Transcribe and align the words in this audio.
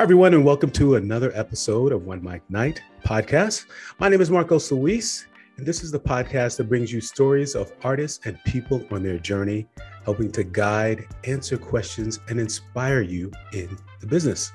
Hi, 0.00 0.04
everyone, 0.04 0.32
and 0.32 0.46
welcome 0.46 0.70
to 0.70 0.94
another 0.94 1.30
episode 1.34 1.92
of 1.92 2.06
One 2.06 2.24
Mic 2.24 2.40
Night 2.48 2.80
podcast. 3.04 3.66
My 3.98 4.08
name 4.08 4.22
is 4.22 4.30
Marcos 4.30 4.72
Luis, 4.72 5.26
and 5.58 5.66
this 5.66 5.84
is 5.84 5.92
the 5.92 6.00
podcast 6.00 6.56
that 6.56 6.70
brings 6.70 6.90
you 6.90 7.02
stories 7.02 7.54
of 7.54 7.70
artists 7.82 8.24
and 8.24 8.42
people 8.44 8.82
on 8.92 9.02
their 9.02 9.18
journey, 9.18 9.66
helping 10.06 10.32
to 10.32 10.42
guide, 10.42 11.04
answer 11.24 11.58
questions, 11.58 12.18
and 12.30 12.40
inspire 12.40 13.02
you 13.02 13.30
in 13.52 13.76
the 14.00 14.06
business. 14.06 14.52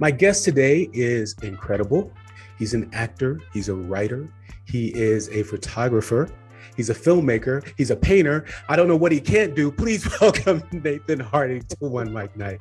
My 0.00 0.10
guest 0.10 0.44
today 0.44 0.90
is 0.92 1.36
incredible. 1.44 2.12
He's 2.58 2.74
an 2.74 2.90
actor, 2.92 3.40
he's 3.52 3.68
a 3.68 3.74
writer, 3.76 4.28
he 4.64 4.88
is 4.96 5.28
a 5.28 5.44
photographer, 5.44 6.28
He's 6.76 6.90
a 6.90 6.94
filmmaker. 6.94 7.66
He's 7.76 7.90
a 7.90 7.96
painter. 7.96 8.46
I 8.68 8.76
don't 8.76 8.88
know 8.88 8.96
what 8.96 9.12
he 9.12 9.20
can't 9.20 9.54
do. 9.54 9.70
Please 9.70 10.08
welcome 10.20 10.62
Nathan 10.72 11.20
Harding 11.20 11.62
to 11.62 11.76
One 11.80 12.12
Mic 12.12 12.36
Night. 12.36 12.60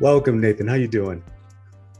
Welcome, 0.00 0.40
Nathan. 0.40 0.68
How 0.68 0.74
you 0.74 0.86
doing? 0.86 1.24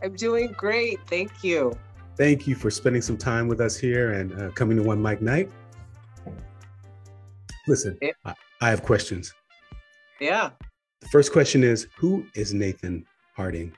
I'm 0.04 0.14
doing 0.14 0.54
great. 0.56 1.00
Thank 1.08 1.42
you. 1.42 1.77
Thank 2.16 2.46
you 2.46 2.54
for 2.54 2.70
spending 2.70 3.02
some 3.02 3.16
time 3.16 3.48
with 3.48 3.60
us 3.60 3.77
here 3.77 4.12
and 4.12 4.41
uh, 4.41 4.50
coming 4.52 4.77
to 4.77 4.84
One 4.84 5.02
Mic 5.02 5.20
Night. 5.20 5.50
Listen, 7.66 7.98
yeah. 8.00 8.12
I, 8.24 8.34
I 8.60 8.70
have 8.70 8.84
questions. 8.84 9.34
Yeah. 10.20 10.50
The 11.00 11.08
first 11.08 11.32
question 11.32 11.64
is 11.64 11.88
Who 11.96 12.24
is 12.36 12.54
Nathan 12.54 13.04
Harding? 13.34 13.72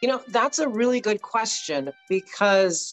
You 0.00 0.08
know, 0.08 0.20
that's 0.28 0.58
a 0.58 0.66
really 0.66 1.00
good 1.00 1.22
question 1.22 1.92
because 2.08 2.92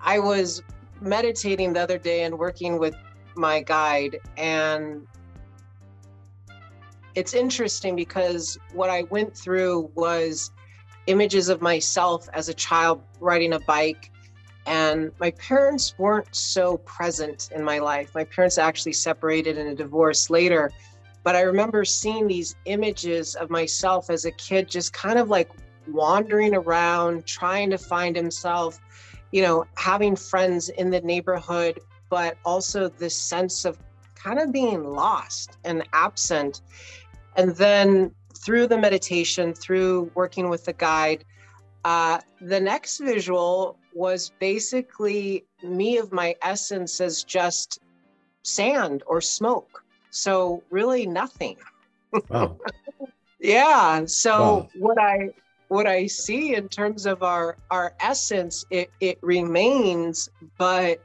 I 0.00 0.18
was 0.18 0.60
meditating 1.00 1.74
the 1.74 1.80
other 1.80 1.98
day 1.98 2.24
and 2.24 2.36
working 2.36 2.80
with 2.80 2.96
my 3.36 3.62
guide 3.62 4.18
and 4.36 5.06
it's 7.14 7.34
interesting 7.34 7.96
because 7.96 8.58
what 8.72 8.90
I 8.90 9.02
went 9.04 9.36
through 9.36 9.90
was 9.94 10.50
images 11.06 11.48
of 11.48 11.60
myself 11.60 12.28
as 12.32 12.48
a 12.48 12.54
child 12.54 13.02
riding 13.20 13.54
a 13.54 13.60
bike 13.60 14.10
and 14.66 15.10
my 15.18 15.32
parents 15.32 15.94
weren't 15.98 16.34
so 16.34 16.76
present 16.78 17.50
in 17.54 17.64
my 17.64 17.78
life. 17.78 18.14
My 18.14 18.24
parents 18.24 18.58
actually 18.58 18.92
separated 18.92 19.58
in 19.58 19.66
a 19.68 19.74
divorce 19.74 20.30
later, 20.30 20.70
but 21.24 21.34
I 21.34 21.40
remember 21.40 21.84
seeing 21.84 22.28
these 22.28 22.54
images 22.64 23.34
of 23.34 23.50
myself 23.50 24.10
as 24.10 24.24
a 24.24 24.30
kid 24.32 24.68
just 24.68 24.92
kind 24.92 25.18
of 25.18 25.28
like 25.28 25.50
wandering 25.88 26.54
around, 26.54 27.26
trying 27.26 27.70
to 27.70 27.78
find 27.78 28.14
himself, 28.14 28.80
you 29.32 29.42
know, 29.42 29.66
having 29.76 30.14
friends 30.14 30.68
in 30.68 30.90
the 30.90 31.00
neighborhood, 31.00 31.80
but 32.08 32.36
also 32.44 32.88
this 32.88 33.16
sense 33.16 33.64
of 33.64 33.78
kind 34.14 34.38
of 34.38 34.52
being 34.52 34.84
lost 34.84 35.58
and 35.64 35.82
absent. 35.92 36.60
And 37.36 37.54
then 37.56 38.14
through 38.36 38.66
the 38.66 38.78
meditation, 38.78 39.54
through 39.54 40.10
working 40.14 40.48
with 40.48 40.64
the 40.64 40.72
guide, 40.72 41.24
uh, 41.84 42.20
the 42.40 42.60
next 42.60 42.98
visual 42.98 43.78
was 43.94 44.32
basically 44.38 45.44
me 45.62 45.98
of 45.98 46.12
my 46.12 46.34
essence 46.42 47.00
as 47.00 47.24
just 47.24 47.80
sand 48.42 49.02
or 49.06 49.20
smoke. 49.20 49.84
So 50.10 50.62
really 50.70 51.06
nothing. 51.06 51.56
Wow. 52.28 52.58
yeah. 53.40 54.04
So 54.06 54.40
wow. 54.40 54.68
what 54.78 54.98
I 55.00 55.30
what 55.68 55.86
I 55.86 56.06
see 56.06 56.54
in 56.54 56.68
terms 56.68 57.06
of 57.06 57.22
our 57.22 57.56
our 57.70 57.94
essence, 58.00 58.64
it 58.70 58.90
it 59.00 59.18
remains, 59.22 60.28
but 60.58 61.00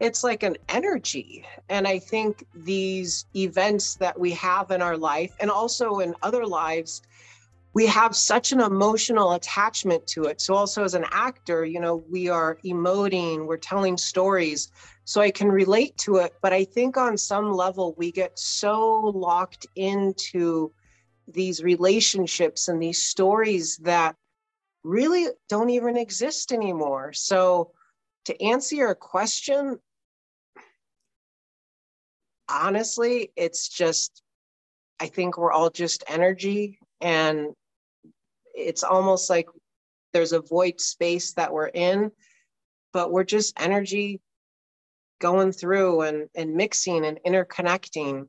it's 0.00 0.24
like 0.24 0.42
an 0.42 0.56
energy. 0.70 1.44
And 1.68 1.86
I 1.86 1.98
think 1.98 2.44
these 2.54 3.26
events 3.36 3.96
that 3.96 4.18
we 4.18 4.32
have 4.32 4.70
in 4.70 4.80
our 4.80 4.96
life 4.96 5.36
and 5.40 5.50
also 5.50 5.98
in 5.98 6.14
other 6.22 6.46
lives, 6.46 7.02
we 7.74 7.86
have 7.86 8.16
such 8.16 8.50
an 8.50 8.60
emotional 8.60 9.32
attachment 9.32 10.06
to 10.08 10.24
it. 10.24 10.40
So 10.40 10.54
also 10.54 10.82
as 10.82 10.94
an 10.94 11.04
actor, 11.12 11.64
you 11.64 11.80
know, 11.80 12.02
we 12.10 12.28
are 12.28 12.58
emoting, 12.64 13.46
we're 13.46 13.58
telling 13.58 13.96
stories. 13.96 14.72
So 15.04 15.20
I 15.20 15.30
can 15.30 15.48
relate 15.48 15.96
to 15.98 16.16
it, 16.16 16.32
but 16.40 16.52
I 16.52 16.64
think 16.64 16.96
on 16.96 17.16
some 17.18 17.52
level 17.52 17.94
we 17.98 18.10
get 18.10 18.38
so 18.38 19.12
locked 19.14 19.66
into 19.76 20.72
these 21.28 21.62
relationships 21.62 22.68
and 22.68 22.82
these 22.82 23.02
stories 23.02 23.76
that 23.78 24.16
really 24.82 25.28
don't 25.48 25.70
even 25.70 25.96
exist 25.96 26.52
anymore. 26.52 27.12
So, 27.12 27.72
to 28.26 28.42
answer 28.42 28.76
your 28.76 28.94
question, 28.94 29.78
honestly, 32.50 33.30
it's 33.36 33.68
just, 33.68 34.22
I 34.98 35.06
think 35.06 35.38
we're 35.38 35.52
all 35.52 35.70
just 35.70 36.04
energy, 36.08 36.78
and 37.00 37.48
it's 38.54 38.82
almost 38.82 39.30
like 39.30 39.46
there's 40.12 40.32
a 40.32 40.40
void 40.40 40.80
space 40.80 41.32
that 41.34 41.52
we're 41.52 41.68
in, 41.68 42.10
but 42.92 43.12
we're 43.12 43.24
just 43.24 43.58
energy 43.60 44.20
going 45.20 45.52
through 45.52 46.02
and, 46.02 46.28
and 46.34 46.54
mixing 46.54 47.04
and 47.04 47.18
interconnecting. 47.26 48.26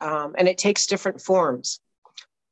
Um, 0.00 0.34
and 0.38 0.48
it 0.48 0.58
takes 0.58 0.86
different 0.86 1.20
forms. 1.20 1.80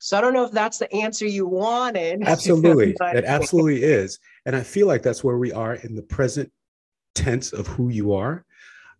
So 0.07 0.17
I 0.17 0.21
don't 0.21 0.35
know 0.35 0.45
if 0.45 0.53
that's 0.53 0.79
the 0.79 0.93
answer 0.95 1.27
you 1.27 1.49
wanted. 1.49 2.23
Absolutely. 2.27 2.95
but... 3.01 3.17
It 3.17 3.25
absolutely 3.25 3.83
is. 3.83 4.21
And 4.45 4.55
I 4.55 4.63
feel 4.63 4.87
like 4.87 5.03
that's 5.03 5.25
where 5.25 5.37
we 5.37 5.51
are 5.51 5.75
in 5.75 5.97
the 5.97 6.03
present 6.03 6.53
tense 7.17 7.53
of 7.53 7.67
who 7.67 7.89
you 7.89 8.13
are. 8.13 8.45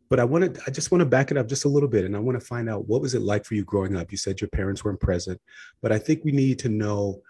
But 0.09 0.19
I 0.19 0.25
wanted, 0.25 0.59
I 0.67 0.73
just 0.73 0.91
want 0.91 1.03
to 1.03 1.07
back 1.07 1.31
it 1.31 1.37
up 1.37 1.47
just 1.47 1.65
a 1.65 1.69
little 1.69 1.89
bit. 1.89 2.07
And 2.07 2.17
I 2.17 2.19
want 2.19 2.41
to 2.41 2.45
find 2.45 2.69
out 2.69 2.89
what 2.89 3.03
was 3.03 3.15
it 3.15 3.23
like 3.23 3.45
for 3.45 3.55
you 3.55 3.65
growing 3.65 3.95
up? 3.95 4.11
You 4.11 4.19
said 4.19 4.41
your 4.41 4.51
parents 4.51 4.85
weren't 4.85 4.99
present, 4.99 5.41
but 5.81 5.93
I 5.93 5.99
think 6.01 6.25
we 6.25 6.33
need 6.33 6.59
to 6.59 6.69
know, 6.69 7.23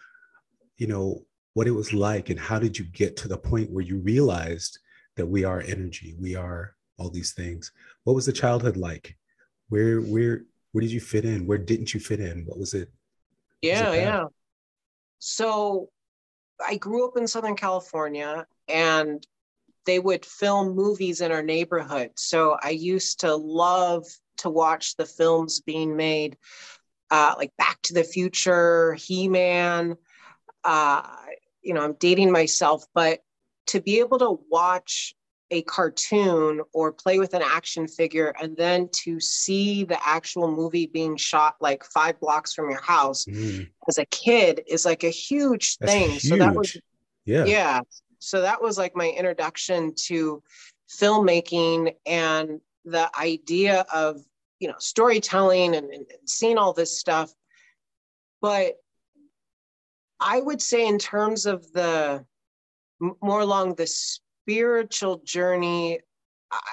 you 0.78 0.86
know, 0.86 1.26
what 1.52 1.66
it 1.66 1.72
was 1.72 1.92
like 1.92 2.30
and 2.30 2.40
how 2.40 2.58
did 2.58 2.78
you 2.78 2.86
get 2.86 3.14
to 3.18 3.28
the 3.28 3.36
point 3.36 3.70
where 3.70 3.84
you 3.84 3.98
realized 3.98 4.78
that 5.16 5.26
we 5.26 5.44
are 5.44 5.60
energy, 5.60 6.16
we 6.18 6.34
are 6.34 6.74
all 6.96 7.10
these 7.10 7.34
things. 7.34 7.72
What 8.04 8.16
was 8.16 8.24
the 8.24 8.32
childhood 8.32 8.78
like? 8.78 9.18
Where 9.68 10.00
where 10.00 10.44
where 10.72 10.80
did 10.80 10.92
you 10.92 11.00
fit 11.00 11.26
in? 11.26 11.46
Where 11.46 11.58
didn't 11.58 11.92
you 11.92 12.00
fit 12.00 12.20
in? 12.20 12.46
What 12.46 12.58
was 12.58 12.72
it? 12.72 12.90
Yeah, 13.62 13.92
yeah. 13.94 14.24
So 15.18 15.88
I 16.64 16.76
grew 16.76 17.06
up 17.06 17.16
in 17.16 17.26
Southern 17.26 17.56
California 17.56 18.46
and 18.68 19.26
they 19.84 19.98
would 19.98 20.24
film 20.24 20.74
movies 20.74 21.20
in 21.20 21.32
our 21.32 21.42
neighborhood. 21.42 22.10
So 22.16 22.56
I 22.62 22.70
used 22.70 23.20
to 23.20 23.34
love 23.34 24.04
to 24.38 24.50
watch 24.50 24.96
the 24.96 25.06
films 25.06 25.60
being 25.60 25.96
made, 25.96 26.36
uh, 27.10 27.34
like 27.38 27.52
Back 27.56 27.80
to 27.82 27.94
the 27.94 28.04
Future, 28.04 28.94
He 28.94 29.28
Man, 29.28 29.96
uh, 30.64 31.02
you 31.62 31.74
know, 31.74 31.82
I'm 31.82 31.94
dating 31.94 32.32
myself, 32.32 32.84
but 32.94 33.20
to 33.68 33.80
be 33.80 34.00
able 34.00 34.18
to 34.18 34.38
watch 34.50 35.14
a 35.50 35.62
cartoon 35.62 36.60
or 36.72 36.92
play 36.92 37.18
with 37.18 37.34
an 37.34 37.42
action 37.42 37.86
figure 37.86 38.34
and 38.40 38.56
then 38.56 38.88
to 38.92 39.20
see 39.20 39.84
the 39.84 39.98
actual 40.06 40.50
movie 40.50 40.86
being 40.86 41.16
shot 41.16 41.54
like 41.60 41.84
five 41.84 42.18
blocks 42.18 42.52
from 42.52 42.68
your 42.68 42.80
house 42.80 43.24
mm. 43.26 43.68
as 43.88 43.98
a 43.98 44.04
kid 44.06 44.62
is 44.66 44.84
like 44.84 45.04
a 45.04 45.10
huge 45.10 45.76
That's 45.78 45.92
thing. 45.92 46.10
Huge. 46.10 46.22
So 46.22 46.36
that 46.36 46.54
was 46.54 46.76
yeah. 47.24 47.44
Yeah. 47.44 47.80
So 48.18 48.40
that 48.40 48.62
was 48.62 48.78
like 48.78 48.96
my 48.96 49.08
introduction 49.08 49.94
to 50.06 50.42
filmmaking 50.88 51.94
and 52.06 52.60
the 52.84 53.10
idea 53.18 53.84
of, 53.92 54.20
you 54.58 54.68
know, 54.68 54.74
storytelling 54.78 55.76
and, 55.76 55.90
and 55.90 56.06
seeing 56.24 56.56
all 56.56 56.72
this 56.72 56.98
stuff. 56.98 57.32
But 58.40 58.74
I 60.18 60.40
would 60.40 60.62
say, 60.62 60.86
in 60.86 60.98
terms 60.98 61.46
of 61.46 61.70
the 61.72 62.24
more 63.22 63.40
along 63.40 63.74
the 63.74 63.86
spiritual 64.46 65.18
journey, 65.24 65.98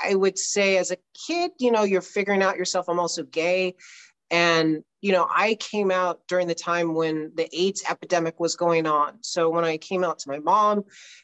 I 0.06 0.14
would 0.14 0.38
say 0.38 0.78
as 0.78 0.92
a 0.92 0.98
kid, 1.28 1.52
you 1.58 1.72
know, 1.72 1.84
you're 1.84 2.02
figuring 2.02 2.44
out 2.44 2.58
yourself. 2.58 2.88
I'm 2.88 3.00
also 3.00 3.24
gay. 3.24 3.76
And, 4.30 4.84
you 5.02 5.12
know, 5.12 5.28
I 5.30 5.56
came 5.56 5.92
out 5.92 6.22
during 6.28 6.48
the 6.48 6.56
time 6.56 6.94
when 6.94 7.32
the 7.36 7.50
AIDS 7.52 7.84
epidemic 7.90 8.40
was 8.40 8.56
going 8.56 8.86
on. 8.86 9.18
So 9.22 9.50
when 9.50 9.64
I 9.64 9.78
came 9.78 10.04
out 10.04 10.20
to 10.20 10.30
my 10.30 10.40
mom, 10.40 10.84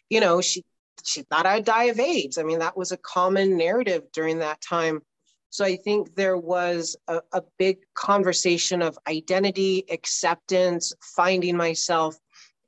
you 0.09 0.19
know, 0.19 0.41
she 0.41 0.63
she 1.03 1.21
thought 1.21 1.45
I'd 1.45 1.63
die 1.63 1.85
of 1.85 1.99
AIDS. 1.99 2.37
I 2.37 2.43
mean, 2.43 2.59
that 2.59 2.75
was 2.75 2.91
a 2.91 2.97
common 2.97 3.55
narrative 3.55 4.03
during 4.11 4.39
that 4.39 4.59
time. 4.59 5.01
So 5.49 5.63
I 5.63 5.77
think 5.77 6.13
there 6.15 6.37
was 6.37 6.97
a, 7.07 7.21
a 7.31 7.41
big 7.57 7.77
conversation 7.93 8.81
of 8.81 8.97
identity, 9.07 9.85
acceptance, 9.89 10.93
finding 11.15 11.55
myself. 11.55 12.17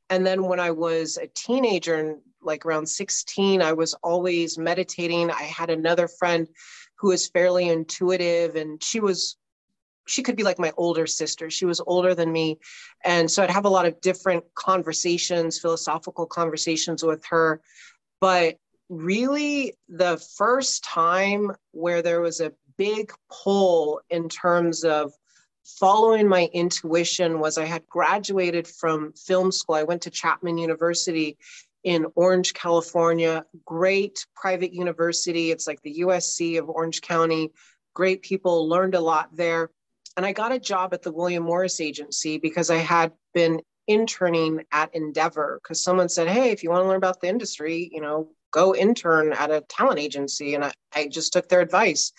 And 0.10 0.26
then 0.26 0.44
when 0.44 0.60
I 0.60 0.72
was 0.72 1.18
a 1.18 1.28
teenager, 1.28 2.18
like 2.42 2.66
around 2.66 2.88
16, 2.88 3.62
I 3.62 3.74
was 3.74 3.94
always 4.04 4.58
meditating. 4.58 5.32
I 5.32 5.44
had 5.44 5.70
another 5.70 6.08
friend 6.08 6.48
who 6.96 7.10
was 7.10 7.30
fairly 7.30 7.70
intuitive, 7.70 8.56
and 8.56 8.82
she 8.84 9.00
was 9.00 9.38
she 10.08 10.24
could 10.24 10.36
be 10.36 10.44
like 10.44 10.60
my 10.60 10.74
older 10.78 11.08
sister. 11.08 11.50
She 11.50 11.66
was 11.66 11.82
older 11.86 12.16
than 12.16 12.32
me. 12.32 12.60
And 13.04 13.30
so 13.30 13.44
I'd 13.44 13.52
have 13.52 13.66
a 13.66 13.70
lot 13.70 13.86
of 13.86 14.02
different 14.02 14.44
conversations, 14.56 15.60
philosophical 15.60 16.26
conversations 16.26 17.04
with 17.04 17.24
her. 17.30 17.62
But 18.20 18.58
really, 18.90 19.74
the 19.88 20.18
first 20.38 20.84
time 20.84 21.52
where 21.72 22.02
there 22.02 22.20
was 22.20 22.42
a 22.42 22.54
big 22.78 23.14
pull 23.30 24.02
in 24.10 24.28
terms 24.28 24.84
of 24.84 25.14
following 25.64 26.28
my 26.28 26.50
intuition 26.54 27.40
was 27.40 27.58
I 27.58 27.66
had 27.66 27.88
graduated 27.88 28.68
from 28.68 29.14
film 29.14 29.52
school. 29.52 29.76
I 29.76 29.84
went 29.84 30.02
to 30.04 30.10
Chapman 30.10 30.58
University 30.58 31.38
in 31.84 32.06
Orange, 32.16 32.54
California, 32.54 33.46
great 33.66 34.26
private 34.36 34.74
university. 34.74 35.52
It's 35.52 35.68
like 35.68 35.82
the 35.82 36.02
USC 36.02 36.60
of 36.60 36.70
Orange 36.70 37.02
County. 37.02 37.52
Great 37.94 38.22
people, 38.22 38.70
learned 38.70 38.96
a 38.96 39.02
lot 39.02 39.36
there. 39.36 39.70
And 40.18 40.26
I 40.26 40.34
got 40.34 40.52
a 40.52 40.60
job 40.60 40.94
at 40.94 41.02
the 41.02 41.12
William 41.12 41.44
Morris 41.44 41.82
Agency 41.82 42.38
because 42.38 42.70
I 42.70 42.78
had 42.78 43.12
been 43.34 43.62
interning 43.88 44.64
at 44.72 44.94
Endeavor 44.94 45.60
because 45.62 45.84
someone 45.84 46.10
said, 46.10 46.28
Hey, 46.28 46.52
if 46.52 46.64
you 46.64 46.70
want 46.70 46.84
to 46.84 46.88
learn 46.88 46.98
about 46.98 47.22
the 47.22 47.28
industry, 47.28 47.90
you 47.92 48.02
know, 48.02 48.30
go 48.52 48.76
intern 48.76 49.34
at 49.34 49.50
a 49.50 49.62
talent 49.62 50.00
agency. 50.00 50.56
And 50.56 50.66
I, 50.66 50.74
I 50.94 51.08
just 51.08 51.34
took 51.34 51.50
their 51.50 51.62
advice. 51.62 52.12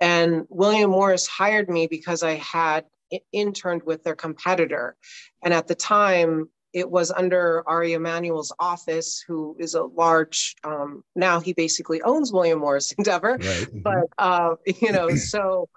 And 0.00 0.44
William 0.48 0.90
Morris 0.90 1.26
hired 1.26 1.68
me 1.68 1.86
because 1.86 2.22
I 2.22 2.34
had 2.34 2.84
interned 3.32 3.82
with 3.84 4.04
their 4.04 4.14
competitor. 4.14 4.96
And 5.42 5.54
at 5.54 5.66
the 5.66 5.74
time, 5.74 6.50
it 6.72 6.90
was 6.90 7.10
under 7.10 7.62
Ari 7.66 7.94
Emanuel's 7.94 8.52
office, 8.58 9.22
who 9.26 9.56
is 9.58 9.74
a 9.74 9.84
large, 9.84 10.54
um, 10.64 11.02
now 11.16 11.40
he 11.40 11.52
basically 11.52 12.02
owns 12.02 12.32
William 12.32 12.58
Morris 12.58 12.92
Endeavor. 12.92 13.32
Right. 13.32 13.40
Mm-hmm. 13.40 13.80
But, 13.80 14.04
uh, 14.18 14.56
you 14.80 14.92
know, 14.92 15.08
so 15.14 15.68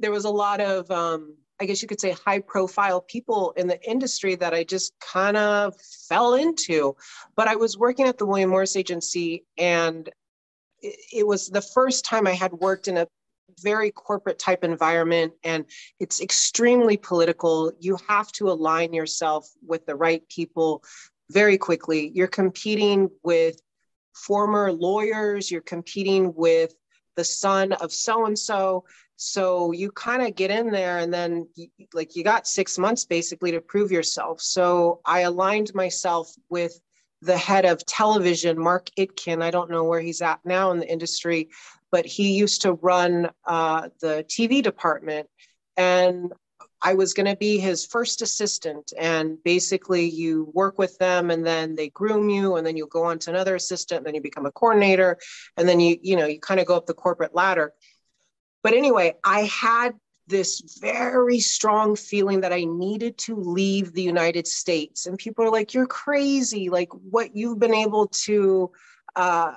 there 0.00 0.10
was 0.10 0.24
a 0.24 0.30
lot 0.30 0.60
of, 0.60 0.90
um, 0.90 1.36
I 1.60 1.66
guess 1.66 1.80
you 1.80 1.88
could 1.88 2.00
say, 2.00 2.10
high 2.10 2.40
profile 2.40 3.00
people 3.00 3.52
in 3.56 3.68
the 3.68 3.80
industry 3.88 4.34
that 4.36 4.52
I 4.52 4.64
just 4.64 4.92
kind 5.00 5.36
of 5.36 5.74
fell 6.08 6.34
into. 6.34 6.96
But 7.36 7.48
I 7.48 7.56
was 7.56 7.78
working 7.78 8.06
at 8.06 8.18
the 8.18 8.26
William 8.26 8.50
Morris 8.50 8.76
Agency, 8.76 9.44
and 9.56 10.10
it 10.82 11.26
was 11.26 11.48
the 11.48 11.62
first 11.62 12.04
time 12.04 12.26
I 12.26 12.32
had 12.32 12.52
worked 12.52 12.88
in 12.88 12.98
a 12.98 13.06
very 13.60 13.90
corporate 13.90 14.38
type 14.38 14.64
environment 14.64 15.32
and 15.44 15.64
it's 16.00 16.20
extremely 16.20 16.96
political. 16.96 17.72
You 17.80 17.98
have 18.08 18.30
to 18.32 18.50
align 18.50 18.92
yourself 18.92 19.48
with 19.66 19.86
the 19.86 19.96
right 19.96 20.26
people 20.28 20.82
very 21.30 21.58
quickly. 21.58 22.10
You're 22.14 22.26
competing 22.26 23.10
with 23.22 23.60
former 24.14 24.72
lawyers, 24.72 25.50
you're 25.50 25.60
competing 25.60 26.34
with 26.34 26.74
the 27.16 27.24
son 27.24 27.72
of 27.72 27.92
so 27.92 28.26
and 28.26 28.38
so. 28.38 28.84
So 29.16 29.72
you 29.72 29.92
kind 29.92 30.22
of 30.22 30.34
get 30.34 30.50
in 30.50 30.70
there 30.70 30.98
and 30.98 31.14
then 31.14 31.48
like 31.92 32.16
you 32.16 32.24
got 32.24 32.46
6 32.46 32.78
months 32.78 33.04
basically 33.04 33.52
to 33.52 33.60
prove 33.60 33.92
yourself. 33.92 34.40
So 34.40 35.00
I 35.04 35.20
aligned 35.20 35.74
myself 35.74 36.32
with 36.48 36.80
the 37.22 37.36
head 37.38 37.64
of 37.64 37.86
television, 37.86 38.58
Mark 38.58 38.90
Itkin. 38.98 39.42
I 39.42 39.50
don't 39.50 39.70
know 39.70 39.84
where 39.84 40.00
he's 40.00 40.20
at 40.20 40.40
now 40.44 40.72
in 40.72 40.78
the 40.80 40.90
industry, 40.90 41.48
but 41.94 42.04
he 42.04 42.32
used 42.32 42.62
to 42.62 42.72
run 42.72 43.30
uh, 43.46 43.88
the 44.00 44.24
TV 44.28 44.60
department. 44.60 45.28
And 45.76 46.32
I 46.82 46.94
was 46.94 47.14
going 47.14 47.26
to 47.26 47.36
be 47.36 47.58
his 47.58 47.86
first 47.86 48.20
assistant. 48.20 48.92
And 48.98 49.38
basically, 49.44 50.04
you 50.10 50.50
work 50.52 50.76
with 50.76 50.98
them 50.98 51.30
and 51.30 51.46
then 51.46 51.76
they 51.76 51.90
groom 51.90 52.30
you, 52.30 52.56
and 52.56 52.66
then 52.66 52.76
you 52.76 52.88
go 52.88 53.04
on 53.04 53.20
to 53.20 53.30
another 53.30 53.54
assistant, 53.54 53.98
and 53.98 54.06
then 54.08 54.16
you 54.16 54.20
become 54.20 54.44
a 54.44 54.50
coordinator. 54.50 55.18
And 55.56 55.68
then 55.68 55.78
you, 55.78 55.96
you 56.02 56.16
know, 56.16 56.26
you 56.26 56.40
kind 56.40 56.58
of 56.58 56.66
go 56.66 56.74
up 56.76 56.86
the 56.86 56.94
corporate 56.94 57.32
ladder. 57.32 57.72
But 58.64 58.72
anyway, 58.72 59.14
I 59.22 59.42
had 59.42 59.92
this 60.26 60.80
very 60.80 61.38
strong 61.38 61.94
feeling 61.94 62.40
that 62.40 62.52
I 62.52 62.64
needed 62.64 63.18
to 63.18 63.36
leave 63.36 63.92
the 63.92 64.02
United 64.02 64.48
States. 64.48 65.06
And 65.06 65.16
people 65.16 65.44
are 65.44 65.52
like, 65.52 65.74
you're 65.74 65.86
crazy. 65.86 66.70
Like 66.70 66.88
what 66.92 67.36
you've 67.36 67.60
been 67.60 67.72
able 67.86 68.08
to 68.24 68.72
uh, 69.14 69.52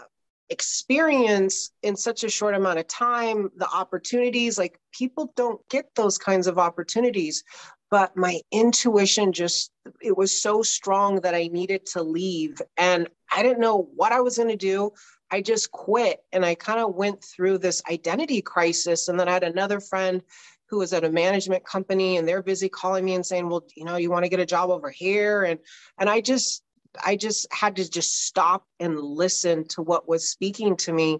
experience 0.50 1.72
in 1.84 1.96
such 1.96 2.24
a 2.24 2.30
short 2.30 2.56
amount 2.56 2.80
of 2.80 2.88
time, 2.88 3.52
the 3.58 3.68
opportunities, 3.70 4.58
like 4.58 4.80
people 4.92 5.34
don't 5.36 5.62
get 5.70 5.94
those 5.96 6.18
kinds 6.18 6.48
of 6.48 6.58
opportunities. 6.58 7.44
But 7.90 8.18
my 8.18 8.42
intuition 8.52 9.32
just, 9.32 9.72
it 10.02 10.18
was 10.18 10.42
so 10.42 10.62
strong 10.62 11.22
that 11.22 11.34
I 11.34 11.48
needed 11.48 11.86
to 11.88 12.04
leave. 12.04 12.62
And 12.76 13.08
I 13.32 13.44
didn't 13.44 13.62
know 13.62 13.90
what 13.96 14.12
I 14.12 14.20
was 14.20 14.38
going 14.38 14.50
to 14.50 14.58
do. 14.58 14.92
I 15.32 15.42
just 15.42 15.72
quit 15.72 16.20
and 16.32 16.46
I 16.46 16.56
kind 16.56 16.80
of 16.80 16.96
went 16.96 17.24
through 17.24 17.60
this 17.60 17.82
identity 17.90 18.42
crisis. 18.42 19.08
And 19.08 19.20
then 19.20 19.30
I 19.30 19.34
had 19.34 19.44
another 19.44 19.80
friend 19.80 20.22
who 20.70 20.80
was 20.80 20.94
at 20.94 21.06
a 21.06 21.10
management 21.10 21.66
company 21.66 22.18
and 22.18 22.28
they're 22.28 22.44
busy 22.44 22.68
calling 22.70 23.06
me 23.06 23.14
and 23.14 23.26
saying, 23.26 23.48
well, 23.48 23.66
you 23.76 23.86
know, 23.86 23.96
you 23.96 24.10
want 24.10 24.26
to 24.26 24.30
get 24.30 24.40
a 24.40 24.46
job 24.46 24.70
over 24.70 24.90
here. 24.90 25.44
And 25.44 25.60
and 25.98 26.10
I 26.10 26.22
just 26.22 26.64
I 27.06 27.16
just 27.16 27.52
had 27.54 27.76
to 27.78 27.90
just 27.90 28.26
stop 28.26 28.66
and 28.80 29.00
listen 29.00 29.68
to 29.70 29.82
what 29.82 30.08
was 30.08 30.30
speaking 30.30 30.76
to 30.78 30.94
me. 30.94 31.20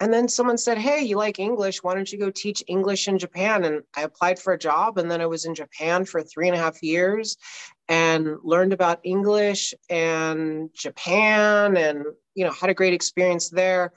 And 0.00 0.12
then 0.12 0.26
someone 0.26 0.58
said, 0.58 0.78
Hey, 0.78 1.02
you 1.02 1.16
like 1.16 1.38
English? 1.38 1.82
Why 1.82 1.94
don't 1.94 2.10
you 2.10 2.18
go 2.18 2.30
teach 2.30 2.64
English 2.66 3.06
in 3.08 3.18
Japan? 3.18 3.64
And 3.64 3.82
I 3.96 4.02
applied 4.02 4.38
for 4.38 4.52
a 4.52 4.58
job. 4.58 4.98
And 4.98 5.10
then 5.10 5.20
I 5.20 5.26
was 5.26 5.44
in 5.44 5.54
Japan 5.54 6.04
for 6.04 6.22
three 6.22 6.48
and 6.48 6.56
a 6.56 6.60
half 6.60 6.82
years 6.82 7.36
and 7.88 8.36
learned 8.42 8.72
about 8.72 9.00
English 9.04 9.74
and 9.88 10.70
Japan 10.74 11.76
and, 11.76 12.04
you 12.34 12.44
know, 12.44 12.52
had 12.52 12.70
a 12.70 12.74
great 12.74 12.94
experience 12.94 13.50
there. 13.50 13.92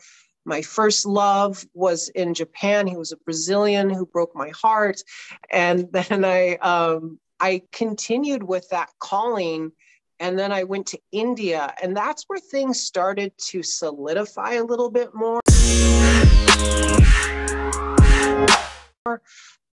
My 0.46 0.62
first 0.62 1.08
love 1.08 1.66
was 1.74 2.10
in 2.10 2.36
Japan. 2.36 2.86
He 2.86 2.98
was 2.98 3.12
a 3.12 3.18
Brazilian 3.18 3.90
who 3.90 4.06
broke 4.06 4.36
my 4.36 4.50
heart. 4.50 5.02
And 5.50 5.90
then 5.92 6.24
I, 6.24 6.56
um, 6.58 7.20
I 7.40 7.64
continued 7.72 8.44
with 8.44 8.70
that 8.70 8.90
calling 9.00 9.72
and 10.20 10.38
then 10.38 10.52
I 10.52 10.64
went 10.64 10.88
to 10.88 11.00
India, 11.12 11.74
and 11.82 11.96
that's 11.96 12.24
where 12.28 12.40
things 12.40 12.82
started 12.82 13.34
to 13.50 13.64
solidify 13.64 14.54
a 14.54 14.64
little 14.64 14.90
bit 14.90 15.14
more. 15.14 15.42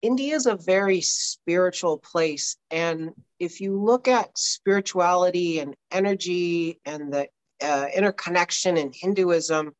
India 0.01 0.35
is 0.35 0.45
a 0.45 0.55
very 0.55 1.01
spiritual 1.01 1.97
place. 1.97 2.55
And 2.71 3.11
if 3.39 3.59
you 3.59 3.81
look 3.81 4.07
at 4.07 4.37
spirituality 4.37 5.59
and 5.59 5.75
energy 5.91 6.79
and 6.85 7.11
the 7.11 7.27
uh, 7.61 7.87
interconnection 7.93 8.77
in 8.77 8.91
Hinduism, 8.93 9.73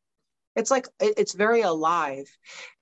it's 0.56 0.70
like 0.70 0.86
it's 1.00 1.34
very 1.34 1.60
alive. 1.60 2.26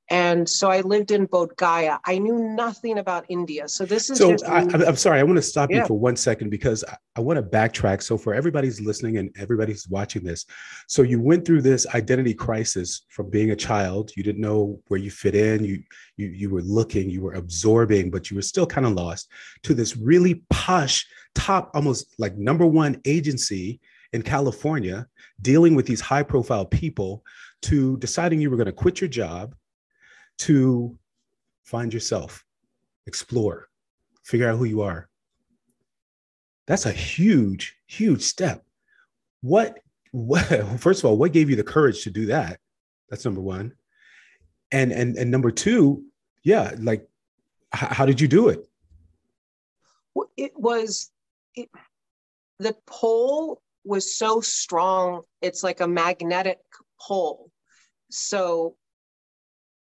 And 0.09 0.49
so 0.49 0.71
I 0.71 0.83
lived 0.83 1.11
in 1.11 1.27
Bodh 1.27 1.57
Gaya. 1.57 1.99
I 2.05 2.19
knew 2.19 2.39
nothing 2.39 2.99
about 2.99 3.27
India. 3.29 3.69
So 3.69 3.85
this 3.85 4.09
is. 4.09 4.19
So 4.19 4.33
just- 4.33 4.45
I, 4.45 4.61
am 4.61 4.95
sorry. 4.95 5.19
I 5.19 5.25
want 5.25 5.37
to 5.37 5.43
stop 5.43 5.71
yeah. 5.71 5.79
you 5.79 5.87
for 5.87 5.99
one 5.99 6.15
second 6.15 6.51
because 6.51 6.85
I, 6.85 6.97
I 7.17 7.21
want 7.21 7.39
to 7.39 7.43
backtrack. 7.43 8.03
So 8.03 8.17
for 8.17 8.33
everybody's 8.33 8.81
listening 8.81 9.19
and 9.19 9.35
everybody's 9.37 9.89
watching 9.89 10.23
this, 10.23 10.47
so 10.87 11.03
you 11.03 11.21
went 11.21 11.45
through 11.45 11.63
this 11.63 11.87
identity 11.89 12.35
crisis 12.35 13.03
from 13.09 13.31
being 13.31 13.51
a 13.51 13.57
child. 13.57 14.13
You 14.17 14.23
didn't 14.23 14.41
know 14.41 14.81
where 14.87 15.01
you 15.01 15.11
fit 15.11 15.35
in. 15.35 15.65
You 15.65 15.83
you 16.17 16.29
you 16.29 16.51
were 16.51 16.63
looking. 16.63 17.11
You 17.11 17.23
were 17.23 17.35
absorbing, 17.35 18.11
but 18.11 18.31
you 18.31 18.37
were 18.37 18.43
still 18.43 18.67
kind 18.67 18.87
of 18.87 18.93
lost. 18.93 19.29
To 19.65 19.75
this 19.75 19.97
really 19.97 20.45
posh, 20.51 21.05
top, 21.35 21.73
almost 21.75 22.15
like 22.19 22.37
number 22.37 22.67
one 22.67 23.01
agency 23.07 23.81
in 24.13 24.23
California, 24.23 25.09
dealing 25.43 25.75
with 25.75 25.87
these 25.87 26.01
high 26.01 26.23
profile 26.23 26.65
people. 26.65 27.25
To 27.63 27.97
deciding 27.97 28.41
you 28.41 28.51
were 28.51 28.57
going 28.57 28.67
to 28.67 28.73
quit 28.73 29.01
your 29.01 29.09
job 29.09 29.55
to 30.39 30.97
find 31.65 31.93
yourself, 31.93 32.45
explore, 33.07 33.69
figure 34.25 34.49
out 34.49 34.59
who 34.59 34.65
you 34.65 34.83
are. 34.83 35.09
That's 36.67 36.87
a 36.87 36.93
huge, 36.93 37.77
huge 37.87 38.23
step. 38.23 38.65
What, 39.41 39.79
what 40.13 40.45
first 40.81 41.01
of 41.01 41.11
all, 41.11 41.17
what 41.17 41.33
gave 41.33 41.51
you 41.51 41.57
the 41.57 41.63
courage 41.63 42.03
to 42.05 42.11
do 42.11 42.27
that? 42.27 42.59
That's 43.09 43.25
number 43.25 43.41
one. 43.41 43.73
And 44.73 44.91
and 44.91 45.17
and 45.17 45.31
number 45.31 45.53
two, 45.53 46.05
yeah, 46.43 46.75
like 46.79 47.09
h- 47.73 47.91
how 47.91 48.05
did 48.05 48.21
you 48.21 48.27
do 48.27 48.49
it? 48.49 48.69
It 50.37 50.53
was 50.57 51.13
it, 51.55 51.69
the 52.59 52.75
pull 52.85 53.63
was 53.85 54.17
so 54.17 54.41
strong. 54.41 55.23
It's 55.41 55.63
like 55.63 55.81
a 55.81 55.87
magnetic 55.87 56.59
pull. 57.01 57.53
So 58.11 58.75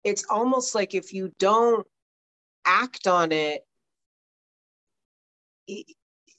it's 0.06 0.24
almost 0.30 0.76
like 0.76 0.94
if 0.94 1.14
you 1.14 1.34
don't 1.40 1.86
act 2.64 3.08
on 3.08 3.32
it, 3.32 3.66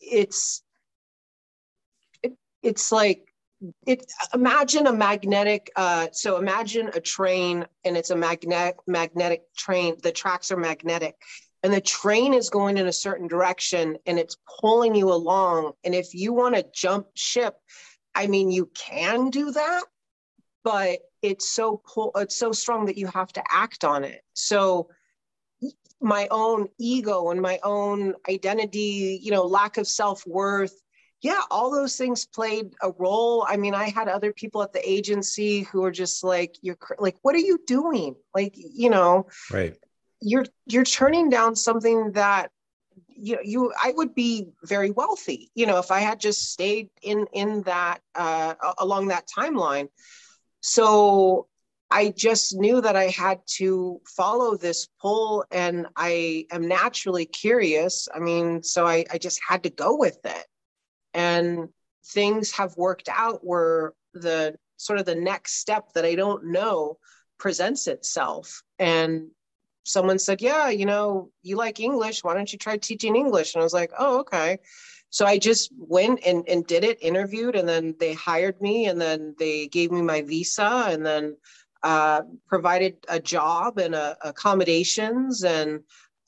it's 0.00 0.62
it, 2.22 2.32
it's 2.62 2.92
like 2.92 3.26
it 3.86 4.06
imagine 4.32 4.86
a 4.86 4.92
magnetic 4.92 5.70
uh, 5.74 6.06
so 6.12 6.36
imagine 6.36 6.90
a 6.94 7.00
train 7.00 7.66
and 7.84 7.96
it's 7.96 8.10
a 8.10 8.16
magnetic 8.16 8.76
magnetic 8.86 9.42
train 9.56 9.96
the 10.02 10.12
tracks 10.12 10.52
are 10.52 10.56
magnetic 10.56 11.16
and 11.64 11.72
the 11.72 11.80
train 11.80 12.34
is 12.34 12.50
going 12.50 12.76
in 12.76 12.86
a 12.86 12.92
certain 12.92 13.26
direction 13.26 13.96
and 14.06 14.18
it's 14.18 14.36
pulling 14.60 14.94
you 14.94 15.10
along 15.10 15.72
and 15.82 15.92
if 15.94 16.14
you 16.14 16.32
want 16.32 16.54
to 16.54 16.64
jump 16.72 17.06
ship 17.14 17.56
i 18.14 18.28
mean 18.28 18.50
you 18.50 18.70
can 18.76 19.30
do 19.30 19.50
that 19.50 19.82
but 20.62 20.98
it's 21.22 21.48
so 21.48 21.82
pull, 21.84 22.12
it's 22.16 22.36
so 22.36 22.52
strong 22.52 22.86
that 22.86 22.98
you 22.98 23.06
have 23.08 23.32
to 23.34 23.42
act 23.50 23.84
on 23.84 24.04
it. 24.04 24.22
So 24.34 24.88
my 26.00 26.28
own 26.30 26.68
ego 26.78 27.30
and 27.30 27.40
my 27.40 27.58
own 27.62 28.14
identity, 28.28 29.18
you 29.22 29.30
know, 29.30 29.44
lack 29.44 29.78
of 29.78 29.86
self 29.86 30.26
worth. 30.26 30.82
Yeah, 31.22 31.40
all 31.50 31.70
those 31.70 31.96
things 31.96 32.26
played 32.26 32.74
a 32.82 32.92
role. 32.98 33.44
I 33.48 33.56
mean, 33.56 33.74
I 33.74 33.88
had 33.88 34.06
other 34.06 34.32
people 34.32 34.62
at 34.62 34.72
the 34.72 34.88
agency 34.88 35.62
who 35.62 35.80
were 35.80 35.90
just 35.90 36.22
like, 36.22 36.56
"You're 36.60 36.76
like, 36.98 37.16
what 37.22 37.34
are 37.34 37.38
you 37.38 37.58
doing?" 37.66 38.16
Like, 38.34 38.54
you 38.54 38.90
know, 38.90 39.26
right? 39.50 39.74
You're 40.20 40.44
you're 40.66 40.84
turning 40.84 41.30
down 41.30 41.56
something 41.56 42.12
that 42.12 42.50
you 43.08 43.36
know 43.36 43.42
you 43.42 43.72
i 43.82 43.92
would 43.96 44.14
be 44.14 44.48
very 44.64 44.90
wealthy 44.90 45.50
you 45.54 45.66
know 45.66 45.78
if 45.78 45.90
i 45.90 46.00
had 46.00 46.20
just 46.20 46.52
stayed 46.52 46.90
in 47.02 47.26
in 47.32 47.62
that 47.62 48.00
uh 48.14 48.54
along 48.78 49.08
that 49.08 49.26
timeline 49.26 49.88
so 50.66 51.46
I 51.92 52.10
just 52.10 52.56
knew 52.56 52.80
that 52.80 52.96
I 52.96 53.04
had 53.04 53.38
to 53.58 54.00
follow 54.04 54.56
this 54.56 54.88
pull 55.00 55.44
and 55.52 55.86
I 55.94 56.46
am 56.50 56.66
naturally 56.66 57.24
curious. 57.24 58.08
I 58.12 58.18
mean, 58.18 58.64
so 58.64 58.84
I, 58.84 59.04
I 59.12 59.18
just 59.18 59.40
had 59.48 59.62
to 59.62 59.70
go 59.70 59.96
with 59.96 60.18
it. 60.24 60.44
And 61.14 61.68
things 62.06 62.50
have 62.52 62.76
worked 62.76 63.08
out 63.08 63.46
where 63.46 63.92
the 64.12 64.56
sort 64.76 64.98
of 64.98 65.06
the 65.06 65.14
next 65.14 65.60
step 65.60 65.92
that 65.94 66.04
I 66.04 66.16
don't 66.16 66.46
know 66.46 66.98
presents 67.38 67.86
itself. 67.86 68.60
And 68.80 69.28
someone 69.86 70.18
said, 70.18 70.42
Yeah, 70.42 70.68
you 70.68 70.86
know, 70.86 71.30
you 71.42 71.56
like 71.56 71.80
English. 71.80 72.22
Why 72.22 72.34
don't 72.34 72.52
you 72.52 72.58
try 72.58 72.76
teaching 72.76 73.16
English? 73.16 73.54
And 73.54 73.62
I 73.62 73.64
was 73.64 73.74
like, 73.74 73.92
Oh, 73.98 74.20
okay. 74.20 74.58
So 75.10 75.24
I 75.24 75.38
just 75.38 75.70
went 75.78 76.20
and, 76.26 76.46
and 76.48 76.66
did 76.66 76.84
it, 76.84 76.98
interviewed, 77.00 77.56
and 77.56 77.68
then 77.68 77.94
they 77.98 78.12
hired 78.12 78.60
me, 78.60 78.86
and 78.86 79.00
then 79.00 79.34
they 79.38 79.68
gave 79.68 79.90
me 79.90 80.02
my 80.02 80.22
visa, 80.22 80.86
and 80.88 81.06
then 81.06 81.36
uh, 81.82 82.22
provided 82.48 82.96
a 83.08 83.20
job 83.20 83.78
and 83.78 83.94
uh, 83.94 84.14
accommodations 84.22 85.44
and 85.44 85.80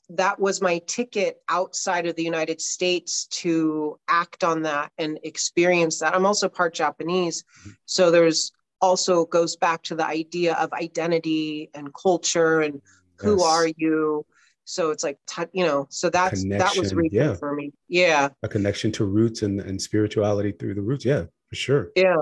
that 0.09 0.39
was 0.39 0.61
my 0.61 0.79
ticket 0.87 1.41
outside 1.49 2.07
of 2.07 2.15
the 2.15 2.23
United 2.23 2.59
States 2.59 3.27
to 3.27 3.99
act 4.07 4.43
on 4.43 4.63
that 4.63 4.91
and 4.97 5.19
experience 5.23 5.99
that. 5.99 6.15
I'm 6.15 6.25
also 6.25 6.49
part 6.49 6.73
Japanese. 6.73 7.43
Mm-hmm. 7.43 7.69
So 7.85 8.09
there's 8.09 8.51
also 8.81 9.25
goes 9.25 9.55
back 9.55 9.83
to 9.83 9.95
the 9.95 10.05
idea 10.05 10.55
of 10.55 10.73
identity 10.73 11.69
and 11.73 11.93
culture 11.93 12.61
and 12.61 12.81
who 13.19 13.37
yes. 13.39 13.45
are 13.45 13.67
you. 13.77 14.25
So 14.65 14.91
it's 14.91 15.03
like, 15.03 15.17
you 15.51 15.65
know, 15.65 15.87
so 15.89 16.09
that's, 16.09 16.41
connection, 16.41 16.73
that 16.73 16.77
was 16.77 16.93
recent 16.93 17.13
yeah. 17.13 17.33
for 17.33 17.55
me. 17.55 17.73
Yeah. 17.87 18.29
A 18.43 18.47
connection 18.47 18.91
to 18.93 19.05
roots 19.05 19.41
and, 19.41 19.59
and 19.61 19.81
spirituality 19.81 20.51
through 20.51 20.75
the 20.75 20.81
roots. 20.81 21.05
Yeah, 21.05 21.23
for 21.47 21.55
sure. 21.55 21.89
Yeah. 21.95 22.17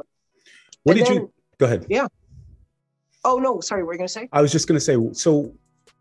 What 0.84 0.96
and 0.96 1.06
did 1.06 1.08
then, 1.08 1.16
you, 1.16 1.34
go 1.58 1.66
ahead. 1.66 1.86
Yeah. 1.90 2.08
Oh 3.26 3.40
no, 3.40 3.60
sorry, 3.60 3.84
what 3.84 3.88
were 3.88 3.94
you 3.96 3.98
gonna 4.00 4.08
say? 4.08 4.30
I 4.32 4.42
was 4.42 4.54
just 4.54 4.68
gonna 4.70 4.80
say, 4.80 4.96
so 5.12 5.54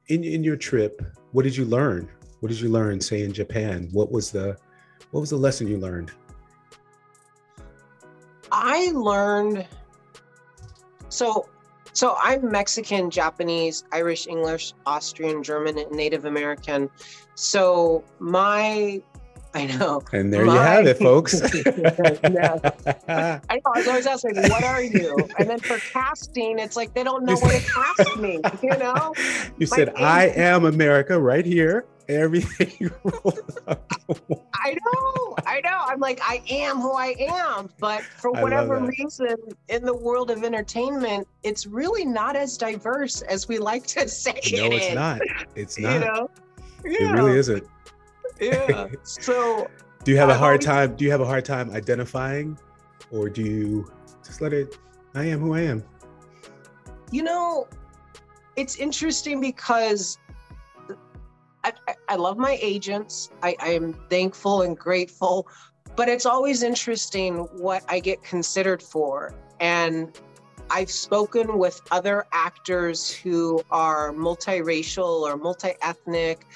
in 0.06 0.22
in 0.22 0.44
your 0.44 0.56
trip, 0.56 1.02
what 1.32 1.42
did 1.42 1.56
you 1.56 1.64
learn? 1.64 2.08
What 2.38 2.50
did 2.50 2.60
you 2.60 2.68
learn, 2.68 3.00
say 3.00 3.22
in 3.22 3.32
Japan? 3.32 3.88
What 3.90 4.12
was 4.12 4.30
the 4.30 4.56
what 5.10 5.20
was 5.20 5.30
the 5.30 5.36
lesson 5.36 5.66
you 5.66 5.78
learned? 5.78 6.12
I 8.52 8.92
learned 8.92 9.66
so 11.08 11.48
so 11.96 12.14
I'm 12.22 12.50
Mexican, 12.50 13.08
Japanese, 13.10 13.84
Irish, 13.90 14.26
English, 14.26 14.74
Austrian, 14.84 15.42
German, 15.42 15.78
and 15.78 15.90
Native 15.92 16.26
American. 16.26 16.90
So 17.36 18.04
my 18.18 19.00
I 19.56 19.64
know. 19.64 20.02
And 20.12 20.30
there 20.30 20.44
My, 20.44 20.52
you 20.52 20.60
have 20.60 20.86
it, 20.86 20.98
folks. 20.98 21.40
I 21.42 22.28
know. 22.28 22.60
I 23.08 23.60
was 23.74 23.88
always 23.88 24.06
asking, 24.06 24.36
what 24.50 24.62
are 24.62 24.82
you? 24.82 25.16
And 25.38 25.48
then 25.48 25.60
for 25.60 25.78
casting, 25.78 26.58
it's 26.58 26.76
like 26.76 26.92
they 26.92 27.02
don't 27.02 27.24
know 27.24 27.36
what 27.36 27.58
to 27.58 27.66
cast 27.66 28.18
me, 28.18 28.38
you 28.62 28.76
know? 28.76 29.14
You 29.58 29.66
My 29.70 29.76
said, 29.76 29.94
I 29.96 30.26
am 30.26 30.66
America 30.66 31.18
right 31.18 31.46
here. 31.46 31.86
Everything. 32.08 32.90
I 34.54 34.74
know. 34.74 35.36
I 35.46 35.60
know. 35.64 35.78
I'm 35.86 36.00
like, 36.00 36.20
I 36.22 36.42
am 36.50 36.76
who 36.76 36.92
I 36.92 37.16
am. 37.18 37.70
But 37.78 38.02
for 38.02 38.32
whatever 38.32 38.78
reason, 38.78 39.36
in 39.68 39.84
the 39.84 39.94
world 39.94 40.30
of 40.30 40.44
entertainment, 40.44 41.26
it's 41.42 41.66
really 41.66 42.04
not 42.04 42.36
as 42.36 42.58
diverse 42.58 43.22
as 43.22 43.48
we 43.48 43.58
like 43.58 43.86
to 43.88 44.06
say 44.06 44.32
no, 44.52 44.66
it 44.66 44.72
it's 44.74 44.86
is. 44.88 44.94
not. 44.94 45.20
It's 45.54 45.78
not. 45.78 45.94
You 45.94 46.00
know? 46.00 46.30
Yeah. 46.84 47.10
It 47.10 47.12
really 47.14 47.38
isn't 47.38 47.66
yeah. 48.40 48.88
So 49.02 49.68
do 50.04 50.12
you 50.12 50.18
have 50.18 50.28
a 50.28 50.38
hard 50.38 50.60
time? 50.60 50.94
Do 50.94 51.04
you 51.04 51.10
have 51.10 51.20
a 51.20 51.26
hard 51.26 51.44
time 51.44 51.70
identifying, 51.70 52.58
or 53.10 53.28
do 53.28 53.42
you 53.42 53.90
just 54.24 54.40
let 54.40 54.52
it? 54.52 54.78
I 55.14 55.24
am 55.24 55.40
who 55.40 55.54
I 55.54 55.62
am. 55.62 55.82
You 57.10 57.22
know, 57.22 57.66
it's 58.56 58.76
interesting 58.76 59.40
because 59.40 60.18
I, 61.64 61.72
I, 61.88 61.94
I 62.08 62.16
love 62.16 62.38
my 62.38 62.58
agents. 62.62 63.30
I, 63.42 63.56
I 63.58 63.70
am 63.70 63.94
thankful 64.08 64.62
and 64.62 64.78
grateful, 64.78 65.48
but 65.96 66.08
it's 66.08 66.26
always 66.26 66.62
interesting 66.62 67.38
what 67.58 67.82
I 67.88 67.98
get 67.98 68.22
considered 68.22 68.82
for. 68.82 69.34
And 69.58 70.16
I've 70.70 70.90
spoken 70.90 71.58
with 71.58 71.80
other 71.90 72.26
actors 72.32 73.10
who 73.10 73.60
are 73.70 74.12
multiracial 74.12 75.22
or 75.22 75.36
multi 75.36 75.72
ethnic 75.82 76.46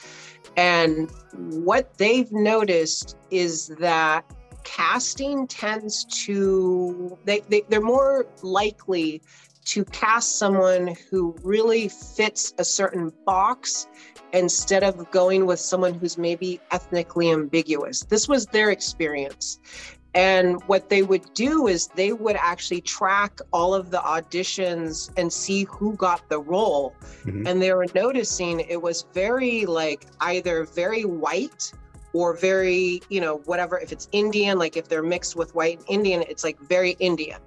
and 0.56 1.10
what 1.32 1.96
they've 1.98 2.30
noticed 2.32 3.16
is 3.30 3.68
that 3.80 4.24
casting 4.64 5.46
tends 5.46 6.04
to, 6.04 7.18
they, 7.24 7.40
they, 7.48 7.62
they're 7.68 7.80
more 7.80 8.26
likely 8.42 9.22
to 9.66 9.84
cast 9.86 10.38
someone 10.38 10.94
who 11.10 11.34
really 11.42 11.88
fits 11.88 12.54
a 12.58 12.64
certain 12.64 13.12
box 13.24 13.86
instead 14.32 14.82
of 14.82 15.10
going 15.10 15.46
with 15.46 15.60
someone 15.60 15.94
who's 15.94 16.18
maybe 16.18 16.60
ethnically 16.70 17.30
ambiguous. 17.30 18.04
This 18.04 18.28
was 18.28 18.46
their 18.46 18.70
experience. 18.70 19.58
And 20.14 20.60
what 20.66 20.88
they 20.88 21.02
would 21.02 21.32
do 21.34 21.68
is 21.68 21.86
they 21.88 22.12
would 22.12 22.36
actually 22.36 22.80
track 22.80 23.40
all 23.52 23.74
of 23.74 23.90
the 23.90 23.98
auditions 23.98 25.10
and 25.16 25.32
see 25.32 25.64
who 25.64 25.94
got 25.94 26.28
the 26.28 26.40
role. 26.40 26.94
Mm-hmm. 27.24 27.46
And 27.46 27.62
they 27.62 27.72
were 27.72 27.86
noticing 27.94 28.60
it 28.60 28.82
was 28.82 29.06
very 29.14 29.66
like 29.66 30.06
either 30.20 30.64
very 30.64 31.04
white 31.04 31.72
or 32.12 32.36
very, 32.36 33.02
you 33.08 33.20
know, 33.20 33.36
whatever. 33.44 33.78
If 33.78 33.92
it's 33.92 34.08
Indian, 34.10 34.58
like 34.58 34.76
if 34.76 34.88
they're 34.88 35.02
mixed 35.02 35.36
with 35.36 35.54
white 35.54 35.78
and 35.78 35.88
Indian, 35.88 36.24
it's 36.28 36.42
like 36.42 36.58
very 36.60 36.96
Indian. 36.98 37.40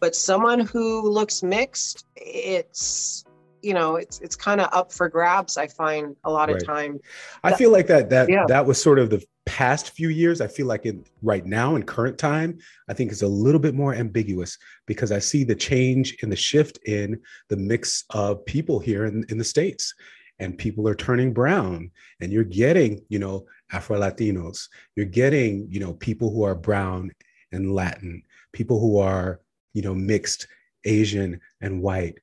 But 0.00 0.16
someone 0.16 0.60
who 0.60 1.08
looks 1.08 1.42
mixed, 1.42 2.04
it's 2.16 3.24
you 3.62 3.74
know 3.74 3.96
it's 3.96 4.20
it's 4.20 4.36
kind 4.36 4.60
of 4.60 4.68
up 4.72 4.92
for 4.92 5.08
grabs 5.08 5.56
i 5.56 5.66
find 5.66 6.16
a 6.24 6.30
lot 6.30 6.48
right. 6.48 6.56
of 6.56 6.66
time 6.66 6.98
i 7.44 7.52
feel 7.54 7.70
like 7.70 7.86
that 7.86 8.10
that 8.10 8.28
yeah. 8.28 8.44
that 8.46 8.64
was 8.64 8.80
sort 8.80 8.98
of 8.98 9.10
the 9.10 9.24
past 9.48 9.92
few 9.92 10.10
years, 10.10 10.42
I 10.42 10.46
feel 10.46 10.66
like 10.66 10.84
in 10.84 11.04
right 11.22 11.44
now 11.44 11.74
in 11.74 11.82
current 11.82 12.18
time, 12.18 12.58
I 12.88 12.92
think 12.92 13.10
it's 13.10 13.22
a 13.22 13.26
little 13.26 13.58
bit 13.58 13.74
more 13.74 13.94
ambiguous 13.94 14.58
because 14.86 15.10
I 15.10 15.20
see 15.20 15.42
the 15.42 15.54
change 15.54 16.14
in 16.22 16.28
the 16.28 16.36
shift 16.36 16.78
in 16.86 17.18
the 17.48 17.56
mix 17.56 18.04
of 18.10 18.44
people 18.44 18.78
here 18.78 19.06
in, 19.06 19.24
in 19.30 19.38
the 19.38 19.44
States. 19.44 19.94
And 20.38 20.56
people 20.56 20.86
are 20.86 20.94
turning 20.94 21.32
brown, 21.32 21.90
and 22.20 22.30
you're 22.30 22.44
getting, 22.44 23.00
you 23.08 23.18
know, 23.18 23.46
Afro 23.72 23.98
Latinos, 23.98 24.68
you're 24.94 25.06
getting, 25.06 25.66
you 25.68 25.80
know, 25.80 25.94
people 25.94 26.30
who 26.30 26.44
are 26.44 26.54
brown 26.54 27.10
and 27.50 27.74
Latin, 27.74 28.22
people 28.52 28.78
who 28.78 28.98
are, 28.98 29.40
you 29.72 29.82
know, 29.82 29.94
mixed 29.94 30.46
Asian 30.84 31.40
and 31.60 31.82
white 31.82 32.18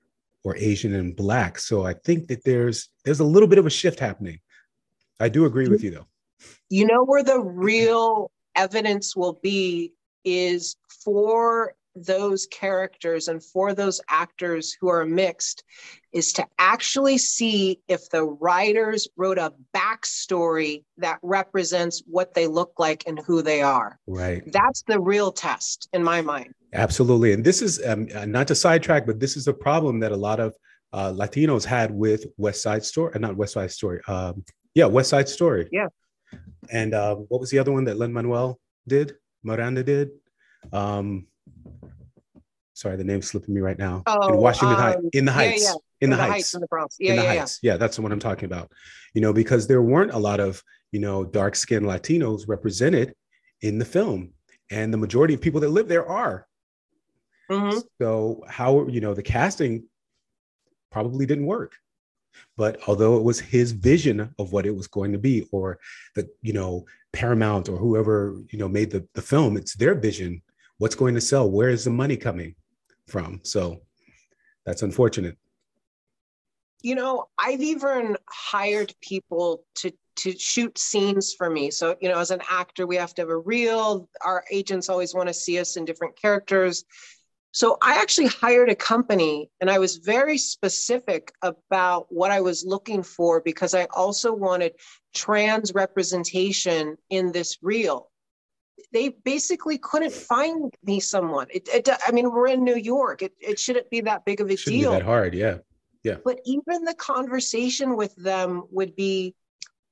or 0.46 0.56
Asian 0.58 0.94
and 0.94 1.16
black. 1.16 1.58
So 1.60 1.86
I 1.86 1.94
think 1.94 2.28
that 2.28 2.44
there's 2.46 2.90
there's 3.04 3.20
a 3.20 3.25
little 3.25 3.50
bit 3.50 3.58
of 3.58 3.66
a 3.66 3.72
shift 3.72 4.00
happening. 4.00 4.40
I 5.20 5.28
do 5.28 5.46
agree 5.46 5.68
with 5.68 5.84
you 5.84 5.92
though. 5.92 6.08
You 6.70 6.86
know 6.86 7.04
where 7.04 7.24
the 7.24 7.42
real 7.42 8.32
evidence 8.56 9.16
will 9.16 9.40
be 9.42 9.94
is 10.24 10.75
for 11.04 11.74
those 11.96 12.46
characters 12.48 13.28
and 13.28 13.42
for 13.42 13.74
those 13.74 14.02
actors 14.10 14.75
who 14.80 14.90
are 14.90 15.06
mixed 15.06 15.64
is 16.12 16.34
to 16.34 16.46
actually 16.60 17.18
see 17.18 17.80
if 17.88 18.10
the 18.10 18.24
writers 18.24 19.08
wrote 19.16 19.38
a 19.38 19.54
backstory 19.74 20.84
that 20.98 21.20
represents 21.22 22.04
what 22.06 22.34
they 22.34 22.48
look 22.48 22.74
like 22.78 23.04
and 23.08 23.20
who 23.25 23.42
they 23.42 23.62
are. 23.62 23.98
Right. 24.08 24.44
That's 24.52 24.84
the 24.84 25.00
real 25.00 25.32
test 25.32 25.88
in 25.94 26.04
my 26.04 26.22
mind. 26.22 26.54
Absolutely. 26.75 27.34
And 27.34 27.44
this 27.44 27.62
is 27.62 27.84
um, 27.86 28.08
uh, 28.13 28.25
not 28.25 28.48
to 28.48 28.55
sidetrack, 28.55 29.05
but 29.05 29.20
this 29.20 29.38
is 29.38 29.48
a 29.48 29.53
problem 29.53 30.00
that 30.01 30.12
a 30.12 30.17
lot 30.17 30.39
of 30.39 30.53
uh, 30.94 31.12
Latinos 31.12 31.65
had 31.65 31.91
with 31.91 32.25
West 32.38 32.62
Side 32.62 32.86
Story, 32.86 33.13
uh, 33.15 33.20
not 33.20 33.36
West 33.36 33.53
Side 33.53 33.72
Story. 33.72 34.01
Um, 34.08 34.44
yeah, 34.74 34.86
West 34.86 35.10
Side 35.10 35.29
Story. 35.29 35.67
Yeah. 35.72 35.88
And 36.72 36.94
uh, 36.94 37.15
what 37.15 37.39
was 37.41 37.50
the 37.50 37.60
other 37.60 37.72
one 37.72 37.86
that 37.86 37.98
Lin 37.98 38.13
Manuel 38.13 38.60
did? 38.88 39.15
Miranda 39.44 39.84
did. 39.84 40.10
Um, 40.74 41.27
sorry, 42.74 42.98
the 42.98 43.03
name's 43.03 43.27
slipping 43.27 43.53
me 43.53 43.62
right 43.62 43.77
now. 43.77 44.03
Oh, 44.05 44.29
in 44.29 44.38
Washington 44.38 44.75
um, 44.75 44.82
Heights, 44.82 45.05
in 45.13 45.25
the 45.25 45.32
Heights, 45.32 45.63
yeah, 45.63 45.70
yeah. 45.70 45.75
in, 46.01 46.10
the, 46.10 46.15
the 46.15 46.22
heights. 46.22 46.34
heights, 46.34 46.53
in 46.53 46.62
the 46.62 46.67
Bronx, 46.67 46.98
yeah, 47.00 47.10
in 47.12 47.15
the 47.17 47.24
yeah, 47.24 47.39
Heights. 47.39 47.60
Yeah. 47.62 47.72
yeah, 47.74 47.77
that's 47.77 47.96
the 47.96 48.01
one 48.01 48.12
I'm 48.12 48.20
talking 48.20 48.46
about. 48.46 48.72
You 49.13 49.22
know, 49.22 49.34
because 49.34 49.67
there 49.67 49.82
weren't 49.82 50.12
a 50.12 50.17
lot 50.17 50.39
of 50.39 50.62
you 50.91 51.00
know 51.00 51.24
dark 51.24 51.55
skinned 51.55 51.86
Latinos 51.86 52.48
represented 52.48 53.13
in 53.62 53.77
the 53.79 53.86
film, 53.86 54.34
and 54.72 54.94
the 54.94 54.98
majority 54.98 55.34
of 55.34 55.41
people 55.41 55.62
that 55.62 55.70
live 55.70 55.88
there 55.88 56.08
are. 56.08 56.48
Mm-hmm. 57.52 57.80
So 58.02 58.44
how 58.48 58.88
you 58.88 59.02
know 59.02 59.14
the 59.14 59.24
casting 59.24 59.86
probably 60.92 61.25
didn't 61.25 61.46
work. 61.46 61.74
but 62.58 62.80
although 62.88 63.18
it 63.18 63.24
was 63.24 63.40
his 63.40 63.72
vision 63.72 64.34
of 64.40 64.52
what 64.52 64.66
it 64.66 64.75
was 64.75 64.88
going 64.88 65.12
to 65.14 65.18
be 65.20 65.48
or 65.52 65.80
the 66.16 66.28
you 66.42 66.54
know 66.54 66.86
paramount 67.14 67.70
or 67.70 67.78
whoever 67.78 68.36
you 68.52 68.60
know 68.60 68.68
made 68.68 68.92
the, 68.92 69.08
the 69.14 69.22
film 69.22 69.58
it's 69.58 69.75
their 69.75 69.96
vision. 69.96 70.42
What's 70.78 70.96
going 70.96 71.16
to 71.16 71.22
sell? 71.22 71.50
Where 71.50 71.70
is 71.70 71.86
the 71.86 71.92
money 71.92 72.18
coming 72.18 72.56
from? 73.08 73.40
So 73.44 73.82
that's 74.66 74.82
unfortunate. 74.84 75.38
You 76.84 76.96
know 76.96 77.28
i've 77.40 77.62
even 77.62 78.18
hired 78.30 78.94
people 79.02 79.64
to 79.75 79.92
to 80.18 80.38
shoot 80.38 80.78
scenes 80.78 81.34
for 81.38 81.50
me. 81.50 81.72
So 81.72 81.96
you 82.02 82.10
know 82.10 82.20
as 82.20 82.32
an 82.32 82.42
actor 82.50 82.88
we 82.88 82.96
have 82.98 83.14
to 83.16 83.22
have 83.24 83.30
a 83.30 83.38
reel 83.38 84.08
our 84.24 84.44
agents 84.52 84.90
always 84.90 85.14
want 85.14 85.28
to 85.28 85.34
see 85.34 85.60
us 85.60 85.78
in 85.78 85.86
different 85.86 86.16
characters 86.22 86.86
so 87.56 87.78
I 87.82 88.02
actually 88.02 88.28
hired 88.28 88.70
a 88.70 88.76
company 88.76 89.50
and 89.62 89.72
I 89.72 89.80
was 89.80 89.96
very 89.96 90.38
specific 90.38 91.32
about 91.42 92.06
what 92.10 92.30
I 92.30 92.42
was 92.42 92.66
looking 92.66 93.02
for 93.02 93.40
because 93.40 93.74
I 93.74 93.86
also 93.96 94.34
wanted 94.34 94.74
trans 95.14 95.74
representation 95.74 96.98
in 97.10 97.32
this 97.32 97.58
reel. 97.62 98.12
They 98.92 99.08
basically 99.24 99.78
couldn't 99.78 100.12
find 100.12 100.74
me 100.84 101.00
someone. 101.00 101.48
It, 101.50 101.70
it 101.70 101.88
I 102.06 102.12
mean, 102.12 102.30
we're 102.30 102.48
in 102.48 102.66
New 102.66 102.76
York. 102.76 103.22
It, 103.22 103.32
it 103.40 103.58
shouldn't 103.58 103.90
be 103.90 104.02
that 104.02 104.26
big 104.26 104.42
of 104.42 104.50
a 104.50 104.58
shouldn't 104.58 104.82
deal. 104.82 104.92
Be 104.92 104.98
that 104.98 105.06
hard, 105.06 105.34
yeah. 105.34 105.60
Yeah. 106.04 106.18
But 106.26 106.42
even 106.44 106.84
the 106.84 106.96
conversation 106.96 107.96
with 107.96 108.14
them 108.18 108.64
would 108.70 108.98
be, 108.98 109.34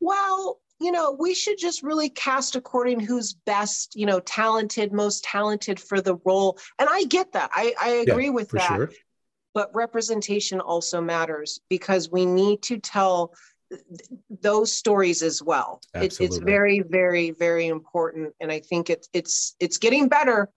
well, 0.01 0.59
you 0.83 0.91
know, 0.91 1.15
we 1.17 1.33
should 1.33 1.57
just 1.57 1.81
really 1.81 2.09
cast 2.09 2.55
according 2.55 2.99
who's 2.99 3.33
best, 3.33 3.95
you 3.95 4.05
know, 4.05 4.19
talented, 4.19 4.91
most 4.91 5.23
talented 5.23 5.79
for 5.79 6.01
the 6.01 6.15
role. 6.25 6.57
And 6.77 6.89
I 6.91 7.05
get 7.05 7.31
that. 7.33 7.49
I, 7.53 7.73
I 7.81 7.89
agree 8.07 8.25
yeah, 8.25 8.31
with 8.31 8.49
that. 8.49 8.67
Sure. 8.67 8.91
But 9.53 9.73
representation 9.73 10.59
also 10.59 10.99
matters 10.99 11.59
because 11.69 12.09
we 12.09 12.25
need 12.25 12.63
to 12.63 12.79
tell 12.79 13.33
those 14.41 14.71
stories 14.71 15.21
as 15.21 15.41
well. 15.41 15.79
It, 15.93 16.19
it's 16.19 16.37
very, 16.37 16.81
very, 16.81 17.31
very 17.31 17.67
important. 17.67 18.33
And 18.39 18.51
I 18.51 18.59
think 18.59 18.89
it's 18.89 19.09
it's 19.13 19.55
it's 19.59 19.77
getting 19.77 20.09
better, 20.09 20.49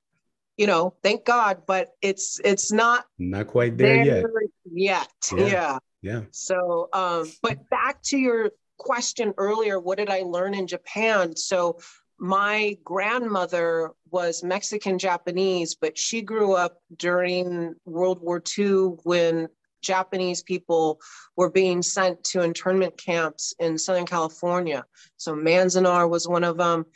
you 0.56 0.66
know, 0.66 0.94
thank 1.02 1.24
God, 1.24 1.62
but 1.66 1.90
it's 2.02 2.40
it's 2.44 2.72
not 2.72 3.04
not 3.18 3.46
quite 3.46 3.76
there, 3.76 4.04
there 4.04 4.22
yet. 4.22 5.08
Yet. 5.30 5.32
Yeah. 5.36 5.46
yeah. 5.46 5.78
Yeah. 6.02 6.20
So 6.30 6.88
um, 6.92 7.30
but 7.42 7.68
back 7.68 8.02
to 8.04 8.18
your 8.18 8.50
question 8.78 9.34
earlier 9.38 9.78
what 9.80 9.98
did 9.98 10.10
I 10.10 10.22
learn 10.22 10.54
in 10.54 10.66
Japan? 10.66 11.36
So, 11.36 11.78
my 12.18 12.78
grandmother 12.82 13.90
was 14.10 14.42
Mexican 14.42 14.98
Japanese, 14.98 15.74
but 15.74 15.98
she 15.98 16.22
grew 16.22 16.54
up 16.54 16.80
during 16.96 17.74
World 17.84 18.22
War 18.22 18.42
II 18.58 18.96
when 19.04 19.48
Japanese 19.82 20.42
people 20.42 20.98
were 21.36 21.50
being 21.50 21.82
sent 21.82 22.24
to 22.24 22.40
internment 22.40 22.96
camps 22.96 23.54
in 23.58 23.76
Southern 23.76 24.06
California. 24.06 24.86
So, 25.18 25.34
Manzanar 25.34 26.08
was 26.08 26.26
one 26.26 26.44
of 26.44 26.56
them. 26.56 26.86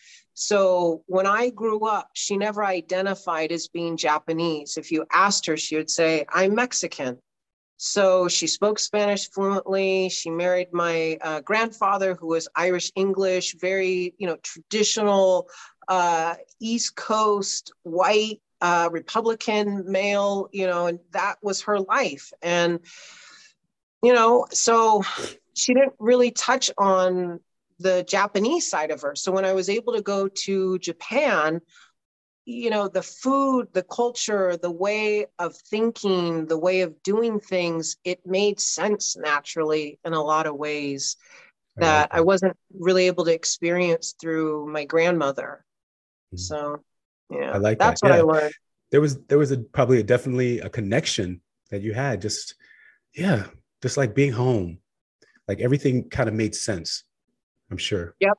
So 0.40 1.02
when 1.06 1.26
I 1.26 1.50
grew 1.50 1.86
up, 1.86 2.08
she 2.14 2.38
never 2.38 2.64
identified 2.64 3.52
as 3.52 3.68
being 3.68 3.98
Japanese. 3.98 4.78
If 4.78 4.90
you 4.90 5.04
asked 5.12 5.44
her, 5.44 5.58
she 5.58 5.76
would 5.76 5.90
say, 5.90 6.24
I'm 6.30 6.54
Mexican. 6.54 7.18
So 7.82 8.28
she 8.28 8.46
spoke 8.46 8.78
Spanish 8.78 9.30
fluently. 9.30 10.10
She 10.10 10.28
married 10.28 10.70
my 10.70 11.16
uh, 11.22 11.40
grandfather, 11.40 12.14
who 12.14 12.26
was 12.26 12.46
Irish 12.54 12.92
English, 12.94 13.54
very 13.58 14.12
you 14.18 14.26
know 14.26 14.36
traditional 14.42 15.48
uh, 15.88 16.34
East 16.60 16.94
Coast 16.94 17.72
white 17.82 18.42
uh, 18.60 18.90
Republican 18.92 19.90
male. 19.90 20.50
You 20.52 20.66
know, 20.66 20.88
and 20.88 20.98
that 21.12 21.36
was 21.40 21.62
her 21.62 21.80
life. 21.80 22.30
And 22.42 22.80
you 24.02 24.12
know, 24.12 24.46
so 24.50 25.02
she 25.54 25.72
didn't 25.72 25.94
really 25.98 26.32
touch 26.32 26.70
on 26.76 27.40
the 27.78 28.04
Japanese 28.06 28.68
side 28.68 28.90
of 28.90 29.00
her. 29.00 29.14
So 29.16 29.32
when 29.32 29.46
I 29.46 29.54
was 29.54 29.70
able 29.70 29.94
to 29.94 30.02
go 30.02 30.28
to 30.28 30.78
Japan, 30.80 31.62
you 32.50 32.68
know 32.68 32.88
the 32.88 33.02
food 33.02 33.68
the 33.72 33.82
culture 33.82 34.56
the 34.56 34.70
way 34.70 35.26
of 35.38 35.54
thinking 35.54 36.46
the 36.46 36.58
way 36.58 36.80
of 36.80 37.00
doing 37.02 37.38
things 37.38 37.96
it 38.04 38.20
made 38.26 38.58
sense 38.58 39.16
naturally 39.16 39.98
in 40.04 40.12
a 40.12 40.22
lot 40.22 40.46
of 40.46 40.56
ways 40.56 41.16
that 41.76 42.08
I, 42.10 42.20
wasn't 42.20 42.56
really 42.78 43.06
able 43.06 43.24
to 43.24 43.32
experience 43.32 44.14
through 44.20 44.66
my 44.70 44.84
grandmother. 44.84 45.64
Mm-hmm. 46.34 46.38
so 46.38 46.82
yeah 47.30 47.52
i 47.52 47.58
like 47.58 47.78
that's 47.78 48.00
that. 48.00 48.08
what 48.08 48.14
yeah. 48.16 48.20
i 48.20 48.24
learned. 48.24 48.54
There 48.90 49.00
was 49.00 49.18
there 49.28 49.38
was 49.38 49.52
a 49.52 49.58
probably 49.58 50.00
a, 50.00 50.02
definitely 50.02 50.58
a 50.58 50.68
connection 50.68 51.40
that 51.70 51.80
you 51.80 51.94
had 51.94 52.20
just 52.20 52.56
yeah 53.14 53.46
just 53.82 53.96
like 53.96 54.14
being 54.14 54.32
home. 54.32 54.78
Like 55.46 55.60
everything 55.60 56.10
kind 56.10 56.28
of 56.28 56.34
made 56.34 56.54
sense 56.54 57.04
i'm 57.70 57.78
sure. 57.78 58.16
Yep 58.18 58.38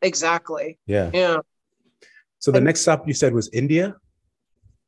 exactly. 0.00 0.78
Yeah. 0.86 1.10
Yeah 1.12 1.38
so 2.44 2.52
the 2.52 2.60
next 2.60 2.82
stop 2.82 3.08
you 3.08 3.14
said 3.14 3.32
was 3.32 3.48
India? 3.54 3.96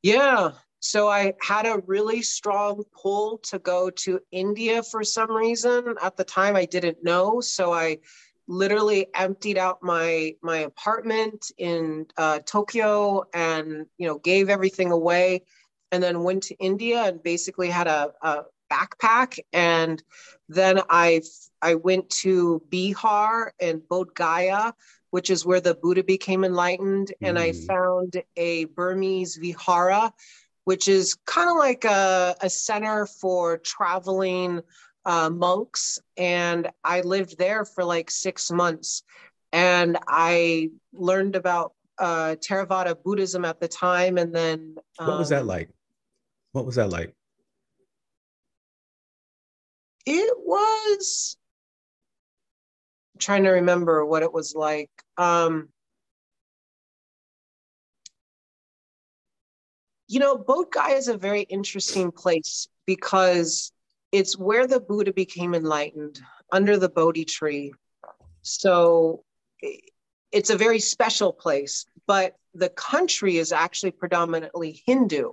Yeah. 0.03 0.51
So 0.81 1.09
I 1.09 1.33
had 1.41 1.65
a 1.65 1.83
really 1.87 2.21
strong 2.21 2.83
pull 2.93 3.39
to 3.45 3.59
go 3.59 3.89
to 3.89 4.21
India 4.31 4.83
for 4.83 5.03
some 5.03 5.33
reason. 5.33 5.95
At 6.03 6.19
the 6.19 6.25
time 6.25 6.55
I 6.55 6.67
didn't 6.67 7.03
know, 7.03 7.41
so 7.41 7.73
I 7.73 8.01
literally 8.47 9.07
emptied 9.15 9.57
out 9.57 9.83
my 9.83 10.35
my 10.43 10.59
apartment 10.59 11.51
in 11.57 12.05
uh, 12.19 12.41
Tokyo 12.45 13.25
and 13.33 13.87
you 13.97 14.07
know 14.07 14.19
gave 14.19 14.51
everything 14.51 14.91
away 14.91 15.43
and 15.93 16.03
then 16.03 16.25
went 16.25 16.43
to 16.43 16.55
India 16.57 17.05
and 17.05 17.23
basically 17.23 17.71
had 17.71 17.87
a, 17.87 18.13
a 18.21 18.43
backpack 18.71 19.39
and 19.55 20.03
then 20.51 20.83
I 20.91 21.23
I 21.63 21.77
went 21.77 22.11
to 22.23 22.61
Bihar 22.71 23.53
and 23.59 23.81
Bodh 23.81 24.15
Gaya 24.15 24.75
which 25.11 25.31
is 25.31 25.47
where 25.47 25.61
the 25.61 25.75
Buddha 25.75 26.03
became 26.05 26.45
enlightened. 26.45 27.13
Mm. 27.23 27.29
And 27.29 27.39
I 27.39 27.51
mm. 27.51 27.67
found 27.67 28.23
a 28.37 28.65
Burmese 28.67 29.37
vihara, 29.37 30.13
which 30.65 30.89
is 30.89 31.15
kind 31.27 31.51
of 31.51 31.57
like 31.57 31.85
a, 31.85 32.37
a 32.41 32.51
center 32.51 33.07
for 33.07 33.59
traveling 33.59 34.63
uh, 35.05 35.31
monks. 35.31 35.99
And 36.17 36.71
I 36.85 37.03
lived 37.03 37.39
there 37.39 37.65
for 37.65 37.85
like 37.85 38.11
six 38.11 38.51
months. 38.51 39.03
And 39.53 39.97
I 40.09 40.71
learned 40.93 41.37
about 41.37 41.73
uh, 41.99 42.37
Theravada 42.41 43.01
Buddhism 43.03 43.45
at 43.45 43.61
the 43.61 43.69
time. 43.69 44.19
And 44.19 44.35
then. 44.35 44.77
Um, 44.99 45.07
what 45.07 45.19
was 45.19 45.29
that 45.31 45.43
um, 45.43 45.47
like? 45.47 45.71
What 46.53 46.67
was 46.67 46.75
that 46.77 46.91
like? 46.91 47.15
It 50.05 50.37
was 50.39 51.37
trying 53.19 53.45
to 53.45 53.51
remember 53.51 54.05
what 54.05 54.23
it 54.23 54.33
was 54.33 54.55
like. 54.55 54.91
Um, 55.17 55.69
you 60.09 60.21
know, 60.21 60.37
Bodh 60.37 60.71
Gaya 60.71 60.97
is 60.97 61.09
a 61.09 61.17
very 61.17 61.43
interesting 61.43 62.13
place 62.13 62.69
because 62.87 63.73
it's 64.13 64.39
where 64.39 64.67
the 64.67 64.81
Buddha 64.81 65.13
became 65.13 65.55
enlightened 65.55 66.21
under 66.53 66.77
the 66.77 66.89
Bodhi 66.89 67.25
tree. 67.25 67.73
So 68.43 69.25
it's 70.33 70.51
a 70.51 70.57
very 70.57 70.79
special 70.79 71.33
place, 71.33 71.87
but 72.07 72.37
the 72.55 72.69
country 72.69 73.39
is 73.39 73.53
actually 73.53 73.91
predominantly 73.91 74.83
Hindu. 74.87 75.33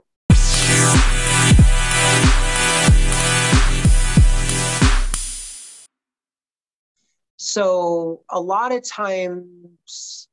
So 7.46 8.22
a 8.30 8.40
lot 8.40 8.72
of 8.72 8.88
times 8.88 10.30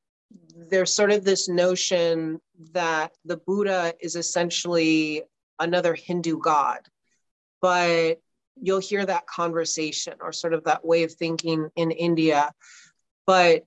there's 0.55 0.95
sort 0.95 1.11
of 1.11 1.25
this 1.25 1.49
notion 1.49 2.41
that 2.71 3.11
the 3.25 3.37
Buddha 3.37 3.95
is 3.99 4.15
essentially 4.15 5.25
another 5.59 5.95
Hindu 5.95 6.39
god. 6.39 6.79
But 7.61 8.21
you'll 8.63 8.79
hear 8.79 9.05
that 9.05 9.27
conversation 9.27 10.15
or 10.21 10.33
sort 10.33 10.55
of 10.55 10.63
that 10.65 10.85
way 10.85 11.03
of 11.03 11.13
thinking 11.13 11.69
in 11.75 11.91
India. 11.91 12.53
But 13.27 13.65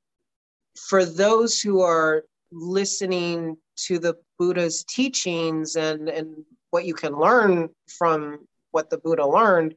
for 0.78 1.04
those 1.04 1.60
who 1.60 1.82
are 1.82 2.24
listening 2.50 3.58
to 3.88 4.00
the 4.00 4.16
Buddha's 4.40 4.86
teachings 4.86 5.76
and, 5.76 6.08
and 6.08 6.46
what 6.70 6.86
you 6.86 6.94
can 6.94 7.20
learn 7.20 7.72
from 7.90 8.48
what 8.72 8.90
the 8.90 9.00
Buddha 9.00 9.28
learned, 9.28 9.76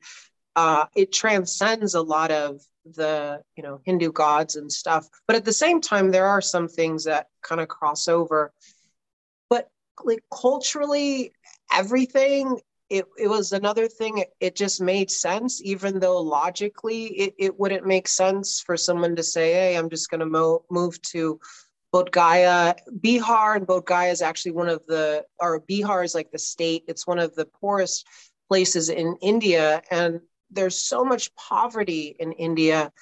uh, 0.54 0.86
it 0.94 1.10
transcends 1.12 1.94
a 1.94 2.00
lot 2.00 2.30
of 2.30 2.60
the 2.94 3.40
you 3.56 3.62
know 3.62 3.80
hindu 3.84 4.12
gods 4.12 4.56
and 4.56 4.70
stuff 4.70 5.08
but 5.26 5.36
at 5.36 5.44
the 5.44 5.52
same 5.52 5.80
time 5.80 6.10
there 6.10 6.26
are 6.26 6.40
some 6.40 6.68
things 6.68 7.04
that 7.04 7.26
kind 7.42 7.60
of 7.60 7.68
cross 7.68 8.08
over 8.08 8.52
but 9.50 9.68
like 10.04 10.22
culturally 10.32 11.32
everything 11.72 12.60
it, 12.88 13.04
it 13.18 13.26
was 13.26 13.52
another 13.52 13.88
thing 13.88 14.24
it, 14.38 14.54
just 14.54 14.80
made 14.80 15.10
sense 15.10 15.60
even 15.62 15.98
though 15.98 16.20
logically 16.20 17.06
it, 17.06 17.34
it 17.38 17.58
wouldn't 17.58 17.84
make 17.84 18.06
sense 18.06 18.60
for 18.60 18.76
someone 18.76 19.16
to 19.16 19.22
say 19.22 19.52
hey 19.52 19.76
i'm 19.76 19.90
just 19.90 20.08
going 20.10 20.20
to 20.20 20.26
mo- 20.26 20.64
move 20.70 21.00
to 21.02 21.40
Bodh 21.96 22.10
Gaya. 22.10 22.74
Bihar 23.00 23.56
and 23.56 23.66
Bodh 23.66 23.86
Gaya 23.86 24.10
is 24.10 24.20
actually 24.20 24.52
one 24.52 24.68
of 24.68 24.84
the, 24.86 25.24
or 25.38 25.62
Bihar 25.62 26.04
is 26.04 26.14
like 26.14 26.30
the 26.30 26.38
state, 26.38 26.84
it's 26.88 27.06
one 27.06 27.18
of 27.18 27.34
the 27.34 27.46
poorest 27.46 28.06
places 28.48 28.88
in 28.88 29.16
India. 29.22 29.82
And 29.90 30.20
there's 30.50 30.78
so 30.78 31.04
much 31.04 31.34
poverty 31.34 32.16
in 32.18 32.32
India. 32.32 32.92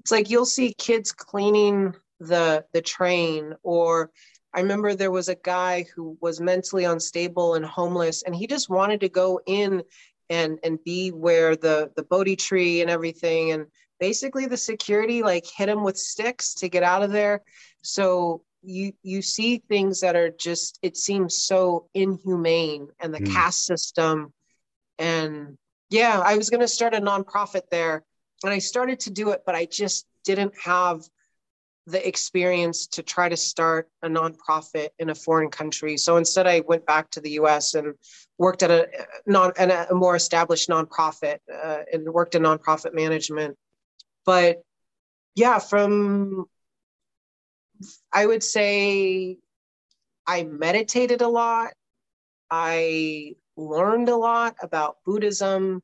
It's 0.00 0.10
like 0.10 0.30
you'll 0.30 0.46
see 0.46 0.74
kids 0.74 1.12
cleaning 1.12 1.94
the 2.20 2.64
the 2.72 2.82
train 2.82 3.54
or 3.62 4.10
I 4.54 4.60
remember 4.60 4.94
there 4.94 5.10
was 5.10 5.28
a 5.28 5.34
guy 5.34 5.86
who 5.94 6.16
was 6.20 6.40
mentally 6.40 6.84
unstable 6.84 7.54
and 7.54 7.64
homeless 7.64 8.22
and 8.22 8.34
he 8.34 8.46
just 8.46 8.68
wanted 8.68 9.00
to 9.00 9.08
go 9.08 9.40
in 9.46 9.82
and 10.30 10.58
and 10.62 10.82
be 10.84 11.10
where 11.10 11.56
the 11.56 11.90
the 11.96 12.02
Bodhi 12.02 12.36
tree 12.36 12.80
and 12.80 12.90
everything 12.90 13.52
and 13.52 13.66
basically 13.98 14.46
the 14.46 14.56
security 14.56 15.22
like 15.22 15.46
hit 15.46 15.68
him 15.68 15.82
with 15.82 15.96
sticks 15.96 16.54
to 16.54 16.68
get 16.68 16.82
out 16.82 17.02
of 17.02 17.12
there. 17.12 17.42
So 17.82 18.42
you 18.62 18.92
you 19.02 19.22
see 19.22 19.58
things 19.58 20.00
that 20.00 20.16
are 20.16 20.30
just 20.30 20.78
it 20.82 20.96
seems 20.96 21.42
so 21.42 21.88
inhumane 21.94 22.88
and 23.00 23.12
the 23.12 23.20
mm. 23.20 23.32
caste 23.32 23.64
system 23.64 24.32
and 24.98 25.58
yeah, 25.92 26.22
I 26.24 26.36
was 26.36 26.48
going 26.48 26.60
to 26.60 26.68
start 26.68 26.94
a 26.94 27.00
nonprofit 27.00 27.68
there 27.70 28.02
and 28.42 28.52
I 28.52 28.58
started 28.58 29.00
to 29.00 29.10
do 29.10 29.30
it, 29.30 29.42
but 29.44 29.54
I 29.54 29.66
just 29.66 30.06
didn't 30.24 30.54
have 30.58 31.02
the 31.86 32.06
experience 32.06 32.86
to 32.86 33.02
try 33.02 33.28
to 33.28 33.36
start 33.36 33.88
a 34.02 34.08
nonprofit 34.08 34.88
in 34.98 35.10
a 35.10 35.14
foreign 35.14 35.50
country. 35.50 35.96
So 35.96 36.16
instead, 36.16 36.46
I 36.46 36.60
went 36.60 36.86
back 36.86 37.10
to 37.10 37.20
the 37.20 37.32
U.S. 37.32 37.74
and 37.74 37.94
worked 38.38 38.62
at 38.62 38.70
a 38.70 38.88
non 39.26 39.52
and 39.58 39.70
a 39.70 39.88
more 39.92 40.16
established 40.16 40.68
nonprofit 40.68 41.38
uh, 41.52 41.80
and 41.92 42.08
worked 42.08 42.34
in 42.36 42.42
nonprofit 42.42 42.94
management. 42.94 43.56
But 44.24 44.62
yeah, 45.34 45.58
from 45.58 46.46
I 48.12 48.24
would 48.24 48.44
say 48.44 49.38
I 50.26 50.44
meditated 50.44 51.20
a 51.20 51.28
lot. 51.28 51.72
I 52.50 53.34
learned 53.56 54.08
a 54.08 54.16
lot 54.16 54.56
about 54.62 54.96
Buddhism, 55.04 55.82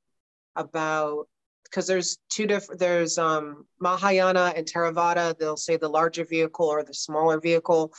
about 0.57 1.29
because 1.65 1.87
there's 1.87 2.19
two 2.31 2.47
different 2.47 2.81
there's 2.81 3.19
um, 3.19 3.67
Mahayana 3.81 4.53
and 4.57 4.67
Theravada. 4.67 5.39
They'll 5.39 5.57
say 5.57 5.77
the 5.77 5.89
larger 5.89 6.25
vehicle 6.25 6.67
or 6.67 6.83
the 6.83 6.95
smaller 6.95 7.41
vehicle. 7.41 7.93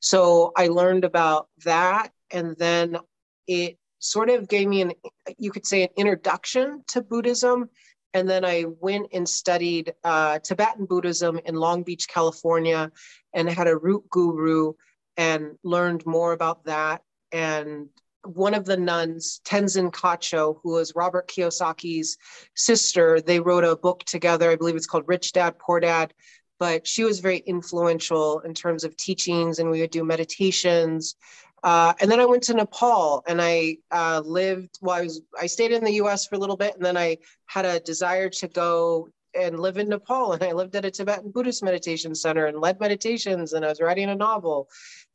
So 0.00 0.52
I 0.56 0.68
learned 0.68 1.04
about 1.04 1.48
that, 1.64 2.12
and 2.30 2.56
then 2.58 2.98
it 3.46 3.78
sort 3.98 4.30
of 4.30 4.48
gave 4.48 4.68
me 4.68 4.82
an 4.82 4.92
you 5.38 5.50
could 5.50 5.66
say 5.66 5.82
an 5.82 5.90
introduction 5.96 6.82
to 6.88 7.02
Buddhism. 7.02 7.68
And 8.12 8.28
then 8.28 8.44
I 8.44 8.64
went 8.80 9.06
and 9.12 9.28
studied 9.28 9.92
uh, 10.02 10.40
Tibetan 10.40 10.86
Buddhism 10.86 11.38
in 11.44 11.54
Long 11.54 11.84
Beach, 11.84 12.08
California, 12.08 12.90
and 13.32 13.48
had 13.48 13.68
a 13.68 13.76
root 13.76 14.02
guru 14.10 14.72
and 15.16 15.56
learned 15.62 16.04
more 16.06 16.32
about 16.32 16.64
that. 16.64 17.02
And 17.30 17.88
one 18.24 18.54
of 18.54 18.64
the 18.64 18.76
nuns, 18.76 19.40
Tenzin 19.44 19.90
Kacho, 19.90 20.58
who 20.62 20.72
was 20.72 20.94
Robert 20.94 21.28
Kiyosaki's 21.28 22.18
sister, 22.54 23.20
they 23.20 23.40
wrote 23.40 23.64
a 23.64 23.76
book 23.76 24.04
together. 24.04 24.50
I 24.50 24.56
believe 24.56 24.76
it's 24.76 24.86
called 24.86 25.04
Rich 25.06 25.32
Dad, 25.32 25.58
Poor 25.58 25.80
Dad. 25.80 26.12
But 26.58 26.86
she 26.86 27.04
was 27.04 27.20
very 27.20 27.38
influential 27.38 28.40
in 28.40 28.52
terms 28.52 28.84
of 28.84 28.94
teachings, 28.96 29.58
and 29.58 29.70
we 29.70 29.80
would 29.80 29.90
do 29.90 30.04
meditations. 30.04 31.16
Uh, 31.62 31.94
and 32.00 32.10
then 32.10 32.20
I 32.20 32.26
went 32.26 32.42
to 32.44 32.54
Nepal, 32.54 33.22
and 33.26 33.40
I 33.40 33.78
uh, 33.90 34.22
lived. 34.24 34.78
Well, 34.82 34.96
I 34.96 35.02
was 35.02 35.22
I 35.40 35.46
stayed 35.46 35.72
in 35.72 35.84
the 35.84 35.94
U.S. 35.94 36.26
for 36.26 36.34
a 36.34 36.38
little 36.38 36.58
bit, 36.58 36.74
and 36.76 36.84
then 36.84 36.98
I 36.98 37.16
had 37.46 37.64
a 37.64 37.80
desire 37.80 38.28
to 38.28 38.48
go 38.48 39.08
and 39.34 39.58
live 39.60 39.78
in 39.78 39.88
Nepal. 39.88 40.32
And 40.32 40.42
I 40.42 40.52
lived 40.52 40.76
at 40.76 40.84
a 40.84 40.90
Tibetan 40.90 41.30
Buddhist 41.30 41.62
meditation 41.62 42.14
center 42.14 42.46
and 42.46 42.60
led 42.60 42.80
meditations, 42.80 43.52
and 43.54 43.64
I 43.64 43.68
was 43.68 43.80
writing 43.80 44.10
a 44.10 44.14
novel. 44.14 44.68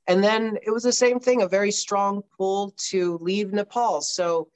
And 0.07 0.23
then 0.23 0.57
it 0.65 0.71
was 0.71 0.83
the 0.83 0.93
same 0.93 1.19
thing, 1.19 1.41
a 1.41 1.47
very 1.47 1.71
strong 1.71 2.23
pull 2.37 2.73
to 2.89 3.17
leave 3.21 3.53
Nepal. 3.53 4.01
So 4.01 4.49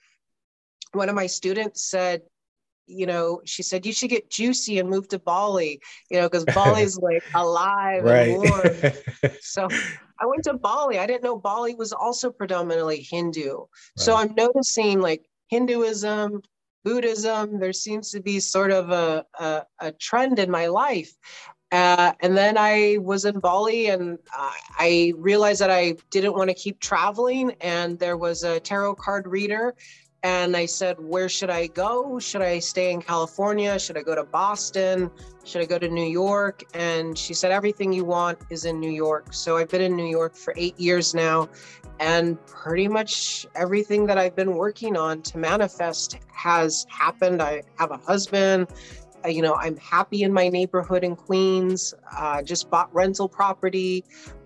one 0.94 1.10
of 1.10 1.16
my 1.16 1.28
students 1.28 1.84
said, 1.84 2.22
you 2.86 3.06
know, 3.06 3.42
she 3.46 3.62
said, 3.62 3.86
you 3.86 3.94
should 3.94 4.10
get 4.10 4.32
juicy 4.32 4.80
and 4.80 4.90
move 4.90 5.08
to 5.10 5.20
Bali, 5.20 5.80
you 6.10 6.20
know, 6.20 6.28
because 6.28 6.46
Bali's 6.46 6.98
like 6.98 7.24
alive 7.36 8.04
right. 8.04 8.30
and 8.30 8.38
warm. 8.38 9.34
so 9.42 9.68
I 10.20 10.26
went 10.26 10.44
to 10.46 10.54
Bali. 10.54 10.98
I 10.98 11.06
didn't 11.06 11.24
know 11.24 11.38
Bali 11.38 11.76
was 11.76 11.94
also 11.94 12.32
predominantly 12.32 13.02
Hindu. 13.02 13.58
Right. 13.58 13.68
So 13.98 14.16
I'm 14.16 14.34
noticing 14.36 15.02
like 15.02 15.24
Hinduism, 15.50 16.42
Buddhism, 16.84 17.60
there 17.60 17.74
seems 17.74 18.12
to 18.12 18.22
be 18.22 18.40
sort 18.40 18.72
of 18.72 18.90
a, 18.90 19.26
a, 19.40 19.64
a 19.80 19.92
trend 19.92 20.40
in 20.40 20.50
my 20.50 20.68
life. 20.68 21.12
Uh, 21.72 22.14
and 22.22 22.36
then 22.36 22.58
I 22.58 22.98
was 23.00 23.26
in 23.26 23.40
Bali 23.40 23.88
and 23.88 24.18
I 24.80 25.14
realized 25.18 25.62
that 25.62 25.70
I 25.70 25.96
didn't 26.10 26.34
want 26.34 26.50
to 26.50 26.56
keep 26.56 26.80
traveling. 26.80 27.52
And 27.62 28.00
there 28.00 28.18
was 28.18 28.44
a 28.44 28.60
tarot 28.60 28.96
card 28.96 29.28
reader. 29.28 29.76
And 30.24 30.58
I 30.58 30.66
said, 30.66 30.98
Where 31.00 31.30
should 31.30 31.50
I 31.50 31.68
go? 31.68 32.20
Should 32.20 32.42
I 32.42 32.60
stay 32.60 32.92
in 32.92 33.02
California? 33.02 33.80
Should 33.80 33.98
I 33.98 34.02
go 34.02 34.16
to 34.16 34.26
Boston? 34.26 35.10
Should 35.46 35.62
I 35.62 35.66
go 35.66 35.80
to 35.80 35.88
New 35.88 36.10
York? 36.10 36.64
And 36.74 37.18
she 37.18 37.34
said, 37.34 37.52
Everything 37.52 37.94
you 37.94 38.04
want 38.04 38.40
is 38.50 38.66
in 38.66 38.80
New 38.80 38.92
York. 38.92 39.34
So 39.34 39.58
I've 39.58 39.70
been 39.70 39.82
in 39.82 39.96
New 39.96 40.10
York 40.10 40.36
for 40.36 40.54
eight 40.58 40.78
years 40.78 41.14
now. 41.16 41.48
And 42.02 42.44
pretty 42.46 42.88
much 42.88 43.46
everything 43.56 44.06
that 44.08 44.18
I've 44.18 44.36
been 44.36 44.56
working 44.56 44.98
on 44.98 45.22
to 45.24 45.38
manifest 45.38 46.18
has 46.34 46.86
happened. 46.90 47.42
I 47.42 47.64
have 47.78 47.92
a 47.92 47.98
husband, 47.98 48.68
you 49.28 49.42
know, 49.42 49.56
I'm 49.56 49.78
happy 49.78 50.24
in 50.24 50.34
my 50.34 50.50
neighborhood 50.50 51.04
in 51.04 51.16
Queens, 51.16 51.94
uh, 52.16 52.42
just 52.42 52.70
bought 52.70 52.94
rental 52.94 53.28
property, 53.28 54.04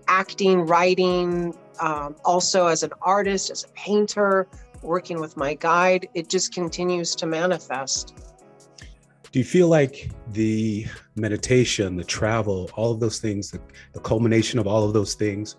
acting, 0.08 0.60
writing, 0.60 1.54
um, 1.80 2.16
also 2.24 2.66
as 2.66 2.82
an 2.82 2.90
artist, 3.02 3.50
as 3.50 3.64
a 3.64 3.68
painter, 3.68 4.48
working 4.82 5.20
with 5.20 5.36
my 5.36 5.54
guide. 5.54 6.08
It 6.14 6.28
just 6.28 6.52
continues 6.52 7.14
to 7.16 7.26
manifest. 7.26 8.14
Do 9.32 9.38
you 9.40 9.44
feel 9.44 9.68
like 9.68 10.10
the 10.28 10.86
meditation, 11.16 11.96
the 11.96 12.04
travel, 12.04 12.70
all 12.74 12.92
of 12.92 13.00
those 13.00 13.18
things, 13.18 13.50
the, 13.50 13.60
the 13.92 14.00
culmination 14.00 14.58
of 14.58 14.66
all 14.66 14.84
of 14.84 14.92
those 14.92 15.14
things 15.14 15.56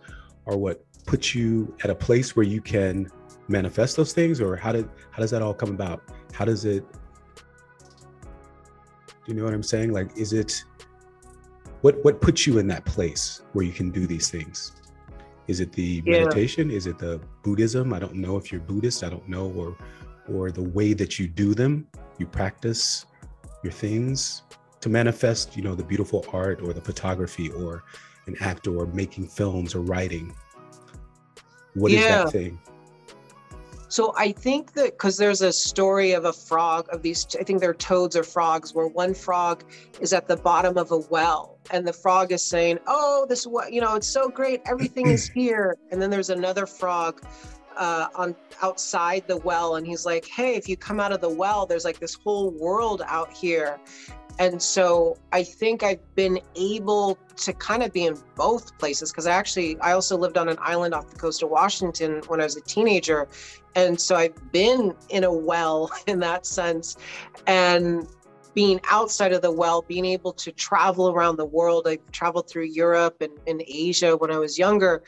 are 0.47 0.57
what 0.57 0.81
puts 1.05 1.35
you 1.35 1.75
at 1.83 1.89
a 1.89 1.95
place 1.95 2.35
where 2.35 2.45
you 2.45 2.61
can 2.61 3.09
manifest 3.47 3.95
those 3.95 4.13
things 4.13 4.41
or 4.41 4.55
how 4.55 4.71
did 4.71 4.89
how 5.11 5.21
does 5.21 5.29
that 5.29 5.41
all 5.41 5.53
come 5.53 5.69
about 5.69 6.01
how 6.33 6.43
does 6.43 6.65
it 6.65 6.83
do 9.25 9.31
you 9.31 9.37
know 9.37 9.43
what 9.43 9.53
I'm 9.53 9.63
saying? 9.63 9.91
Like, 9.91 10.15
is 10.15 10.33
it 10.33 10.63
what 11.81 12.03
what 12.03 12.21
puts 12.21 12.45
you 12.45 12.59
in 12.59 12.67
that 12.67 12.85
place 12.85 13.41
where 13.53 13.65
you 13.65 13.71
can 13.71 13.89
do 13.89 14.05
these 14.05 14.29
things? 14.29 14.73
Is 15.47 15.59
it 15.59 15.71
the 15.73 16.03
yeah. 16.05 16.19
meditation? 16.19 16.71
Is 16.71 16.87
it 16.87 16.97
the 16.99 17.19
Buddhism? 17.43 17.93
I 17.93 17.99
don't 17.99 18.15
know 18.15 18.37
if 18.37 18.51
you're 18.51 18.61
Buddhist. 18.61 19.03
I 19.03 19.09
don't 19.09 19.27
know, 19.27 19.51
or 19.51 19.77
or 20.31 20.51
the 20.51 20.63
way 20.63 20.93
that 20.93 21.19
you 21.19 21.27
do 21.27 21.53
them. 21.53 21.87
You 22.17 22.27
practice 22.27 23.05
your 23.63 23.73
things 23.73 24.43
to 24.81 24.89
manifest, 24.89 25.57
you 25.57 25.63
know, 25.63 25.73
the 25.73 25.83
beautiful 25.83 26.25
art 26.31 26.61
or 26.61 26.71
the 26.71 26.81
photography 26.81 27.49
or 27.49 27.83
an 28.27 28.35
actor 28.39 28.77
or 28.77 28.85
making 28.87 29.27
films 29.27 29.73
or 29.73 29.81
writing. 29.81 30.35
What 31.73 31.91
yeah. 31.91 31.99
is 31.99 32.05
that 32.05 32.31
thing? 32.31 32.59
So 33.95 34.13
I 34.17 34.33
think 34.33 34.73
that 34.73 34.91
because 34.91 35.15
there's 35.15 35.41
a 35.41 35.53
story 35.53 36.11
of 36.11 36.25
a 36.25 36.33
frog 36.33 36.89
of 36.91 37.01
these, 37.01 37.25
I 37.39 37.43
think 37.43 37.61
they're 37.61 37.73
toads 37.73 38.17
or 38.17 38.23
frogs, 38.23 38.75
where 38.75 38.87
one 38.87 39.13
frog 39.13 39.63
is 40.01 40.11
at 40.11 40.27
the 40.27 40.35
bottom 40.35 40.77
of 40.77 40.91
a 40.91 40.97
well, 40.97 41.57
and 41.71 41.87
the 41.87 41.93
frog 41.93 42.33
is 42.33 42.45
saying, 42.45 42.79
"Oh, 42.87 43.25
this 43.29 43.47
you 43.71 43.79
know, 43.79 43.95
it's 43.95 44.09
so 44.09 44.27
great, 44.27 44.61
everything 44.65 45.07
is 45.07 45.29
here." 45.33 45.77
And 45.91 46.01
then 46.01 46.09
there's 46.09 46.29
another 46.29 46.65
frog 46.65 47.21
uh, 47.77 48.07
on 48.15 48.35
outside 48.61 49.29
the 49.29 49.37
well, 49.37 49.77
and 49.77 49.87
he's 49.87 50.05
like, 50.05 50.25
"Hey, 50.25 50.55
if 50.55 50.67
you 50.67 50.75
come 50.75 50.99
out 50.99 51.13
of 51.13 51.21
the 51.21 51.29
well, 51.29 51.65
there's 51.65 51.85
like 51.85 51.99
this 51.99 52.15
whole 52.15 52.51
world 52.51 53.01
out 53.07 53.31
here." 53.31 53.79
And 54.37 54.61
so 54.61 55.17
I 55.31 55.43
think 55.43 55.83
I've 55.83 56.15
been 56.15 56.39
able 56.55 57.17
to 57.37 57.53
kind 57.53 57.83
of 57.83 57.93
be 57.93 58.05
in 58.05 58.17
both 58.35 58.77
places 58.77 59.11
because 59.11 59.27
I 59.27 59.31
actually 59.31 59.79
I 59.79 59.91
also 59.93 60.17
lived 60.17 60.37
on 60.37 60.49
an 60.49 60.57
island 60.59 60.93
off 60.93 61.09
the 61.09 61.17
coast 61.17 61.43
of 61.43 61.49
Washington 61.49 62.21
when 62.27 62.41
I 62.41 62.43
was 62.43 62.55
a 62.57 62.61
teenager 62.61 63.27
and 63.75 63.99
so 63.99 64.15
I've 64.15 64.51
been 64.51 64.95
in 65.09 65.23
a 65.23 65.33
well 65.33 65.91
in 66.07 66.19
that 66.19 66.45
sense. 66.45 66.97
And 67.45 68.07
being 68.53 68.79
outside 68.89 69.33
of 69.33 69.41
the 69.41 69.51
well, 69.51 69.81
being 69.81 70.05
able 70.05 70.31
to 70.31 70.51
travel 70.51 71.09
around 71.09 71.35
the 71.35 71.45
world, 71.45 71.87
I 71.87 71.97
traveled 72.13 72.49
through 72.49 72.65
Europe 72.65 73.17
and, 73.21 73.33
and 73.47 73.61
Asia 73.67 74.15
when 74.15 74.31
I 74.31 74.37
was 74.37 74.57
younger. 74.57 75.03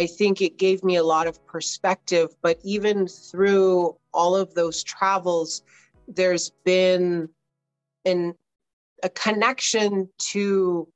I 0.00 0.06
think 0.06 0.42
it 0.42 0.58
gave 0.58 0.82
me 0.82 0.96
a 0.96 1.04
lot 1.04 1.28
of 1.28 1.44
perspective. 1.46 2.34
But 2.42 2.58
even 2.64 3.06
through 3.06 3.96
all 4.12 4.34
of 4.34 4.52
those 4.54 4.82
travels, 4.82 5.62
there's 6.08 6.50
been 6.64 7.28
an, 8.04 8.34
a 9.02 9.08
connection 9.08 10.08
to 10.18 10.88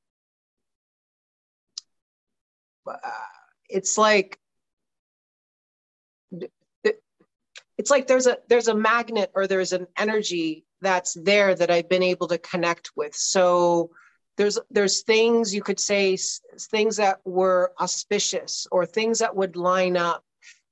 uh, 2.87 2.97
it's 3.69 3.97
like 3.97 4.39
it's 7.79 7.91
like 7.91 8.07
there's 8.07 8.27
a 8.27 8.39
there's 8.49 8.69
a 8.69 8.75
magnet 8.75 9.31
or 9.35 9.47
there's 9.47 9.73
an 9.73 9.87
energy 9.97 10.65
that's 10.81 11.15
there 11.15 11.55
that 11.55 11.71
I've 11.71 11.89
been 11.89 12.03
able 12.03 12.29
to 12.29 12.39
connect 12.39 12.91
with. 12.97 13.15
So 13.15 13.91
there's 14.37 14.59
there's 14.71 15.03
things 15.03 15.55
you 15.55 15.63
could 15.63 15.81
say 15.81 16.17
things 16.71 16.97
that 16.97 17.21
were 17.25 17.73
auspicious 17.81 18.67
or 18.71 18.87
things 18.87 19.19
that 19.19 19.35
would 19.35 19.57
line 19.57 19.97
up. 19.97 20.25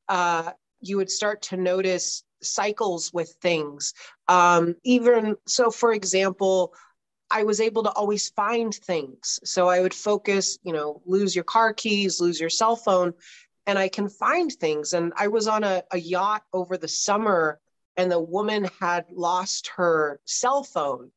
Uh, 0.08 0.52
you 0.80 0.96
would 0.96 1.10
start 1.10 1.42
to 1.42 1.56
notice 1.56 2.24
cycles 2.42 3.12
with 3.12 3.34
things. 3.42 3.92
Um, 4.28 4.76
even 4.84 5.36
so, 5.46 5.70
for 5.70 5.92
example, 5.92 6.72
I 7.30 7.44
was 7.44 7.60
able 7.60 7.82
to 7.84 7.90
always 7.92 8.30
find 8.30 8.74
things. 8.74 9.40
So 9.44 9.68
I 9.68 9.80
would 9.80 9.94
focus, 9.94 10.58
you 10.62 10.72
know, 10.72 11.00
lose 11.06 11.34
your 11.34 11.44
car 11.44 11.72
keys, 11.72 12.20
lose 12.20 12.40
your 12.40 12.50
cell 12.50 12.76
phone, 12.76 13.14
and 13.66 13.78
I 13.78 13.88
can 13.88 14.08
find 14.08 14.52
things. 14.52 14.92
And 14.92 15.12
I 15.16 15.28
was 15.28 15.46
on 15.46 15.64
a, 15.64 15.82
a 15.92 15.98
yacht 15.98 16.42
over 16.52 16.76
the 16.76 16.88
summer, 16.88 17.60
and 17.96 18.10
the 18.10 18.20
woman 18.20 18.68
had 18.80 19.06
lost 19.10 19.70
her 19.76 20.20
cell 20.24 20.64
phone, 20.64 21.10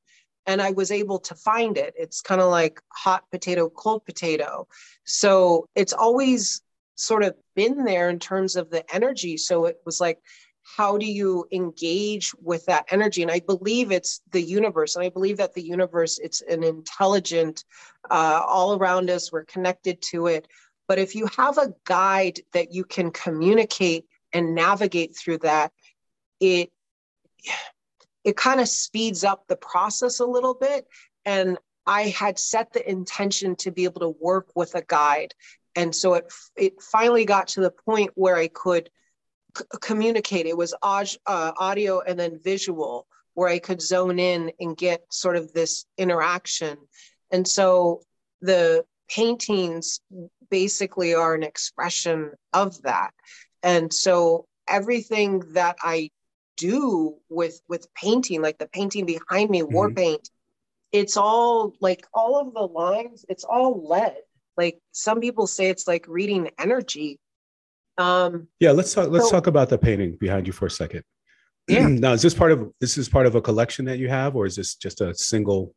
and 0.45 0.62
I 0.62 0.71
was 0.71 0.91
able 0.91 1.19
to 1.19 1.36
find 1.36 1.78
it. 1.78 1.93
It's 1.97 2.21
kind 2.21 2.41
of 2.41 2.52
like 2.52 2.82
hot 2.89 3.23
potato, 3.32 3.69
cold 3.69 4.06
potato. 4.06 4.67
So 5.06 5.67
it's 5.76 5.93
always 5.93 6.62
sort 6.95 7.23
of 7.23 7.36
been 7.56 7.86
there 7.86 8.10
in 8.10 8.19
terms 8.19 8.56
of 8.56 8.69
the 8.69 8.84
energy. 8.93 9.38
So 9.38 9.65
it 9.65 9.78
was 9.86 9.99
like, 9.99 10.19
how 10.63 10.97
do 10.97 11.06
you 11.06 11.45
engage 11.52 12.34
with 12.41 12.65
that 12.65 12.86
energy? 12.89 13.21
And 13.21 13.32
i 13.32 13.39
believe 13.39 13.91
it's 13.91 14.21
the 14.32 14.41
universe 14.41 14.95
and 14.95 15.04
i 15.04 15.10
believe 15.10 15.38
that 15.38 15.54
the 15.54 15.63
universe 15.63 16.19
it's 16.19 16.41
an 16.41 16.63
intelligent 16.63 17.65
uh, 18.10 18.41
all 18.47 18.78
around 18.78 19.10
us 19.10 19.32
we're 19.32 19.45
connected 19.45 20.02
to 20.02 20.28
it. 20.28 20.47
But 20.88 20.99
if 20.99 21.15
you 21.15 21.28
have 21.38 21.58
a 21.58 21.73
guide 21.86 22.39
that 22.54 22.73
you 22.73 22.84
can 22.84 23.12
communicate 23.12 24.06
and 24.34 24.56
navigate 24.56 25.15
through 25.15 25.39
that 25.39 25.71
it 26.39 26.71
it 28.23 28.38
kind 28.38 28.62
of 28.62 28.69
speeds 28.69 29.23
up 29.23 29.47
the 29.47 29.56
process 29.56 30.19
a 30.19 30.26
little 30.26 30.54
bit. 30.54 30.88
And 31.26 31.58
i 31.86 32.04
had 32.04 32.39
set 32.39 32.71
the 32.71 32.89
intention 32.89 33.58
to 33.58 33.69
be 33.69 33.84
able 33.84 33.99
to 34.02 34.15
work 34.21 34.47
with 34.56 34.76
a 34.76 34.82
guide. 34.82 35.34
And 35.76 35.93
so 35.93 36.13
it 36.15 36.32
it 36.56 36.82
finally 36.82 37.26
got 37.26 37.47
to 37.49 37.62
the 37.62 37.71
point 37.71 38.12
where 38.15 38.36
i 38.36 38.47
could 38.47 38.89
c- 39.57 39.65
communicate. 39.81 40.45
It 40.45 40.57
was 40.57 40.73
uh, 40.81 41.07
audio 41.25 42.01
and 42.01 42.19
then 42.19 42.39
visual, 42.43 43.07
where 43.33 43.49
I 43.49 43.59
could 43.59 43.81
zone 43.81 44.19
in 44.19 44.51
and 44.59 44.77
get 44.77 45.03
sort 45.09 45.35
of 45.35 45.53
this 45.53 45.85
interaction. 45.97 46.77
And 47.31 47.47
so 47.47 48.01
the 48.41 48.85
paintings 49.09 50.01
basically 50.49 51.13
are 51.13 51.33
an 51.33 51.43
expression 51.43 52.31
of 52.53 52.81
that. 52.83 53.11
And 53.63 53.91
so 53.91 54.45
everything 54.67 55.39
that 55.53 55.77
I 55.81 56.11
do 56.57 57.15
with 57.29 57.59
with 57.67 57.91
painting, 57.95 58.41
like 58.41 58.59
the 58.59 58.67
painting 58.67 59.05
behind 59.05 59.49
me, 59.49 59.61
mm-hmm. 59.61 59.73
war 59.73 59.91
paint, 59.91 60.29
it's 60.91 61.17
all 61.17 61.73
like 61.81 62.05
all 62.13 62.39
of 62.39 62.53
the 62.53 62.61
lines, 62.61 63.25
it's 63.29 63.43
all 63.43 63.87
lead. 63.87 64.17
Like 64.55 64.79
some 64.91 65.19
people 65.19 65.47
say 65.47 65.69
it's 65.69 65.87
like 65.87 66.05
reading 66.07 66.51
energy 66.59 67.19
um, 67.97 68.47
yeah, 68.60 68.71
let's 68.71 68.93
talk. 68.93 69.10
Let's 69.10 69.25
so, 69.25 69.32
talk 69.32 69.47
about 69.47 69.69
the 69.69 69.77
painting 69.77 70.17
behind 70.19 70.47
you 70.47 70.53
for 70.53 70.65
a 70.65 70.71
second. 70.71 71.03
Yeah. 71.69 71.88
now, 71.88 72.12
is 72.12 72.21
this 72.21 72.34
part 72.34 72.51
of 72.51 72.73
this 72.82 72.97
is 72.97 73.08
part 73.08 73.25
of 73.25 73.36
a 73.36 73.41
collection 73.41 73.86
that 73.86 73.97
you 73.97 74.10
have, 74.10 74.36
or 74.36 74.45
is 74.45 74.58
this 74.58 74.75
just 74.75 74.99
a 74.99 75.15
single? 75.15 75.73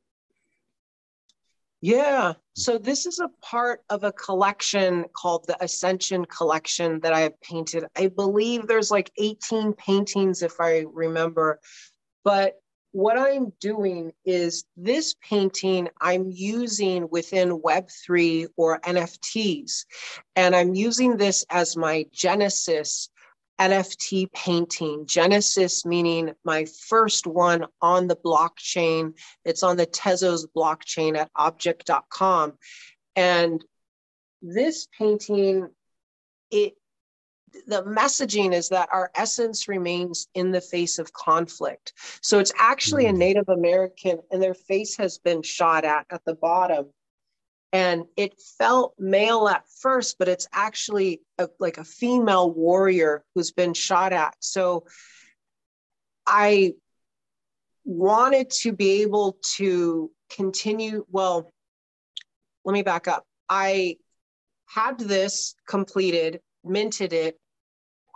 Yeah. 1.81 2.33
So 2.55 2.76
this 2.76 3.07
is 3.07 3.20
a 3.20 3.29
part 3.40 3.83
of 3.90 4.02
a 4.02 4.11
collection 4.11 5.05
called 5.12 5.46
the 5.46 5.62
Ascension 5.62 6.24
Collection 6.24 6.98
that 7.00 7.12
I 7.12 7.20
have 7.20 7.40
painted. 7.40 7.85
I 7.96 8.09
believe 8.09 8.66
there's 8.66 8.90
like 8.90 9.12
18 9.16 9.74
paintings, 9.74 10.42
if 10.42 10.61
I 10.61 10.87
remember. 10.92 11.61
But 12.24 12.55
what 12.96 13.18
I'm 13.18 13.52
doing 13.61 14.14
is 14.24 14.64
this 14.74 15.14
painting 15.20 15.90
I'm 16.00 16.30
using 16.30 17.11
within 17.11 17.61
Web3 17.61 18.46
or 18.56 18.80
NFTs. 18.80 19.85
And 20.35 20.56
I'm 20.56 20.74
using 20.74 21.18
this 21.18 21.44
as 21.50 21.76
my 21.76 22.06
Genesis 22.11 23.11
NFT 23.61 24.32
painting. 24.32 25.04
Genesis 25.04 25.85
meaning 25.85 26.32
my 26.42 26.64
first 26.88 27.26
one 27.26 27.66
on 27.82 28.06
the 28.06 28.16
blockchain. 28.16 29.12
It's 29.44 29.62
on 29.62 29.76
the 29.76 29.87
Tezos 29.87 30.46
blockchain 30.56 31.18
at 31.18 31.30
objkt.com. 31.35 32.54
And 33.14 33.62
this 34.40 34.88
painting, 34.98 35.68
it 36.50 36.72
the 37.66 37.82
messaging 37.84 38.52
is 38.52 38.68
that 38.70 38.88
our 38.92 39.10
essence 39.14 39.68
remains 39.68 40.28
in 40.34 40.50
the 40.50 40.60
face 40.60 40.98
of 40.98 41.12
conflict. 41.12 41.92
So 42.22 42.38
it's 42.38 42.52
actually 42.58 43.06
a 43.06 43.12
mm. 43.12 43.18
Native 43.18 43.48
American, 43.48 44.18
and 44.30 44.42
their 44.42 44.54
face 44.54 44.96
has 44.96 45.18
been 45.18 45.42
shot 45.42 45.84
at 45.84 46.06
at 46.10 46.24
the 46.24 46.34
bottom. 46.34 46.86
And 47.72 48.04
it 48.16 48.40
felt 48.58 48.94
male 48.98 49.48
at 49.48 49.64
first, 49.80 50.16
but 50.18 50.28
it's 50.28 50.48
actually 50.52 51.20
a, 51.38 51.48
like 51.58 51.78
a 51.78 51.84
female 51.84 52.50
warrior 52.50 53.24
who's 53.34 53.52
been 53.52 53.74
shot 53.74 54.12
at. 54.12 54.34
So 54.40 54.86
I 56.26 56.74
wanted 57.84 58.50
to 58.50 58.72
be 58.72 59.02
able 59.02 59.36
to 59.56 60.10
continue. 60.30 61.04
Well, 61.10 61.52
let 62.64 62.72
me 62.72 62.82
back 62.82 63.08
up. 63.08 63.24
I 63.48 63.96
had 64.66 64.98
this 64.98 65.54
completed, 65.68 66.40
minted 66.64 67.12
it, 67.12 67.38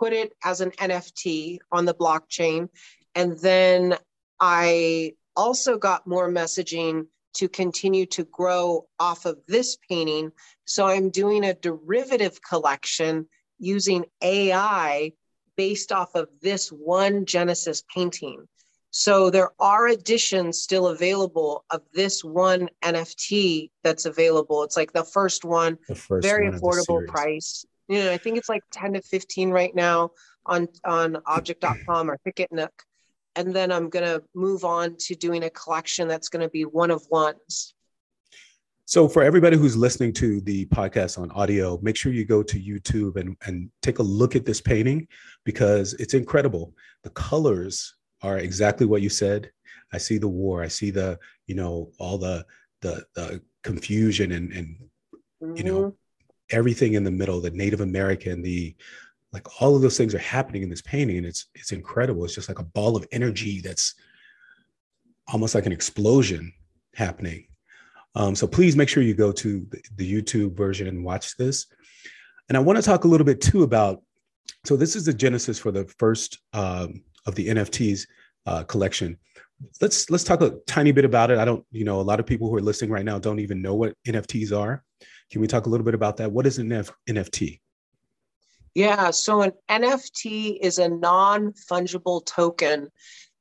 put 0.01 0.13
it 0.13 0.33
as 0.43 0.61
an 0.61 0.71
NFT 0.71 1.59
on 1.71 1.85
the 1.85 1.93
blockchain. 1.93 2.69
And 3.13 3.37
then 3.37 3.95
I 4.39 5.13
also 5.35 5.77
got 5.77 6.07
more 6.07 6.27
messaging 6.27 7.05
to 7.35 7.47
continue 7.47 8.07
to 8.07 8.23
grow 8.25 8.87
off 8.99 9.25
of 9.25 9.37
this 9.47 9.77
painting. 9.87 10.31
So 10.65 10.87
I'm 10.87 11.11
doing 11.11 11.45
a 11.45 11.53
derivative 11.53 12.41
collection 12.41 13.27
using 13.59 14.05
AI 14.23 15.13
based 15.55 15.91
off 15.91 16.15
of 16.15 16.29
this 16.41 16.69
one 16.69 17.25
Genesis 17.25 17.83
painting. 17.93 18.47
So 18.89 19.29
there 19.29 19.51
are 19.59 19.87
editions 19.87 20.61
still 20.61 20.87
available 20.87 21.63
of 21.69 21.83
this 21.93 22.23
one 22.23 22.69
NFT 22.83 23.69
that's 23.83 24.05
available. 24.05 24.63
It's 24.63 24.75
like 24.75 24.93
the 24.93 25.05
first 25.05 25.45
one, 25.45 25.77
the 25.87 25.95
first 25.95 26.27
very 26.27 26.49
one 26.49 26.59
affordable 26.59 27.05
price 27.07 27.65
you 27.91 28.01
know, 28.01 28.09
I 28.09 28.17
think 28.17 28.37
it's 28.37 28.47
like 28.47 28.63
10 28.71 28.93
to 28.93 29.01
15 29.01 29.49
right 29.49 29.75
now 29.75 30.11
on 30.45 30.69
on 30.85 31.17
objkt.com 31.27 32.09
or 32.09 32.17
Ticketnook. 32.25 32.69
And 33.35 33.53
then 33.53 33.69
I'm 33.69 33.89
going 33.89 34.05
to 34.05 34.23
move 34.33 34.63
on 34.63 34.95
to 34.99 35.15
doing 35.15 35.43
a 35.43 35.49
collection 35.49 36.07
that's 36.07 36.29
going 36.29 36.41
to 36.41 36.49
be 36.49 36.63
one 36.63 36.89
of 36.89 37.05
ones. 37.11 37.73
So 38.85 39.09
for 39.09 39.23
everybody 39.23 39.57
who's 39.57 39.75
listening 39.75 40.13
to 40.13 40.39
the 40.41 40.65
podcast 40.67 41.19
on 41.19 41.31
audio, 41.31 41.79
make 41.81 41.97
sure 41.97 42.13
you 42.13 42.23
go 42.23 42.43
to 42.43 42.59
YouTube 42.59 43.17
and, 43.17 43.35
and 43.45 43.69
take 43.81 43.99
a 43.99 44.03
look 44.03 44.37
at 44.37 44.45
this 44.45 44.61
painting 44.61 45.07
because 45.43 45.93
it's 45.95 46.13
incredible. 46.13 46.73
The 47.03 47.09
colors 47.11 47.95
are 48.21 48.37
exactly 48.37 48.85
what 48.85 49.01
you 49.01 49.09
said. 49.09 49.51
I 49.93 49.97
see 49.97 50.17
the 50.17 50.29
war. 50.29 50.63
I 50.63 50.69
see 50.69 50.91
the, 50.91 51.19
you 51.45 51.55
know, 51.55 51.91
all 51.99 52.17
the 52.17 52.45
the, 52.81 53.05
the 53.15 53.41
confusion 53.63 54.31
and 54.31 54.51
and 54.53 54.75
you 55.57 55.63
know 55.63 55.81
mm-hmm 55.81 55.89
everything 56.51 56.93
in 56.93 57.03
the 57.03 57.11
middle, 57.11 57.41
the 57.41 57.51
Native 57.51 57.81
American, 57.81 58.41
the 58.41 58.75
like 59.33 59.61
all 59.61 59.75
of 59.75 59.81
those 59.81 59.97
things 59.97 60.13
are 60.13 60.19
happening 60.19 60.61
in 60.61 60.69
this 60.69 60.81
painting. 60.81 61.17
And 61.17 61.25
it's 61.25 61.47
it's 61.55 61.71
incredible. 61.71 62.25
It's 62.25 62.35
just 62.35 62.49
like 62.49 62.59
a 62.59 62.63
ball 62.63 62.95
of 62.95 63.07
energy 63.11 63.61
that's 63.61 63.95
almost 65.31 65.55
like 65.55 65.65
an 65.65 65.71
explosion 65.71 66.53
happening. 66.93 67.47
Um, 68.15 68.35
so 68.35 68.45
please 68.45 68.75
make 68.75 68.89
sure 68.89 69.03
you 69.03 69.13
go 69.13 69.31
to 69.31 69.65
the, 69.69 69.81
the 69.95 70.21
YouTube 70.21 70.57
version 70.57 70.87
and 70.87 71.03
watch 71.03 71.37
this. 71.37 71.67
And 72.49 72.57
I 72.57 72.61
want 72.61 72.77
to 72.77 72.83
talk 72.83 73.05
a 73.05 73.07
little 73.07 73.25
bit 73.25 73.39
too 73.39 73.63
about. 73.63 74.01
So 74.65 74.75
this 74.75 74.95
is 74.95 75.05
the 75.05 75.13
genesis 75.13 75.57
for 75.57 75.71
the 75.71 75.85
first 75.97 76.39
um, 76.53 77.03
of 77.25 77.35
the 77.35 77.47
NFTs 77.47 78.05
uh, 78.45 78.63
collection. 78.63 79.17
Let's 79.79 80.09
let's 80.09 80.23
talk 80.23 80.41
a 80.41 80.57
tiny 80.67 80.91
bit 80.91 81.05
about 81.05 81.31
it. 81.31 81.37
I 81.37 81.45
don't, 81.45 81.65
you 81.71 81.85
know, 81.85 81.99
a 81.99 82.03
lot 82.03 82.19
of 82.19 82.25
people 82.25 82.49
who 82.49 82.55
are 82.55 82.61
listening 82.61 82.91
right 82.91 83.05
now 83.05 83.19
don't 83.19 83.39
even 83.39 83.61
know 83.61 83.75
what 83.75 83.93
NFTs 84.07 84.57
are. 84.57 84.83
Can 85.29 85.41
we 85.41 85.47
talk 85.47 85.65
a 85.65 85.69
little 85.69 85.85
bit 85.85 85.93
about 85.93 86.17
that? 86.17 86.31
What 86.31 86.45
is 86.45 86.57
an 86.57 86.69
NFT? 87.07 87.59
Yeah, 88.73 89.11
so 89.11 89.41
an 89.41 89.51
NFT 89.69 90.57
is 90.61 90.77
a 90.77 90.89
non 90.89 91.53
fungible 91.69 92.25
token. 92.25 92.89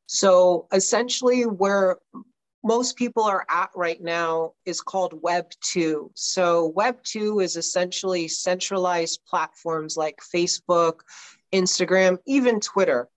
So 0.06 0.66
essentially, 0.72 1.42
where 1.42 1.98
most 2.62 2.96
people 2.96 3.22
are 3.22 3.46
at 3.48 3.70
right 3.74 4.00
now 4.00 4.52
is 4.66 4.80
called 4.80 5.20
Web 5.22 5.46
2. 5.72 6.10
So, 6.14 6.66
Web 6.66 7.02
2 7.04 7.40
is 7.40 7.56
essentially 7.56 8.28
centralized 8.28 9.20
platforms 9.26 9.96
like 9.96 10.18
Facebook, 10.34 11.00
Instagram, 11.52 12.18
even 12.26 12.60
Twitter. 12.60 13.08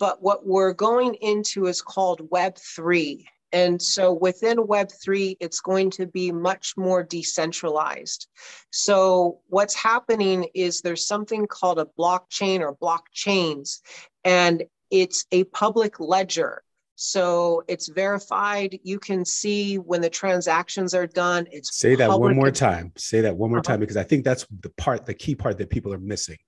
But 0.00 0.22
what 0.22 0.46
we're 0.46 0.72
going 0.72 1.14
into 1.20 1.66
is 1.66 1.82
called 1.82 2.28
Web 2.30 2.56
3. 2.56 3.28
And 3.52 3.80
so 3.82 4.12
within 4.12 4.58
Web3, 4.58 5.36
it's 5.40 5.60
going 5.60 5.90
to 5.90 6.06
be 6.06 6.32
much 6.32 6.74
more 6.76 7.02
decentralized. 7.02 8.28
So 8.70 9.40
what's 9.48 9.74
happening 9.74 10.48
is 10.54 10.80
there's 10.80 11.06
something 11.06 11.46
called 11.46 11.78
a 11.78 11.86
blockchain 11.98 12.60
or 12.60 12.76
blockchains, 12.76 13.80
and 14.24 14.64
it's 14.90 15.26
a 15.32 15.44
public 15.44 16.00
ledger. 16.00 16.62
So 16.94 17.64
it's 17.66 17.88
verified. 17.88 18.78
You 18.82 18.98
can 18.98 19.24
see 19.24 19.76
when 19.76 20.00
the 20.00 20.10
transactions 20.10 20.94
are 20.94 21.06
done. 21.06 21.46
It's 21.50 21.74
say 21.76 21.94
that 21.96 22.10
one 22.10 22.36
more 22.36 22.50
time. 22.50 22.92
Say 22.96 23.22
that 23.22 23.36
one 23.36 23.50
more 23.50 23.60
uh-huh. 23.60 23.72
time 23.72 23.80
because 23.80 23.96
I 23.96 24.04
think 24.04 24.24
that's 24.24 24.46
the 24.60 24.70
part, 24.70 25.06
the 25.06 25.14
key 25.14 25.34
part 25.34 25.58
that 25.58 25.70
people 25.70 25.92
are 25.92 25.98
missing. 25.98 26.38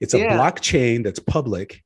It's 0.00 0.14
a 0.14 0.18
yeah. 0.18 0.38
blockchain 0.38 1.02
that's 1.02 1.18
public 1.18 1.82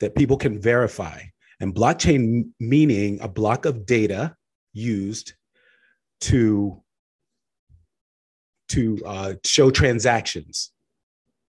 that 0.00 0.14
people 0.14 0.36
can 0.36 0.60
verify. 0.60 1.20
And 1.60 1.74
blockchain 1.74 2.50
meaning 2.60 3.20
a 3.20 3.28
block 3.28 3.64
of 3.64 3.84
data 3.84 4.36
used 4.72 5.34
to 6.20 6.82
to 8.68 8.98
uh, 9.04 9.34
show 9.44 9.70
transactions. 9.70 10.72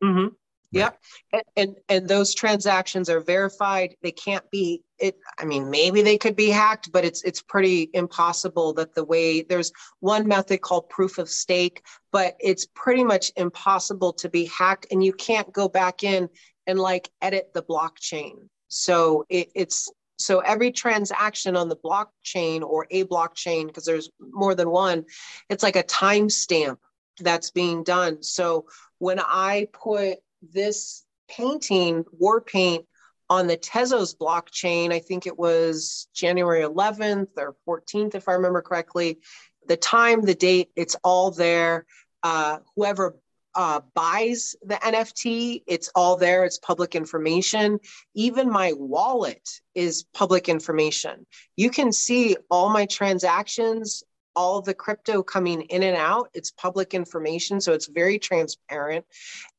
Mm-hmm. 0.04 0.28
Yep. 0.72 1.00
And, 1.34 1.44
and 1.58 1.76
and 1.90 2.08
those 2.08 2.36
transactions 2.36 3.10
are 3.10 3.20
verified. 3.20 3.96
They 4.04 4.12
can't 4.12 4.50
be 4.52 4.84
it 5.00 5.18
I 5.40 5.46
mean 5.46 5.70
maybe 5.70 6.04
they 6.04 6.18
could 6.18 6.36
be 6.36 6.50
hacked, 6.50 6.92
but 6.92 7.04
it's 7.04 7.24
it's 7.24 7.42
pretty 7.42 7.90
impossible 7.94 8.74
that 8.74 8.94
the 8.94 9.04
way 9.04 9.42
there's 9.42 9.72
one 10.00 10.28
method 10.28 10.62
called 10.62 10.90
proof 10.90 11.18
of 11.18 11.28
stake, 11.28 11.84
but 12.12 12.36
it's 12.40 12.68
pretty 12.76 13.04
much 13.04 13.32
impossible 13.36 14.14
to 14.14 14.30
be 14.30 14.46
hacked 14.46 14.86
and 14.92 15.04
you 15.04 15.14
can't 15.14 15.52
go 15.54 15.68
back 15.68 16.04
in 16.04 16.30
and 16.70 16.80
like 16.80 17.10
edit 17.22 17.52
the 17.54 17.64
blockchain. 17.64 18.48
So 18.68 19.26
it, 19.28 19.50
it's 19.56 19.92
so 20.18 20.40
every 20.40 20.72
transaction 20.72 21.56
on 21.56 21.68
the 21.68 21.76
blockchain 21.78 22.62
or 22.62 22.86
a 22.92 23.06
blockchain 23.06 23.68
because 23.68 23.86
there's 23.86 24.10
more 24.20 24.54
than 24.54 24.70
one, 24.70 25.06
it's 25.50 25.64
like 25.64 25.78
a 25.78 25.84
timestamp 25.84 26.78
that's 27.20 27.52
being 27.52 27.84
done. 27.84 28.22
So 28.22 28.66
when 29.00 29.20
I 29.20 29.68
put 29.74 30.20
this 30.42 31.06
painting, 31.28 32.06
war 32.12 32.40
paint, 32.40 32.86
on 33.32 33.46
the 33.46 33.58
Tezos 33.58 34.18
blockchain, 34.18 34.92
I 34.92 35.00
think 35.00 35.28
it 35.28 35.38
was 35.38 36.08
January 36.16 36.62
11th 36.62 37.30
or 37.38 37.56
14th, 37.68 38.16
if 38.16 38.28
I 38.28 38.34
remember 38.34 38.62
correctly. 38.62 39.20
The 39.68 39.78
time, 39.78 40.22
the 40.22 40.34
date, 40.34 40.70
it's 40.76 40.96
all 41.04 41.30
there. 41.30 41.86
Uh, 42.24 42.58
whoever 42.76 43.16
uh, 43.56 43.82
buys 43.94 44.56
the 44.62 44.76
NFT, 44.76 45.64
it's 45.68 45.90
all 45.96 46.18
there. 46.18 46.46
It's 46.46 46.60
public 46.60 46.96
information. 46.96 47.80
Even 48.14 48.50
my 48.50 48.74
wallet 48.76 49.48
is 49.76 50.06
public 50.14 50.50
information. 50.50 51.26
You 51.56 51.70
can 51.70 51.92
see 51.92 52.38
all 52.50 52.70
my 52.70 52.86
transactions 52.86 54.04
all 54.36 54.62
the 54.62 54.74
crypto 54.74 55.22
coming 55.22 55.64
in 55.64 55.84
and 55.84 55.98
out. 55.98 56.30
It's 56.34 56.52
public 56.52 56.94
information, 56.94 57.60
so 57.60 57.74
it's 57.74 57.88
very 57.88 58.18
transparent. 58.18 59.06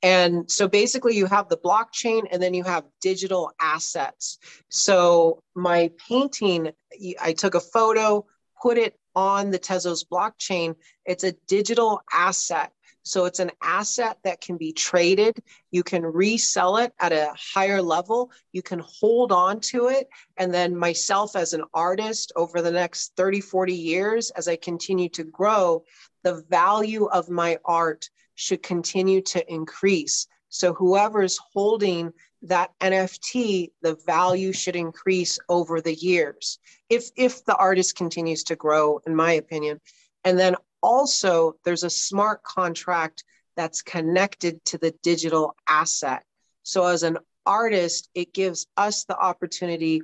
And 0.02 0.50
so 0.50 0.68
basically, 0.68 1.16
you 1.16 1.26
have 1.26 1.50
the 1.50 1.58
blockchain 1.58 2.22
and 2.30 2.42
then 2.42 2.54
you 2.54 2.64
have 2.64 2.84
digital 3.02 3.52
assets. 3.60 4.38
So 4.70 5.42
my 5.54 5.90
painting, 6.08 6.72
I 7.20 7.34
took 7.34 7.54
a 7.54 7.60
photo, 7.60 8.24
put 8.62 8.78
it 8.78 8.98
on 9.14 9.50
the 9.50 9.58
Tezos 9.58 10.04
blockchain. 10.10 10.76
It's 11.04 11.24
a 11.24 11.32
digital 11.46 12.00
asset. 12.12 12.72
So 13.10 13.24
it's 13.24 13.40
an 13.40 13.50
asset 13.60 14.18
that 14.22 14.40
can 14.40 14.56
be 14.56 14.72
traded. 14.72 15.42
You 15.72 15.82
can 15.82 16.06
resell 16.06 16.76
it 16.76 16.92
at 17.00 17.10
a 17.10 17.34
higher 17.34 17.82
level. 17.82 18.30
You 18.52 18.62
can 18.62 18.80
hold 18.86 19.32
on 19.32 19.58
to 19.72 19.88
it. 19.88 20.08
And 20.36 20.54
then 20.54 20.76
myself 20.76 21.34
as 21.34 21.52
an 21.52 21.64
artist 21.74 22.30
over 22.36 22.62
the 22.62 22.70
next 22.70 23.16
30, 23.16 23.40
40 23.40 23.74
years, 23.74 24.30
as 24.36 24.46
I 24.46 24.54
continue 24.54 25.08
to 25.08 25.24
grow, 25.24 25.82
the 26.22 26.44
value 26.50 27.06
of 27.06 27.28
my 27.28 27.58
art 27.64 28.08
should 28.36 28.62
continue 28.62 29.22
to 29.22 29.52
increase. 29.52 30.28
So 30.48 30.72
whoever's 30.72 31.36
holding 31.52 32.12
that 32.42 32.70
NFT, 32.78 33.72
the 33.82 33.98
value 34.06 34.52
should 34.52 34.76
increase 34.76 35.36
over 35.48 35.80
the 35.80 35.96
years 35.96 36.60
if 36.88 37.10
if 37.16 37.44
the 37.44 37.56
artist 37.56 37.96
continues 37.96 38.44
to 38.44 38.54
grow, 38.54 39.00
in 39.04 39.16
my 39.16 39.32
opinion. 39.32 39.80
And 40.22 40.38
then 40.38 40.54
also 40.82 41.54
there's 41.64 41.84
a 41.84 41.90
smart 41.90 42.42
contract 42.42 43.24
that's 43.56 43.82
connected 43.82 44.64
to 44.66 44.78
the 44.78 44.94
digital 45.02 45.54
asset. 45.68 46.24
So 46.62 46.86
as 46.86 47.02
an 47.02 47.18
artist, 47.46 48.08
it 48.14 48.32
gives 48.32 48.66
us 48.76 49.04
the 49.04 49.18
opportunity 49.18 50.02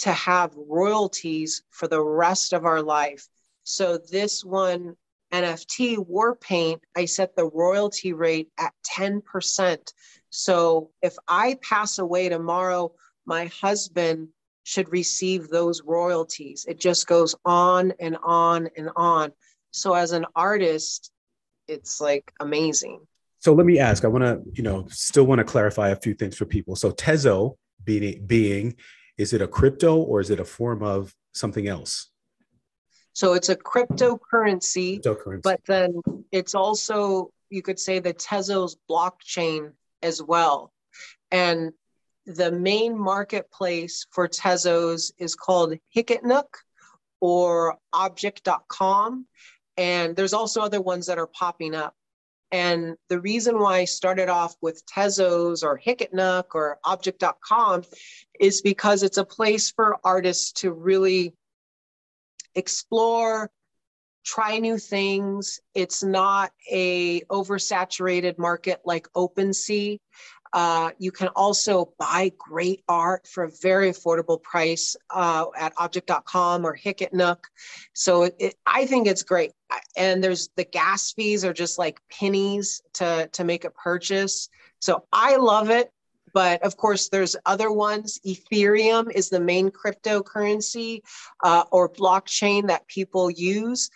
to 0.00 0.12
have 0.12 0.54
royalties 0.56 1.62
for 1.70 1.88
the 1.88 2.02
rest 2.02 2.52
of 2.52 2.64
our 2.64 2.82
life. 2.82 3.26
So 3.64 3.98
this 3.98 4.44
one 4.44 4.96
NFT 5.32 5.98
war 5.98 6.36
paint, 6.36 6.82
I 6.96 7.06
set 7.06 7.34
the 7.34 7.46
royalty 7.46 8.12
rate 8.12 8.50
at 8.58 8.72
10%. 8.96 9.92
So 10.30 10.90
if 11.02 11.16
I 11.26 11.58
pass 11.62 11.98
away 11.98 12.28
tomorrow, 12.28 12.92
my 13.26 13.46
husband 13.46 14.28
should 14.64 14.92
receive 14.92 15.48
those 15.48 15.82
royalties. 15.82 16.64
It 16.68 16.78
just 16.78 17.06
goes 17.06 17.34
on 17.44 17.92
and 18.00 18.16
on 18.22 18.68
and 18.76 18.90
on. 18.96 19.32
So 19.74 19.94
as 19.94 20.12
an 20.12 20.24
artist, 20.36 21.10
it's 21.66 22.00
like 22.00 22.32
amazing. 22.38 23.00
So 23.40 23.52
let 23.52 23.66
me 23.66 23.80
ask, 23.80 24.04
I 24.04 24.08
want 24.08 24.22
to, 24.22 24.40
you 24.52 24.62
know, 24.62 24.86
still 24.88 25.24
want 25.24 25.40
to 25.40 25.44
clarify 25.44 25.88
a 25.88 25.96
few 25.96 26.14
things 26.14 26.36
for 26.36 26.44
people. 26.44 26.76
So 26.76 26.92
Tezo 26.92 27.56
being, 27.82 28.24
being, 28.24 28.76
is 29.18 29.32
it 29.32 29.42
a 29.42 29.48
crypto 29.48 29.96
or 29.96 30.20
is 30.20 30.30
it 30.30 30.38
a 30.38 30.44
form 30.44 30.84
of 30.84 31.12
something 31.32 31.66
else? 31.66 32.10
So 33.14 33.34
it's 33.34 33.48
a 33.48 33.56
cryptocurrency, 33.56 35.02
cryptocurrency. 35.02 35.42
but 35.42 35.60
then 35.66 36.00
it's 36.30 36.54
also, 36.54 37.32
you 37.50 37.60
could 37.60 37.80
say 37.80 37.98
the 37.98 38.14
Tezos 38.14 38.76
blockchain 38.88 39.72
as 40.02 40.22
well. 40.22 40.72
And 41.32 41.72
the 42.26 42.52
main 42.52 42.96
marketplace 42.96 44.06
for 44.12 44.28
Tezos 44.28 45.10
is 45.18 45.34
called 45.34 45.74
Hic 45.90 46.12
et 46.12 46.22
Nunc 46.22 46.46
or 47.20 47.76
objkt.com. 47.92 49.26
And 49.76 50.14
there's 50.14 50.32
also 50.32 50.60
other 50.60 50.80
ones 50.80 51.06
that 51.06 51.18
are 51.18 51.26
popping 51.26 51.74
up. 51.74 51.94
And 52.52 52.96
the 53.08 53.20
reason 53.20 53.58
why 53.58 53.78
I 53.78 53.84
started 53.84 54.28
off 54.28 54.54
with 54.62 54.84
Tezos 54.86 55.64
or 55.64 55.76
Hic 55.76 56.02
et 56.02 56.14
Nunc 56.14 56.54
or 56.54 56.78
objkt.com 56.84 57.82
is 58.38 58.62
because 58.62 59.02
it's 59.02 59.18
a 59.18 59.24
place 59.24 59.70
for 59.70 59.98
artists 60.04 60.52
to 60.60 60.70
really 60.70 61.34
explore, 62.54 63.50
try 64.24 64.58
new 64.58 64.78
things. 64.78 65.60
It's 65.74 66.04
not 66.04 66.52
a 66.70 67.22
oversaturated 67.22 68.38
market 68.38 68.80
like 68.84 69.08
OpenSea. 69.16 69.98
Uh, 70.54 70.92
you 70.98 71.10
can 71.10 71.26
also 71.34 71.92
buy 71.98 72.30
great 72.38 72.84
art 72.88 73.26
for 73.26 73.42
a 73.42 73.50
very 73.60 73.90
affordable 73.90 74.40
price 74.40 74.94
uh, 75.10 75.46
at 75.58 75.74
objkt.com 75.74 76.64
or 76.64 76.74
Hic 76.74 77.02
et 77.02 77.12
Nunc. 77.12 77.40
So 77.92 78.22
it, 78.22 78.36
it, 78.38 78.54
I 78.64 78.86
think 78.86 79.08
it's 79.08 79.24
great. 79.24 79.50
And 79.96 80.22
there's 80.22 80.50
the 80.56 80.64
gas 80.64 81.12
fees 81.12 81.44
are 81.44 81.52
just 81.52 81.76
like 81.76 82.00
pennies 82.08 82.82
to, 82.94 83.28
to 83.32 83.42
make 83.42 83.64
a 83.64 83.70
purchase. 83.70 84.48
So 84.80 85.04
I 85.12 85.36
love 85.36 85.70
it. 85.70 85.90
But 86.32 86.62
of 86.62 86.76
course, 86.76 87.08
there's 87.08 87.36
other 87.46 87.72
ones. 87.72 88.20
Ethereum 88.24 89.10
is 89.12 89.30
the 89.30 89.40
main 89.40 89.70
cryptocurrency 89.70 91.00
uh, 91.42 91.64
or 91.72 91.88
blockchain 91.88 92.68
that 92.68 92.86
people 92.86 93.28
use. 93.28 93.90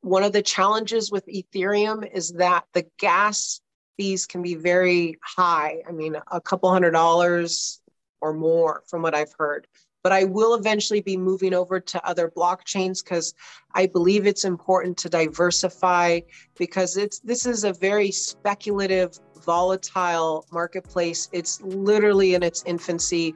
One 0.00 0.24
of 0.24 0.32
the 0.32 0.42
challenges 0.42 1.12
with 1.12 1.26
Ethereum 1.26 2.08
is 2.12 2.32
that 2.32 2.64
the 2.74 2.86
gas 2.98 3.60
fees 4.00 4.24
can 4.24 4.40
be 4.40 4.54
very 4.54 5.18
high. 5.22 5.82
I 5.86 5.92
mean, 5.92 6.16
a 6.32 6.40
couple 6.40 6.72
hundred 6.72 6.92
dollars 6.92 7.82
or 8.22 8.32
more 8.32 8.82
from 8.88 9.02
what 9.02 9.14
I've 9.14 9.34
heard. 9.38 9.66
But 10.02 10.12
I 10.12 10.24
will 10.24 10.54
eventually 10.54 11.02
be 11.02 11.18
moving 11.18 11.52
over 11.52 11.78
to 11.78 12.06
other 12.06 12.32
blockchains 12.34 13.04
because 13.04 13.34
I 13.74 13.86
believe 13.86 14.26
it's 14.26 14.46
important 14.46 14.96
to 14.98 15.10
diversify 15.10 16.20
because 16.56 16.96
it's 16.96 17.18
this 17.18 17.44
is 17.44 17.64
a 17.64 17.74
very 17.74 18.10
speculative, 18.10 19.18
volatile 19.44 20.46
marketplace. 20.50 21.28
It's 21.32 21.60
literally 21.60 22.34
in 22.34 22.42
its 22.42 22.62
infancy. 22.64 23.34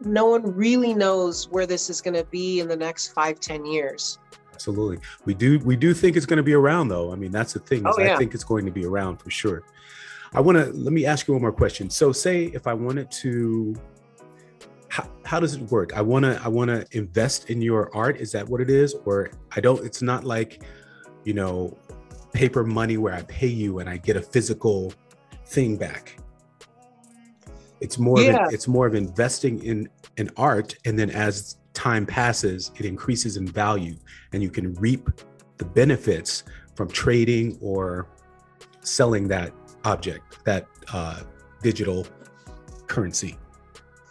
No 0.00 0.24
one 0.24 0.56
really 0.56 0.94
knows 0.94 1.50
where 1.50 1.66
this 1.66 1.90
is 1.90 2.00
going 2.00 2.14
to 2.14 2.24
be 2.24 2.60
in 2.60 2.68
the 2.68 2.76
next 2.76 3.08
five, 3.08 3.40
ten 3.40 3.66
years 3.66 4.18
absolutely. 4.56 4.98
We 5.26 5.34
do 5.34 5.58
we 5.60 5.76
do 5.76 5.92
think 5.92 6.16
it's 6.16 6.26
going 6.26 6.38
to 6.38 6.42
be 6.42 6.54
around 6.54 6.88
though. 6.88 7.12
I 7.12 7.16
mean, 7.16 7.30
that's 7.30 7.52
the 7.52 7.60
thing. 7.60 7.82
Oh, 7.84 7.92
yeah. 7.98 8.14
I 8.14 8.16
think 8.16 8.34
it's 8.34 8.44
going 8.44 8.64
to 8.64 8.72
be 8.72 8.86
around 8.86 9.18
for 9.18 9.30
sure. 9.30 9.62
I 10.32 10.40
want 10.40 10.56
to 10.58 10.72
let 10.72 10.92
me 10.92 11.04
ask 11.04 11.28
you 11.28 11.34
one 11.34 11.42
more 11.42 11.52
question. 11.52 11.90
So 11.90 12.10
say 12.10 12.44
if 12.46 12.66
I 12.66 12.72
wanted 12.72 13.10
to 13.22 13.76
how, 14.88 15.06
how 15.24 15.40
does 15.40 15.54
it 15.54 15.62
work? 15.70 15.94
I 15.94 16.00
want 16.00 16.24
to 16.24 16.40
I 16.42 16.48
want 16.48 16.70
to 16.70 16.86
invest 16.96 17.50
in 17.50 17.60
your 17.60 17.94
art. 17.94 18.16
Is 18.16 18.32
that 18.32 18.48
what 18.48 18.60
it 18.62 18.70
is 18.70 18.94
or 19.04 19.30
I 19.54 19.60
don't 19.60 19.84
it's 19.84 20.00
not 20.00 20.24
like, 20.24 20.62
you 21.24 21.34
know, 21.34 21.76
paper 22.32 22.64
money 22.64 22.96
where 22.96 23.14
I 23.14 23.22
pay 23.22 23.46
you 23.46 23.80
and 23.80 23.90
I 23.90 23.98
get 23.98 24.16
a 24.16 24.22
physical 24.22 24.92
thing 25.46 25.76
back. 25.76 26.18
It's 27.80 27.98
more 27.98 28.20
yeah. 28.20 28.30
of 28.30 28.34
an, 28.36 28.54
it's 28.54 28.66
more 28.66 28.86
of 28.86 28.94
investing 28.94 29.62
in 29.62 29.88
in 30.16 30.30
art 30.38 30.74
and 30.86 30.98
then 30.98 31.10
as 31.10 31.58
time 31.76 32.06
passes, 32.06 32.72
it 32.76 32.86
increases 32.86 33.36
in 33.36 33.46
value 33.46 33.94
and 34.32 34.42
you 34.42 34.50
can 34.50 34.74
reap 34.74 35.08
the 35.58 35.64
benefits 35.64 36.42
from 36.74 36.88
trading 36.88 37.58
or 37.60 38.08
selling 38.80 39.28
that 39.28 39.52
object, 39.84 40.44
that 40.44 40.66
uh, 40.92 41.20
digital 41.62 42.06
currency. 42.86 43.38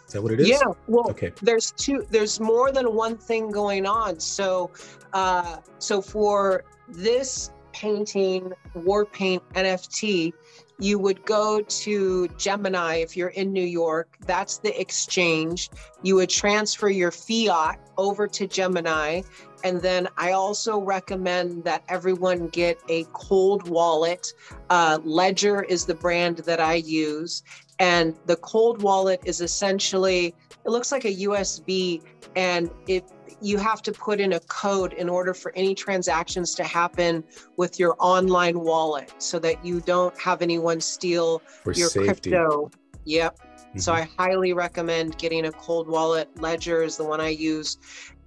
Is 0.06 0.12
that 0.12 0.22
what 0.22 0.32
it 0.32 0.40
is? 0.40 0.48
Yeah. 0.48 0.62
Well, 0.86 1.10
okay. 1.10 1.32
There's 1.42 1.72
two. 1.72 2.06
There's 2.08 2.38
more 2.38 2.70
than 2.70 2.94
one 2.94 3.18
thing 3.18 3.50
going 3.50 3.84
on. 3.84 4.20
So, 4.20 4.70
uh, 5.12 5.56
so 5.78 6.00
for 6.00 6.64
this 6.88 7.50
painting, 7.72 8.52
war 8.74 9.04
paint 9.04 9.42
NFT, 9.54 10.32
you 10.78 10.98
would 10.98 11.24
go 11.24 11.62
to 11.62 12.28
Gemini 12.36 12.96
if 12.96 13.16
you're 13.16 13.28
in 13.28 13.52
New 13.52 13.64
York. 13.64 14.16
That's 14.26 14.58
the 14.58 14.78
exchange. 14.78 15.70
You 16.02 16.16
would 16.16 16.30
transfer 16.30 16.88
your 16.88 17.10
fiat 17.10 17.80
over 17.96 18.26
to 18.28 18.46
Gemini. 18.46 19.22
And 19.64 19.80
then 19.80 20.08
I 20.18 20.32
also 20.32 20.78
recommend 20.78 21.64
that 21.64 21.82
everyone 21.88 22.48
get 22.48 22.78
a 22.88 23.04
cold 23.14 23.68
wallet. 23.68 24.32
Uh, 24.68 24.98
Ledger 25.02 25.62
is 25.62 25.86
the 25.86 25.94
brand 25.94 26.38
that 26.38 26.60
I 26.60 26.74
use. 26.74 27.42
And 27.78 28.14
the 28.26 28.36
cold 28.36 28.82
wallet 28.82 29.20
is 29.24 29.40
essentially, 29.40 30.34
it 30.64 30.68
looks 30.68 30.92
like 30.92 31.04
a 31.04 31.14
USB 31.14 32.02
and 32.36 32.70
it 32.86 33.04
you 33.40 33.58
have 33.58 33.82
to 33.82 33.92
put 33.92 34.20
in 34.20 34.34
a 34.34 34.40
code 34.40 34.92
in 34.94 35.08
order 35.08 35.34
for 35.34 35.52
any 35.54 35.74
transactions 35.74 36.54
to 36.54 36.64
happen 36.64 37.22
with 37.56 37.78
your 37.78 37.96
online 37.98 38.60
wallet 38.60 39.12
so 39.18 39.38
that 39.38 39.64
you 39.64 39.80
don't 39.80 40.18
have 40.18 40.42
anyone 40.42 40.80
steal 40.80 41.42
For 41.62 41.72
your 41.72 41.88
safety. 41.88 42.30
crypto. 42.30 42.70
Yep. 43.04 43.38
So 43.76 43.92
Mhm. 43.92 43.96
I 43.96 44.08
highly 44.18 44.52
recommend 44.52 45.18
getting 45.18 45.46
a 45.46 45.52
cold 45.52 45.86
wallet. 45.86 46.30
Ledger 46.40 46.82
is 46.82 46.96
the 46.96 47.04
one 47.04 47.20
I 47.20 47.28
use. 47.28 47.78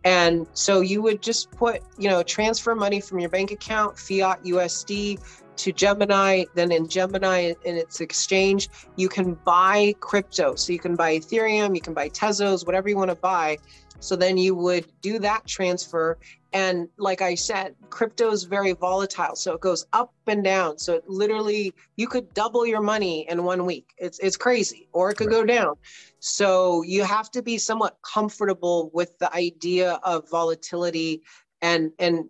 And 0.05 0.47
so 0.53 0.82
you 0.82 1.01
would 1.01 1.22
just 1.22 1.51
put, 1.51 1.82
you 1.97 2.10
know, 2.10 2.24
transfer 2.24 2.74
money 2.76 3.01
from 3.01 3.20
your 3.20 3.30
bank 3.30 3.51
account, 3.51 3.97
fiat 3.97 4.45
USD 4.45 5.20
to 5.60 5.72
Gemini. 5.72 6.45
Then 6.55 6.72
in 6.72 6.88
Gemini, 6.88 7.53
in 7.66 7.76
its 7.76 8.01
exchange, 8.01 8.70
you 8.95 9.10
can 9.10 9.36
buy 9.45 9.93
crypto. 9.99 10.55
So 10.55 10.74
you 10.74 10.80
can 10.80 10.95
buy 10.95 11.18
Ethereum, 11.18 11.76
you 11.76 11.82
can 11.82 11.93
buy 11.93 12.10
Tezos, 12.10 12.66
whatever 12.66 12.89
you 12.89 12.97
want 12.97 13.12
to 13.12 13.16
buy. 13.16 13.57
So 13.99 14.16
then 14.16 14.38
you 14.38 14.55
would 14.55 14.86
do 15.01 15.20
that 15.20 15.45
transfer. 15.45 16.18
And 16.53 16.88
like 16.97 17.22
I 17.22 17.36
said, 17.36 17.76
crypto 17.89 18.32
is 18.32 18.43
very 18.45 18.72
volatile. 18.72 19.36
So 19.36 19.53
it 19.53 19.62
goes 19.62 19.86
up 19.93 20.14
and 20.26 20.43
down. 20.43 20.78
So 20.80 20.93
it 20.93 21.03
literally, 21.07 21.74
you 21.97 22.07
could 22.07 22.34
double 22.34 22.66
your 22.66 22.82
money 22.82 23.28
in 23.30 23.43
one 23.43 23.66
week. 23.66 23.93
It's, 23.97 24.18
it's 24.20 24.38
crazy, 24.38 24.88
or 24.93 25.12
it 25.12 25.18
could 25.18 25.30
go 25.30 25.45
down. 25.45 25.76
So 26.20 26.82
you 26.84 27.03
have 27.03 27.30
to 27.32 27.41
be 27.41 27.57
somewhat 27.57 27.97
comfortable 28.01 28.89
with 28.93 29.18
the 29.20 29.34
idea 29.36 29.99
of 30.03 30.30
volatility 30.30 31.22
and, 31.62 31.91
and 31.99 32.26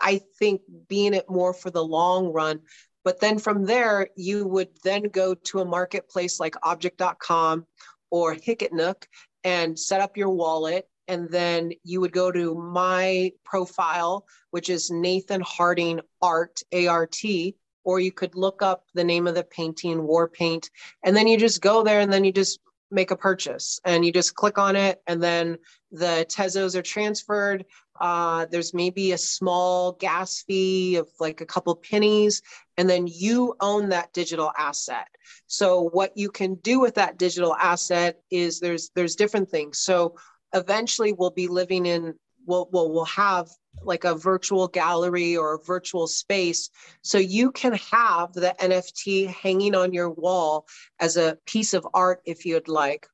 I 0.00 0.20
think 0.38 0.62
being 0.88 1.14
it 1.14 1.28
more 1.28 1.52
for 1.52 1.70
the 1.70 1.84
long 1.84 2.32
run. 2.32 2.60
But 3.04 3.20
then 3.20 3.38
from 3.38 3.64
there, 3.64 4.08
you 4.16 4.46
would 4.46 4.68
then 4.84 5.04
go 5.04 5.34
to 5.34 5.60
a 5.60 5.64
marketplace 5.64 6.38
like 6.38 6.54
objkt.com 6.62 7.66
or 8.10 8.34
Hic 8.34 8.62
et 8.62 8.72
Nunc 8.72 9.06
and 9.42 9.78
set 9.78 10.00
up 10.00 10.16
your 10.16 10.30
wallet. 10.30 10.86
And 11.08 11.28
then 11.28 11.72
you 11.82 12.00
would 12.00 12.12
go 12.12 12.30
to 12.30 12.54
my 12.54 13.32
profile, 13.44 14.26
which 14.50 14.68
is 14.68 14.90
Nathan 14.90 15.40
Harding 15.40 16.00
Art, 16.22 16.60
A 16.72 16.86
R 16.86 17.06
T, 17.06 17.56
or 17.82 17.98
you 17.98 18.12
could 18.12 18.36
look 18.36 18.62
up 18.62 18.84
the 18.94 19.02
name 19.02 19.26
of 19.26 19.34
the 19.34 19.42
painting, 19.42 20.06
War 20.06 20.28
Paint. 20.28 20.70
And 21.02 21.16
then 21.16 21.26
you 21.26 21.36
just 21.36 21.60
go 21.60 21.82
there 21.82 22.00
and 22.00 22.12
then 22.12 22.24
you 22.24 22.32
just 22.32 22.60
make 22.90 23.10
a 23.10 23.16
purchase 23.16 23.80
and 23.84 24.04
you 24.04 24.12
just 24.12 24.34
click 24.34 24.58
on 24.58 24.76
it. 24.76 25.00
And 25.06 25.22
then 25.22 25.58
the 25.92 26.26
Tezos 26.28 26.74
are 26.74 26.82
transferred. 26.82 27.64
Uh, 28.00 28.46
there's 28.50 28.72
maybe 28.72 29.12
a 29.12 29.18
small 29.18 29.92
gas 29.92 30.42
fee 30.42 30.96
of 30.96 31.08
like 31.20 31.40
a 31.40 31.46
couple 31.46 31.74
pennies, 31.76 32.40
and 32.78 32.88
then 32.88 33.06
you 33.06 33.54
own 33.60 33.90
that 33.90 34.12
digital 34.14 34.50
asset. 34.56 35.06
So 35.46 35.82
what 35.82 36.16
you 36.16 36.30
can 36.30 36.54
do 36.54 36.80
with 36.80 36.94
that 36.94 37.18
digital 37.18 37.54
asset 37.54 38.16
is 38.30 38.58
there's 38.58 38.90
there's 38.94 39.16
different 39.16 39.50
things. 39.50 39.78
So 39.78 40.16
eventually 40.54 41.12
we'll 41.12 41.30
be 41.30 41.48
living 41.48 41.84
in 41.84 42.14
we'll 42.46 42.70
we'll, 42.72 42.90
we'll 42.90 43.04
have 43.04 43.48
like 43.82 44.04
a 44.04 44.14
virtual 44.14 44.68
gallery 44.68 45.36
or 45.36 45.54
a 45.54 45.64
virtual 45.64 46.06
space. 46.06 46.70
So 47.02 47.18
you 47.18 47.52
can 47.52 47.74
have 47.74 48.32
the 48.32 48.54
nft 48.60 49.28
hanging 49.28 49.74
on 49.74 49.92
your 49.92 50.10
wall 50.10 50.66
as 50.98 51.16
a 51.16 51.38
piece 51.46 51.74
of 51.74 51.86
art 51.94 52.20
if 52.24 52.44
you'd 52.44 52.68
like. 52.68 53.06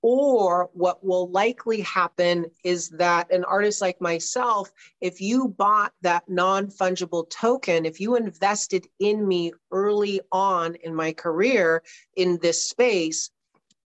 Or 0.00 0.70
what 0.74 1.04
will 1.04 1.28
likely 1.30 1.80
happen 1.80 2.46
is 2.62 2.88
that 2.90 3.32
an 3.32 3.42
artist 3.42 3.80
like 3.80 4.00
myself, 4.00 4.70
if 5.00 5.20
you 5.20 5.48
bought 5.48 5.92
that 6.02 6.22
non 6.28 6.68
fungible 6.68 7.28
token, 7.28 7.84
if 7.84 7.98
you 7.98 8.14
invested 8.14 8.86
in 9.00 9.26
me 9.26 9.52
early 9.72 10.20
on 10.30 10.76
in 10.76 10.94
my 10.94 11.12
career 11.12 11.82
in 12.14 12.38
this 12.40 12.68
space, 12.68 13.30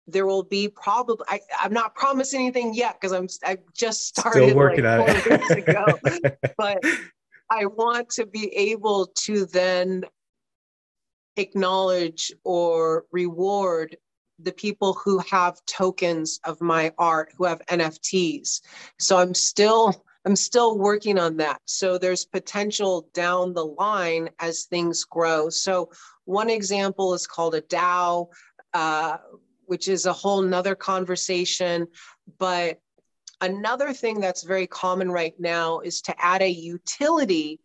there 0.06 0.26
will 0.26 0.42
be 0.42 0.68
probably 0.68 1.24
I, 1.28 1.40
i'm 1.60 1.72
not 1.72 1.94
promising 1.94 2.40
anything 2.40 2.74
yet 2.74 3.00
because 3.00 3.12
i'm 3.12 3.28
i 3.44 3.58
just 3.74 4.06
started 4.06 4.48
Still 4.48 4.56
working 4.56 4.84
like 4.84 5.08
on 5.08 5.14
four 5.16 5.38
weeks 5.38 5.50
ago 5.50 5.84
it. 6.04 6.38
but 6.58 6.82
I 7.50 7.66
want 7.66 8.10
to 8.10 8.26
be 8.26 8.46
able 8.54 9.06
to 9.24 9.44
then 9.46 10.04
acknowledge 11.36 12.32
or 12.44 13.06
reward 13.10 13.96
the 14.38 14.52
people 14.52 14.94
who 14.94 15.18
have 15.18 15.58
tokens 15.66 16.38
of 16.44 16.60
my 16.60 16.92
art 16.96 17.32
who 17.36 17.44
have 17.44 17.60
NFTs. 17.66 18.60
So 18.98 19.18
I'm 19.18 19.34
still 19.34 20.04
I'm 20.24 20.36
still 20.36 20.78
working 20.78 21.18
on 21.18 21.38
that. 21.38 21.60
So 21.64 21.98
there's 21.98 22.26
potential 22.26 23.08
down 23.14 23.54
the 23.54 23.64
line 23.64 24.28
as 24.38 24.64
things 24.64 25.04
grow. 25.04 25.48
So 25.48 25.90
one 26.24 26.50
example 26.50 27.14
is 27.14 27.26
called 27.26 27.54
a 27.54 27.62
DAO, 27.62 28.28
uh, 28.74 29.16
which 29.70 29.86
is 29.86 30.04
a 30.04 30.12
whole 30.12 30.42
nother 30.42 30.74
conversation. 30.74 31.86
But 32.40 32.80
another 33.40 33.92
thing 33.92 34.18
that's 34.18 34.42
very 34.42 34.66
common 34.66 35.12
right 35.12 35.34
now 35.38 35.78
is 35.78 36.02
to 36.02 36.14
add 36.18 36.42
a 36.42 36.50
utility 36.50 37.60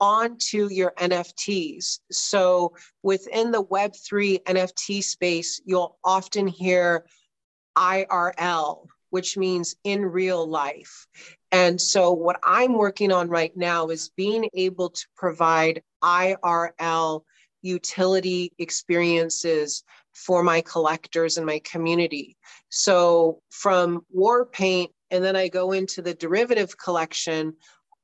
onto 0.00 0.70
your 0.70 0.94
NFTs. 0.98 1.98
So 2.10 2.72
within 3.02 3.50
the 3.50 3.62
Web3 3.62 4.42
NFT 4.44 5.04
space, 5.04 5.60
you'll 5.66 5.98
often 6.02 6.46
hear 6.46 7.04
IRL, 7.76 8.86
which 9.10 9.36
means 9.36 9.76
in 9.84 10.06
real 10.06 10.48
life. 10.48 11.06
And 11.52 11.78
so, 11.78 12.12
what 12.12 12.40
I'm 12.42 12.72
working 12.72 13.12
on 13.12 13.28
right 13.28 13.54
now 13.54 13.88
is 13.88 14.08
being 14.16 14.48
able 14.54 14.88
to 14.88 15.06
provide 15.14 15.82
IRL 16.02 17.22
utility 17.60 18.52
experiences 18.58 19.84
for 20.26 20.42
my 20.42 20.60
collectors 20.60 21.36
and 21.36 21.46
my 21.46 21.60
community. 21.60 22.36
So, 22.68 23.40
from 23.50 24.04
War 24.10 24.46
Paint, 24.46 24.90
and 25.10 25.24
then 25.24 25.36
I 25.36 25.48
go 25.48 25.72
into 25.72 26.02
the 26.02 26.14
derivative 26.14 26.76
collection. 26.78 27.54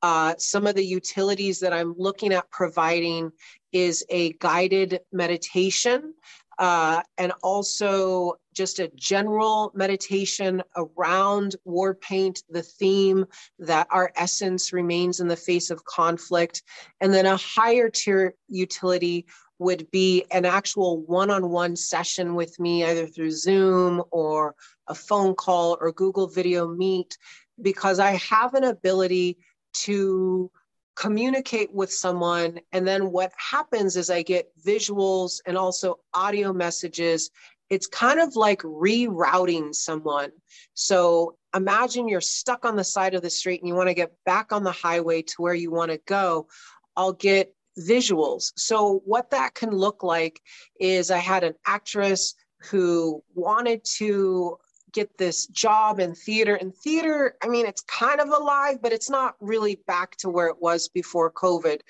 Uh, 0.02 0.34
some 0.38 0.66
of 0.66 0.74
the 0.74 0.84
utilities 0.84 1.60
that 1.60 1.72
I'm 1.72 1.94
looking 1.96 2.32
at 2.32 2.50
providing 2.50 3.32
is 3.72 4.04
a 4.10 4.32
guided 4.34 5.00
meditation 5.12 6.14
uh, 6.58 7.02
and 7.18 7.32
also 7.42 8.34
just 8.54 8.78
a 8.78 8.90
general 8.94 9.70
meditation 9.74 10.62
around 10.76 11.56
war 11.64 11.94
paint, 11.94 12.42
the 12.48 12.62
theme 12.62 13.26
that 13.58 13.86
our 13.90 14.10
essence 14.16 14.72
remains 14.72 15.20
in 15.20 15.28
the 15.28 15.36
face 15.36 15.70
of 15.70 15.84
conflict. 15.84 16.62
And 17.00 17.12
then 17.12 17.26
a 17.26 17.36
higher 17.36 17.90
tier 17.90 18.34
utility 18.48 19.26
would 19.58 19.90
be 19.90 20.24
an 20.30 20.44
actual 20.44 21.00
one 21.02 21.30
on 21.30 21.48
one 21.48 21.76
session 21.76 22.34
with 22.34 22.58
me, 22.60 22.84
either 22.84 23.06
through 23.06 23.30
Zoom 23.30 24.02
or 24.10 24.54
a 24.86 24.94
phone 24.94 25.34
call 25.34 25.78
or 25.80 25.92
Google 25.92 26.26
Video 26.26 26.68
Meet, 26.68 27.16
because 27.60 27.98
I 27.98 28.12
have 28.12 28.54
an 28.54 28.64
ability 28.64 29.38
to 29.74 30.50
communicate 30.94 31.72
with 31.72 31.92
someone. 31.92 32.60
And 32.72 32.86
then 32.86 33.10
what 33.12 33.32
happens 33.36 33.96
is 33.96 34.10
I 34.10 34.22
get 34.22 34.50
visuals 34.64 35.40
and 35.46 35.56
also 35.56 36.00
audio 36.14 36.52
messages. 36.52 37.30
It's 37.68 37.86
kind 37.86 38.20
of 38.20 38.36
like 38.36 38.62
rerouting 38.62 39.74
someone. 39.74 40.30
So 40.74 41.36
imagine 41.54 42.08
you're 42.08 42.20
stuck 42.20 42.64
on 42.64 42.76
the 42.76 42.84
side 42.84 43.14
of 43.14 43.22
the 43.22 43.30
street 43.30 43.60
and 43.60 43.68
you 43.68 43.74
want 43.74 43.88
to 43.88 43.94
get 43.94 44.12
back 44.24 44.52
on 44.52 44.64
the 44.64 44.72
highway 44.72 45.22
to 45.22 45.34
where 45.38 45.54
you 45.54 45.70
want 45.70 45.90
to 45.90 46.00
go. 46.06 46.48
I'll 46.96 47.12
get 47.12 47.54
visuals. 47.78 48.52
So, 48.56 49.02
what 49.04 49.30
that 49.30 49.54
can 49.54 49.70
look 49.70 50.02
like 50.02 50.40
is 50.80 51.10
I 51.10 51.18
had 51.18 51.44
an 51.44 51.54
actress 51.66 52.34
who 52.70 53.22
wanted 53.34 53.84
to 53.98 54.58
get 54.96 55.18
this 55.18 55.46
job 55.48 56.00
in 56.00 56.14
theater. 56.14 56.54
And 56.54 56.74
theater, 56.74 57.36
I 57.42 57.48
mean, 57.48 57.66
it's 57.66 57.82
kind 57.82 58.18
of 58.18 58.28
alive, 58.28 58.78
but 58.80 58.92
it's 58.92 59.10
not 59.10 59.36
really 59.40 59.78
back 59.86 60.16
to 60.18 60.30
where 60.30 60.48
it 60.48 60.56
was 60.60 60.88
before 60.88 61.30
COVID. 61.30 61.80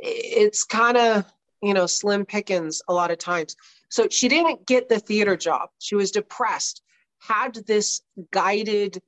It's 0.00 0.64
kind 0.64 0.96
of, 0.96 1.24
you 1.62 1.74
know, 1.74 1.86
slim 1.86 2.26
pickings 2.26 2.82
a 2.88 2.92
lot 2.92 3.12
of 3.12 3.18
times. 3.18 3.54
So 3.88 4.08
she 4.10 4.28
didn't 4.28 4.66
get 4.66 4.88
the 4.88 4.98
theater 4.98 5.36
job. 5.36 5.68
She 5.78 5.94
was 5.94 6.10
depressed, 6.10 6.82
had 7.20 7.54
this 7.66 8.02
guided 8.32 9.00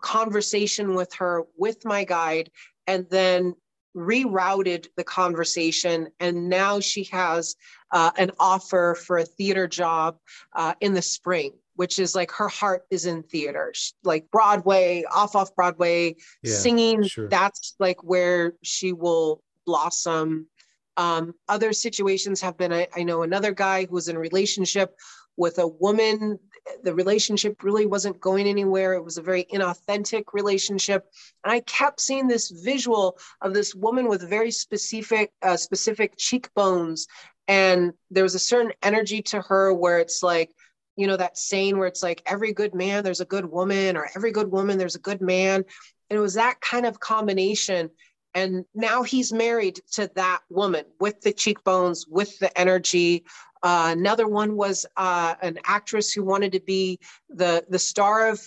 conversation 0.00 0.94
with 0.94 1.12
her, 1.14 1.44
with 1.56 1.84
my 1.84 2.04
guide, 2.04 2.50
and 2.86 3.06
then 3.10 3.54
rerouted 3.98 4.86
the 4.96 5.04
conversation. 5.04 6.08
And 6.20 6.48
now 6.48 6.80
she 6.80 7.04
has 7.04 7.56
uh, 7.92 8.10
an 8.16 8.30
offer 8.38 8.96
for 8.98 9.18
a 9.18 9.24
theater 9.24 9.66
job 9.66 10.18
uh, 10.54 10.74
in 10.80 10.94
the 10.94 11.02
spring 11.02 11.52
which 11.78 12.00
is 12.00 12.16
like 12.16 12.32
her 12.32 12.48
heart 12.48 12.82
is 12.90 13.06
in 13.06 13.22
theater, 13.22 13.72
like 14.02 14.28
Broadway, 14.32 15.04
off 15.14 15.36
off 15.36 15.54
Broadway, 15.54 16.16
Yeah, 16.42 16.54
singing. 16.56 17.04
sure. 17.04 17.28
That's 17.28 17.76
like 17.78 18.02
where 18.02 18.54
she 18.64 18.92
will 18.92 19.44
blossom. 19.64 20.48
Um, 20.96 21.34
other 21.48 21.72
situations 21.72 22.40
have 22.40 22.58
been, 22.58 22.72
I, 22.72 22.88
I 22.96 23.04
know 23.04 23.22
another 23.22 23.52
guy 23.52 23.84
who 23.84 23.94
was 23.94 24.08
in 24.08 24.16
a 24.16 24.18
relationship 24.18 24.96
with 25.36 25.60
a 25.60 25.68
woman. 25.68 26.40
The 26.84 26.94
relationship 26.94 27.62
really 27.62 27.86
wasn't 27.86 28.20
going 28.20 28.46
anywhere. 28.46 28.94
It 28.94 29.04
was 29.04 29.18
a 29.18 29.22
very 29.22 29.44
inauthentic 29.52 30.24
relationship. 30.32 31.06
And 31.44 31.52
I 31.52 31.60
kept 31.60 32.00
seeing 32.00 32.28
this 32.28 32.50
visual 32.50 33.18
of 33.40 33.54
this 33.54 33.74
woman 33.74 34.08
with 34.08 34.28
very 34.28 34.50
specific, 34.50 35.32
uh, 35.42 35.56
specific 35.56 36.14
cheekbones. 36.16 37.06
And 37.46 37.92
there 38.10 38.22
was 38.22 38.34
a 38.34 38.38
certain 38.38 38.72
energy 38.82 39.22
to 39.22 39.40
her 39.40 39.72
where 39.72 39.98
it's 39.98 40.22
like, 40.22 40.50
you 40.96 41.06
know, 41.06 41.16
that 41.16 41.38
saying 41.38 41.78
where 41.78 41.88
it's 41.88 42.02
like, 42.02 42.22
every 42.26 42.52
good 42.52 42.74
man, 42.74 43.04
there's 43.04 43.20
a 43.20 43.24
good 43.24 43.44
woman, 43.46 43.96
or 43.96 44.08
every 44.16 44.32
good 44.32 44.50
woman, 44.50 44.78
there's 44.78 44.96
a 44.96 45.00
good 45.00 45.20
man. 45.20 45.64
And 46.10 46.16
it 46.16 46.20
was 46.20 46.34
that 46.34 46.60
kind 46.60 46.86
of 46.86 47.00
combination. 47.00 47.90
And 48.34 48.64
now 48.74 49.02
he's 49.02 49.32
married 49.32 49.80
to 49.92 50.10
that 50.14 50.40
woman 50.50 50.84
with 51.00 51.20
the 51.20 51.32
cheekbones, 51.32 52.06
with 52.06 52.38
the 52.38 52.56
energy. 52.58 53.24
Uh, 53.62 53.94
another 53.96 54.28
one 54.28 54.56
was 54.56 54.86
uh, 54.96 55.34
an 55.42 55.58
actress 55.64 56.12
who 56.12 56.22
wanted 56.22 56.52
to 56.52 56.60
be 56.60 57.00
the 57.28 57.64
the 57.68 57.78
star 57.78 58.28
of 58.28 58.40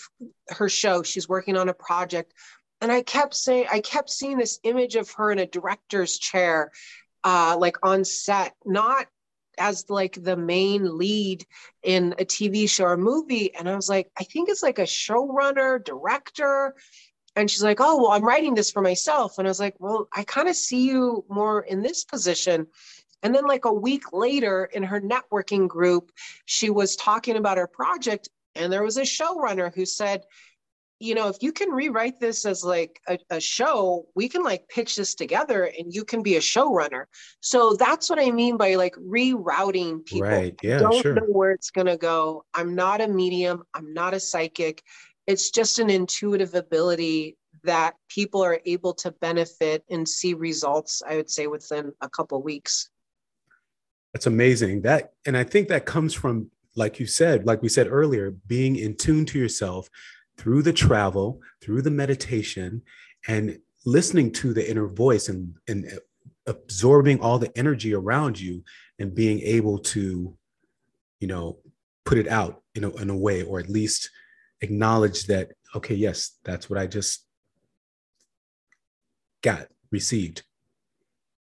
her 0.48 0.68
show. 0.68 1.02
She's 1.02 1.28
working 1.28 1.56
on 1.56 1.68
a 1.68 1.74
project, 1.74 2.32
and 2.80 2.90
I 2.90 3.02
kept 3.02 3.34
saying, 3.34 3.66
I 3.70 3.80
kept 3.80 4.08
seeing 4.08 4.38
this 4.38 4.58
image 4.62 4.96
of 4.96 5.10
her 5.12 5.30
in 5.30 5.38
a 5.38 5.46
director's 5.46 6.18
chair, 6.18 6.72
uh, 7.24 7.56
like 7.58 7.76
on 7.82 8.04
set, 8.04 8.54
not 8.64 9.06
as 9.58 9.84
like 9.88 10.22
the 10.22 10.36
main 10.36 10.96
lead 10.96 11.44
in 11.82 12.14
a 12.18 12.24
TV 12.24 12.68
show 12.68 12.84
or 12.84 12.96
movie. 12.96 13.54
And 13.54 13.68
I 13.68 13.76
was 13.76 13.88
like, 13.88 14.10
I 14.18 14.24
think 14.24 14.48
it's 14.48 14.62
like 14.62 14.78
a 14.78 14.82
showrunner, 14.82 15.84
director 15.84 16.74
and 17.36 17.50
she's 17.50 17.62
like, 17.62 17.80
Oh, 17.80 18.02
well, 18.02 18.12
I'm 18.12 18.24
writing 18.24 18.54
this 18.54 18.70
for 18.70 18.82
myself. 18.82 19.38
And 19.38 19.46
I 19.46 19.50
was 19.50 19.60
like, 19.60 19.76
Well, 19.78 20.08
I 20.14 20.24
kind 20.24 20.48
of 20.48 20.56
see 20.56 20.86
you 20.86 21.24
more 21.28 21.62
in 21.62 21.82
this 21.82 22.04
position. 22.04 22.66
And 23.22 23.34
then, 23.34 23.46
like 23.46 23.64
a 23.64 23.72
week 23.72 24.12
later, 24.12 24.64
in 24.72 24.82
her 24.82 25.00
networking 25.00 25.68
group, 25.68 26.10
she 26.44 26.70
was 26.70 26.96
talking 26.96 27.36
about 27.36 27.58
her 27.58 27.68
project. 27.68 28.28
And 28.54 28.72
there 28.72 28.82
was 28.82 28.96
a 28.96 29.02
showrunner 29.02 29.72
who 29.74 29.86
said, 29.86 30.24
you 31.02 31.16
know, 31.16 31.26
if 31.26 31.38
you 31.40 31.52
can 31.52 31.70
rewrite 31.70 32.20
this 32.20 32.44
as 32.46 32.62
like 32.62 33.00
a, 33.08 33.18
a, 33.28 33.40
show, 33.40 34.06
we 34.14 34.28
can 34.28 34.44
like 34.44 34.68
pitch 34.68 34.94
this 34.94 35.16
together 35.16 35.64
and 35.76 35.92
you 35.92 36.04
can 36.04 36.22
be 36.22 36.36
a 36.36 36.40
showrunner. 36.40 37.06
So 37.40 37.74
that's 37.74 38.08
what 38.08 38.20
I 38.20 38.30
mean 38.30 38.56
by 38.56 38.76
like 38.76 38.94
rerouting 38.94 40.06
people. 40.06 40.28
Right. 40.28 40.54
Yeah. 40.62 40.76
I 40.76 40.78
don't 40.78 41.02
sure. 41.02 41.14
know 41.14 41.26
where 41.26 41.50
it's 41.50 41.70
going 41.70 41.88
to 41.88 41.96
go. 41.96 42.44
I'm 42.54 42.76
not 42.76 43.00
a 43.00 43.08
medium. 43.08 43.64
I'm 43.74 43.92
not 43.92 44.14
a 44.14 44.20
psychic 44.20 44.84
it's 45.26 45.50
just 45.50 45.78
an 45.78 45.90
intuitive 45.90 46.54
ability 46.54 47.36
that 47.64 47.94
people 48.08 48.42
are 48.42 48.60
able 48.66 48.92
to 48.94 49.10
benefit 49.12 49.84
and 49.90 50.08
see 50.08 50.34
results 50.34 51.02
i 51.08 51.16
would 51.16 51.30
say 51.30 51.46
within 51.46 51.92
a 52.00 52.08
couple 52.08 52.42
weeks. 52.42 52.88
That's 54.12 54.26
amazing. 54.26 54.82
That 54.82 55.12
and 55.26 55.36
i 55.36 55.44
think 55.44 55.68
that 55.68 55.86
comes 55.86 56.14
from 56.14 56.50
like 56.74 56.98
you 56.98 57.06
said 57.06 57.46
like 57.46 57.62
we 57.62 57.68
said 57.68 57.86
earlier 57.88 58.30
being 58.46 58.76
in 58.76 58.96
tune 58.96 59.26
to 59.26 59.38
yourself 59.38 59.88
through 60.38 60.62
the 60.62 60.72
travel 60.72 61.40
through 61.62 61.82
the 61.82 61.90
meditation 61.90 62.82
and 63.28 63.58
listening 63.84 64.32
to 64.32 64.52
the 64.52 64.68
inner 64.68 64.88
voice 64.88 65.28
and 65.28 65.54
and 65.68 65.98
absorbing 66.46 67.20
all 67.20 67.38
the 67.38 67.56
energy 67.56 67.94
around 67.94 68.40
you 68.40 68.64
and 68.98 69.14
being 69.14 69.40
able 69.40 69.78
to 69.78 70.36
you 71.20 71.28
know 71.28 71.58
put 72.04 72.18
it 72.18 72.26
out 72.26 72.62
in 72.74 72.84
a, 72.84 72.90
in 72.96 73.10
a 73.10 73.16
way 73.16 73.42
or 73.42 73.60
at 73.60 73.68
least 73.68 74.10
acknowledge 74.62 75.24
that 75.24 75.52
okay 75.74 75.94
yes 75.94 76.38
that's 76.44 76.70
what 76.70 76.78
i 76.78 76.86
just 76.86 77.26
got 79.42 79.66
received 79.90 80.42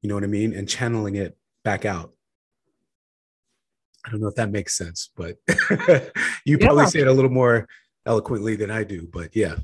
you 0.01 0.09
know 0.09 0.15
what 0.15 0.25
i 0.25 0.29
mean 0.29 0.53
and 0.53 0.69
channeling 0.69 1.15
it 1.15 1.37
back 1.63 1.85
out 1.85 2.13
i 4.05 4.11
don't 4.11 4.21
know 4.21 4.29
if 4.29 4.35
that 4.35 4.51
makes 4.51 4.77
sense 4.77 5.11
but 5.17 5.37
you 6.45 6.59
probably 6.59 6.83
yeah. 6.83 6.89
say 6.89 7.01
it 7.01 7.07
a 7.07 7.13
little 7.13 7.31
more 7.31 7.69
eloquently 8.07 8.57
than 8.57 8.71
i 8.71 8.83
do 8.83 9.09
but 9.13 9.35
yeah 9.37 9.57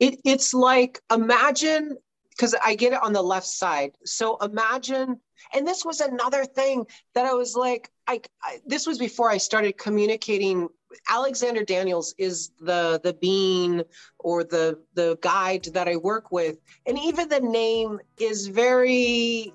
it, 0.00 0.18
it's 0.24 0.54
like 0.54 1.00
imagine 1.12 1.96
because 2.40 2.54
I 2.64 2.74
get 2.74 2.94
it 2.94 3.02
on 3.02 3.12
the 3.12 3.20
left 3.20 3.46
side. 3.46 3.92
So 4.06 4.38
imagine, 4.38 5.20
and 5.52 5.68
this 5.68 5.84
was 5.84 6.00
another 6.00 6.46
thing 6.46 6.86
that 7.14 7.26
I 7.26 7.34
was 7.34 7.54
like, 7.54 7.90
I, 8.06 8.22
I, 8.42 8.60
this 8.64 8.86
was 8.86 8.96
before 8.96 9.30
I 9.30 9.36
started 9.36 9.76
communicating. 9.76 10.70
Alexander 11.08 11.64
Daniels 11.64 12.14
is 12.18 12.50
the 12.60 13.00
the 13.02 13.14
being 13.14 13.82
or 14.18 14.44
the 14.44 14.78
the 14.94 15.18
guide 15.20 15.64
that 15.72 15.88
I 15.88 15.96
work 15.96 16.32
with, 16.32 16.56
and 16.86 16.98
even 16.98 17.28
the 17.28 17.40
name 17.40 18.00
is 18.18 18.46
very. 18.48 19.52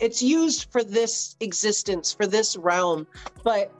It's 0.00 0.22
used 0.22 0.70
for 0.70 0.84
this 0.84 1.36
existence, 1.40 2.12
for 2.12 2.26
this 2.26 2.56
realm, 2.56 3.06
but 3.42 3.72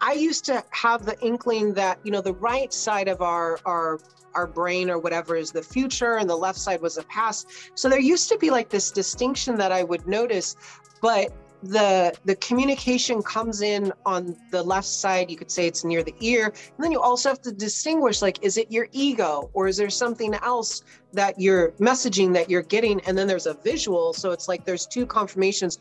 I 0.00 0.14
used 0.14 0.44
to 0.46 0.64
have 0.70 1.04
the 1.04 1.18
inkling 1.20 1.74
that 1.74 1.98
you 2.02 2.10
know 2.10 2.22
the 2.22 2.32
right 2.34 2.72
side 2.72 3.08
of 3.08 3.20
our 3.20 3.58
our 3.66 4.00
our 4.34 4.46
brain 4.46 4.88
or 4.88 4.98
whatever 4.98 5.36
is 5.36 5.50
the 5.50 5.62
future 5.62 6.16
and 6.16 6.30
the 6.30 6.36
left 6.36 6.58
side 6.58 6.80
was 6.80 6.94
the 6.94 7.02
past. 7.04 7.48
So 7.74 7.88
there 7.88 8.00
used 8.00 8.28
to 8.30 8.38
be 8.38 8.50
like 8.50 8.68
this 8.68 8.90
distinction 8.90 9.56
that 9.56 9.72
I 9.72 9.82
would 9.82 10.06
notice, 10.06 10.56
but 11.02 11.32
the 11.62 12.14
the 12.24 12.34
communication 12.36 13.22
comes 13.22 13.60
in 13.60 13.92
on 14.06 14.36
the 14.50 14.62
left 14.62 14.86
side 14.86 15.30
you 15.30 15.36
could 15.36 15.50
say 15.50 15.66
it's 15.66 15.84
near 15.84 16.02
the 16.02 16.14
ear 16.20 16.46
and 16.46 16.84
then 16.84 16.90
you 16.90 17.00
also 17.00 17.28
have 17.28 17.42
to 17.42 17.52
distinguish 17.52 18.22
like 18.22 18.42
is 18.42 18.56
it 18.56 18.70
your 18.72 18.88
ego 18.92 19.50
or 19.52 19.68
is 19.68 19.76
there 19.76 19.90
something 19.90 20.34
else 20.36 20.82
that 21.12 21.38
you're 21.38 21.72
messaging 21.72 22.32
that 22.32 22.48
you're 22.48 22.62
getting 22.62 23.00
and 23.02 23.16
then 23.16 23.26
there's 23.26 23.46
a 23.46 23.54
visual 23.54 24.14
so 24.14 24.30
it's 24.30 24.48
like 24.48 24.64
there's 24.64 24.86
two 24.86 25.04
confirmations 25.04 25.78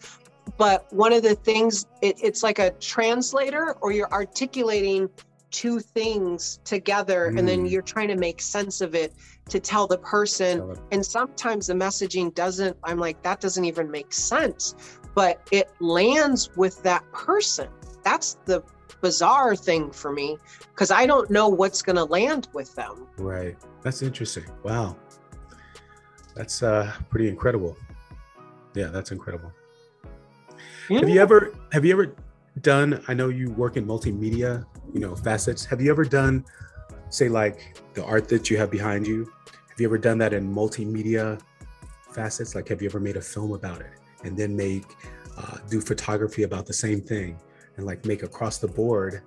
but 0.58 0.92
one 0.92 1.14
of 1.14 1.24
the 1.24 1.36
things 1.36 1.86
it, 2.02 2.20
it's 2.22 2.44
like 2.44 2.60
a 2.60 2.72
translator 2.72 3.74
or 3.82 3.92
you're 3.92 4.12
articulating 4.12 5.10
two 5.52 5.80
things 5.80 6.60
together 6.64 7.32
mm. 7.32 7.40
and 7.40 7.48
then 7.48 7.66
mm. 7.66 7.72
you're 7.72 7.82
trying 7.82 8.08
to 8.08 8.16
make 8.18 8.42
sense 8.42 8.82
of 8.82 8.96
it 8.96 9.14
to 9.50 9.60
tell 9.60 9.88
the 9.88 9.98
person 9.98 10.60
tell 10.60 10.78
and 10.92 11.04
sometimes 11.04 11.68
the 11.68 11.74
messaging 11.74 12.34
doesn't 12.36 12.78
i'm 12.84 13.00
like 13.00 13.22
that 13.24 13.40
doesn't 13.40 13.66
even 13.66 13.90
make 13.90 14.14
sense 14.14 14.99
but 15.16 15.48
it 15.52 15.72
lands 15.80 16.50
with 16.56 16.82
that 16.84 17.10
person. 17.12 17.68
That's 18.04 18.38
the 18.46 18.64
bizarre 19.02 19.56
thing 19.56 19.92
for 19.92 20.12
me 20.12 20.38
because 20.60 20.92
i 20.92 21.06
don't 21.06 21.30
know 21.30 21.48
what's 21.48 21.82
going 21.82 21.96
to 21.96 22.04
land 22.06 22.48
with 22.54 22.74
them. 22.76 23.08
Right. 23.18 23.58
That's 23.82 24.02
interesting. 24.02 24.46
Wow. 24.64 24.98
That's 26.36 26.64
uh 26.64 26.94
pretty 27.10 27.28
incredible. 27.30 27.78
Yeah 28.76 28.88
that's 28.88 29.12
incredible. 29.12 29.52
Yeah. 30.90 31.00
have 31.00 31.10
you 31.10 31.22
ever 31.22 31.54
have 31.72 31.86
you 31.86 31.94
ever 31.94 32.16
done 32.62 33.02
i 33.08 33.14
know 33.14 33.30
you 33.30 33.52
work 33.52 33.78
in 33.78 33.86
multimedia 33.86 34.66
you 34.94 35.00
know 35.00 35.16
facets. 35.16 35.66
Have 35.66 35.82
you 35.82 35.92
ever 35.92 36.04
done 36.04 36.44
say 37.10 37.30
like 37.30 37.78
the 37.94 38.04
art 38.04 38.28
that 38.30 38.50
you 38.50 38.58
have 38.58 38.72
behind 38.72 39.08
you? 39.08 39.32
Have 39.70 39.80
you 39.80 39.88
ever 39.88 39.98
done 39.98 40.18
that 40.18 40.34
in 40.34 40.54
multimedia 40.54 41.40
facets? 42.12 42.56
Like 42.56 42.68
have 42.68 42.82
you 42.82 42.90
ever 42.90 43.00
made 43.00 43.16
a 43.18 43.22
film 43.22 43.54
about 43.54 43.82
it 43.82 43.99
and 44.24 44.38
then 44.38 44.56
make 44.56 44.86
uh, 45.38 45.58
do 45.70 45.82
photography 45.82 46.44
about 46.44 46.66
the 46.66 46.74
same 46.74 47.02
thing 47.02 47.40
and 47.78 47.86
like 47.86 48.06
make 48.06 48.24
across 48.24 48.58
the 48.58 48.68
board 48.68 49.24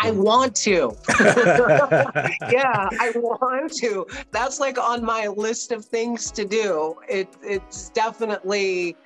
I 0.00 0.12
want 0.12 0.54
to. 0.56 0.96
yeah, 1.20 2.88
I 3.00 3.12
want 3.16 3.72
to. 3.78 4.06
That's 4.30 4.60
like 4.60 4.78
on 4.78 5.04
my 5.04 5.26
list 5.26 5.72
of 5.72 5.84
things 5.84 6.30
to 6.32 6.44
do. 6.44 6.94
It, 7.08 7.28
it's 7.42 7.90
definitely, 7.90 8.96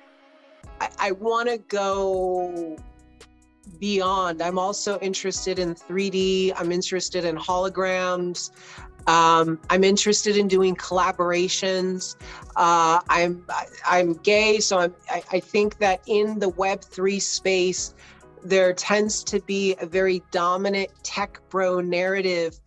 I, 0.79 0.89
I 0.99 1.11
want 1.13 1.49
to 1.49 1.57
go 1.57 2.77
beyond. 3.83 4.41
I'm 4.41 4.57
also 4.57 4.97
interested 4.99 5.59
in 5.59 5.75
3D. 5.75 6.53
I'm 6.55 6.71
interested 6.71 7.25
in 7.25 7.35
holograms. 7.35 8.49
Um, 9.07 9.59
I'm 9.69 9.83
interested 9.83 10.37
in 10.37 10.47
doing 10.47 10.73
collaborations. 10.77 12.15
Uh, 12.55 13.01
I'm 13.09 13.45
I'm 13.85 14.13
gay, 14.13 14.61
so 14.61 14.79
I'm, 14.79 14.95
I, 15.09 15.21
I 15.33 15.39
think 15.41 15.79
that 15.79 15.99
in 16.07 16.39
the 16.39 16.47
Web 16.47 16.81
three 16.81 17.19
space, 17.19 17.93
there 18.41 18.71
tends 18.71 19.21
to 19.25 19.41
be 19.41 19.75
a 19.81 19.85
very 19.85 20.23
dominant 20.31 20.89
tech 21.03 21.41
bro 21.49 21.81
narrative, 21.81 22.61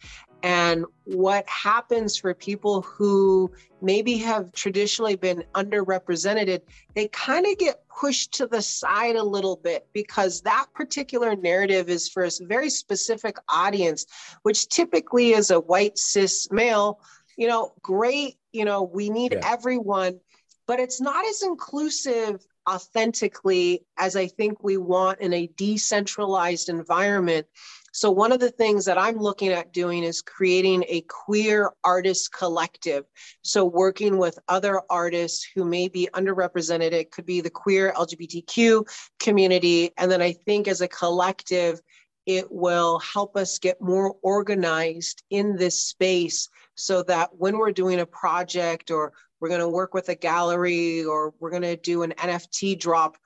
and 0.46 0.84
what 1.02 1.44
happens 1.48 2.16
for 2.16 2.32
people 2.32 2.80
who 2.80 3.50
maybe 3.82 4.16
have 4.18 4.52
traditionally 4.52 5.16
been 5.16 5.42
underrepresented, 5.56 6.60
they 6.94 7.08
kind 7.08 7.48
of 7.48 7.58
get 7.58 7.82
pushed 7.88 8.32
to 8.34 8.46
the 8.46 8.62
side 8.62 9.16
a 9.16 9.24
little 9.24 9.56
bit 9.56 9.88
because 9.92 10.42
that 10.42 10.66
particular 10.72 11.34
narrative 11.34 11.88
is 11.88 12.08
for 12.08 12.22
a 12.22 12.30
very 12.42 12.70
specific 12.70 13.38
audience, 13.48 14.06
which 14.44 14.68
typically 14.68 15.32
is 15.32 15.50
a 15.50 15.58
white 15.58 15.98
cis 15.98 16.48
male. 16.52 17.00
You 17.36 17.48
know, 17.48 17.72
great, 17.82 18.36
you 18.52 18.64
know, 18.64 18.84
we 18.84 19.10
need 19.10 19.32
yeah. 19.32 19.40
everyone, 19.42 20.20
but 20.68 20.78
it's 20.78 21.00
not 21.00 21.26
as 21.26 21.42
inclusive 21.42 22.46
authentically 22.70 23.84
as 23.98 24.14
I 24.14 24.28
think 24.28 24.62
we 24.62 24.76
want 24.76 25.20
in 25.20 25.32
a 25.32 25.48
decentralized 25.56 26.68
environment 26.68 27.48
So, 27.96 28.10
one 28.10 28.30
of 28.30 28.40
the 28.40 28.50
things 28.50 28.84
that 28.84 28.98
I'm 28.98 29.16
looking 29.16 29.48
at 29.48 29.72
doing 29.72 30.02
is 30.02 30.20
creating 30.20 30.84
a 30.86 31.00
queer 31.08 31.70
artist 31.82 32.30
collective. 32.30 33.06
So, 33.40 33.64
working 33.64 34.18
with 34.18 34.38
other 34.48 34.82
artists 34.90 35.48
who 35.54 35.64
may 35.64 35.88
be 35.88 36.06
underrepresented, 36.12 36.92
it 36.92 37.10
could 37.10 37.24
be 37.24 37.40
the 37.40 37.48
queer 37.48 37.94
LGBTQ 37.96 38.86
community. 39.18 39.92
And 39.96 40.12
then 40.12 40.20
I 40.20 40.32
think 40.32 40.68
as 40.68 40.82
a 40.82 40.88
collective, 40.88 41.80
it 42.26 42.52
will 42.52 42.98
help 42.98 43.34
us 43.34 43.58
get 43.58 43.80
more 43.80 44.14
organized 44.20 45.22
in 45.30 45.56
this 45.56 45.82
space 45.82 46.50
so 46.74 47.02
that 47.04 47.30
when 47.38 47.56
we're 47.56 47.72
doing 47.72 48.00
a 48.00 48.06
project 48.06 48.90
or 48.90 49.14
we're 49.40 49.48
going 49.48 49.60
to 49.60 49.70
work 49.70 49.94
with 49.94 50.10
a 50.10 50.14
gallery 50.14 51.02
or 51.02 51.32
we're 51.40 51.50
going 51.50 51.62
to 51.62 51.76
do 51.76 52.02
an 52.02 52.12
NFT 52.18 52.78
drop, 52.78 53.16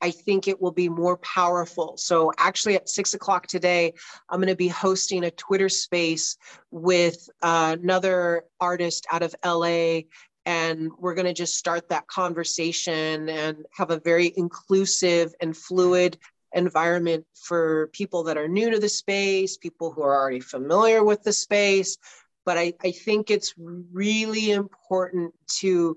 I 0.00 0.10
think 0.10 0.46
it 0.46 0.60
will 0.60 0.72
be 0.72 0.88
more 0.88 1.16
powerful. 1.18 1.96
So, 1.96 2.32
actually, 2.38 2.76
at 2.76 2.88
six 2.88 3.14
o'clock 3.14 3.46
today, 3.46 3.94
I'm 4.28 4.40
going 4.40 4.48
to 4.48 4.56
be 4.56 4.68
hosting 4.68 5.24
a 5.24 5.30
Twitter 5.30 5.68
space 5.68 6.36
with 6.70 7.28
uh, 7.42 7.76
another 7.80 8.44
artist 8.60 9.06
out 9.10 9.22
of 9.22 9.34
LA. 9.44 10.00
And 10.44 10.90
we're 10.98 11.14
going 11.14 11.26
to 11.26 11.32
just 11.32 11.56
start 11.56 11.88
that 11.88 12.06
conversation 12.06 13.28
and 13.28 13.66
have 13.72 13.90
a 13.90 13.98
very 13.98 14.32
inclusive 14.36 15.34
and 15.40 15.56
fluid 15.56 16.18
environment 16.52 17.26
for 17.34 17.88
people 17.88 18.24
that 18.24 18.36
are 18.36 18.48
new 18.48 18.70
to 18.70 18.78
the 18.78 18.88
space, 18.88 19.56
people 19.56 19.90
who 19.90 20.02
are 20.02 20.14
already 20.14 20.40
familiar 20.40 21.02
with 21.02 21.22
the 21.22 21.32
space. 21.32 21.96
But 22.44 22.58
I, 22.58 22.74
I 22.84 22.92
think 22.92 23.30
it's 23.30 23.54
really 23.56 24.52
important 24.52 25.34
to 25.58 25.96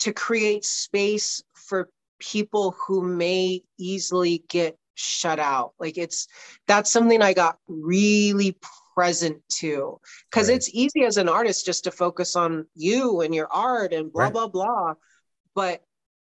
to 0.00 0.12
create 0.12 0.64
space 0.64 1.42
for 1.54 1.88
people 2.20 2.76
who 2.78 3.02
may 3.02 3.62
easily 3.78 4.44
get 4.48 4.78
shut 4.94 5.38
out. 5.38 5.72
Like 5.80 5.98
it's 5.98 6.28
that's 6.66 6.92
something 6.92 7.22
I 7.22 7.32
got 7.32 7.58
really 7.66 8.56
present 8.94 9.42
to 9.58 9.98
because 10.30 10.48
right. 10.48 10.56
it's 10.56 10.70
easy 10.72 11.04
as 11.04 11.16
an 11.16 11.28
artist 11.28 11.66
just 11.66 11.84
to 11.84 11.90
focus 11.90 12.36
on 12.36 12.66
you 12.74 13.22
and 13.22 13.34
your 13.34 13.48
art 13.50 13.92
and 13.92 14.12
blah 14.12 14.24
right. 14.24 14.32
blah 14.32 14.48
blah. 14.48 14.94
But 15.54 15.82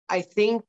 I 0.10 0.22
think 0.22 0.64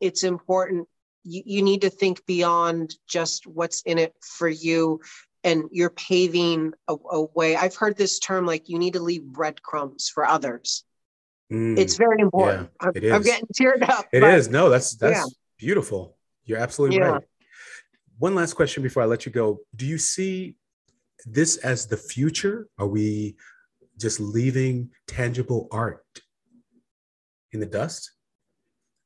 it's 0.00 0.24
important 0.24 0.88
you, 1.22 1.42
you 1.46 1.62
need 1.62 1.82
to 1.82 1.90
think 1.90 2.24
beyond 2.26 2.94
just 3.08 3.46
what's 3.46 3.82
in 3.82 3.98
it 3.98 4.14
for 4.20 4.48
you 4.48 5.00
and 5.42 5.64
you're 5.72 5.90
paving 5.90 6.72
a, 6.88 6.96
a, 7.10 7.22
way. 7.34 7.54
I've 7.54 7.76
heard 7.76 7.96
this 7.96 8.18
term 8.18 8.46
like 8.46 8.68
you 8.68 8.78
need 8.78 8.94
to 8.94 9.00
leave 9.00 9.24
breadcrumbs 9.24 10.08
for 10.08 10.24
others. 10.24 10.84
Mm, 11.52 11.78
it's 11.78 11.96
very 11.96 12.20
important. 12.20 12.70
Yeah, 12.80 12.88
I'm, 12.88 12.92
it 12.94 13.04
is. 13.04 13.12
I'm 13.12 13.22
getting 13.22 13.46
teared 13.48 13.88
up. 13.88 14.06
It 14.12 14.20
but, 14.20 14.34
is. 14.34 14.48
No, 14.48 14.68
that's 14.68 14.96
that's 14.96 15.18
yeah. 15.18 15.24
beautiful. 15.58 16.16
You're 16.44 16.58
absolutely 16.58 16.98
yeah. 16.98 17.04
right. 17.04 17.22
One 18.18 18.34
last 18.34 18.54
question 18.54 18.82
before 18.82 19.02
I 19.02 19.06
let 19.06 19.26
you 19.26 19.32
go. 19.32 19.60
Do 19.76 19.86
you 19.86 19.98
see 19.98 20.56
this 21.26 21.56
as 21.58 21.86
the 21.86 21.96
future? 21.96 22.68
Are 22.78 22.86
we 22.86 23.36
just 23.98 24.20
leaving 24.20 24.90
tangible 25.06 25.68
art 25.70 26.04
in 27.52 27.60
the 27.60 27.66
dust? 27.66 28.12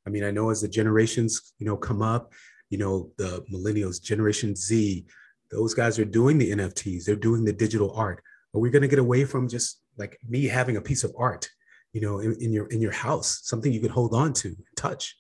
I 0.06 0.10
mean, 0.10 0.24
I 0.24 0.30
know 0.30 0.50
as 0.50 0.60
the 0.60 0.68
generations, 0.68 1.52
you 1.58 1.66
know, 1.66 1.76
come 1.76 2.00
up, 2.02 2.32
you 2.70 2.78
know, 2.78 3.10
the 3.18 3.44
millennials, 3.52 4.02
Generation 4.02 4.54
Z, 4.56 5.04
those 5.50 5.74
guys 5.74 5.98
are 5.98 6.04
doing 6.04 6.38
the 6.38 6.52
NFTs, 6.52 7.04
they're 7.04 7.16
doing 7.16 7.44
the 7.44 7.52
digital 7.52 7.92
art. 7.94 8.22
Are 8.54 8.60
we 8.60 8.70
going 8.70 8.82
to 8.82 8.88
get 8.88 8.98
away 8.98 9.24
from 9.24 9.48
just 9.48 9.80
like 9.98 10.18
me 10.26 10.46
having 10.46 10.76
a 10.76 10.80
piece 10.80 11.04
of 11.04 11.14
art, 11.18 11.48
you 11.92 12.00
know, 12.00 12.20
in, 12.20 12.36
in 12.40 12.52
your 12.52 12.66
in 12.66 12.80
your 12.80 12.92
house, 12.92 13.40
something 13.44 13.72
you 13.72 13.80
could 13.80 13.90
hold 13.90 14.14
on 14.14 14.32
to, 14.34 14.56
touch? 14.76 15.16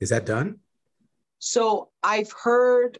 Is 0.00 0.10
that 0.10 0.26
done? 0.26 0.58
So 1.38 1.90
I've 2.02 2.32
heard 2.32 2.98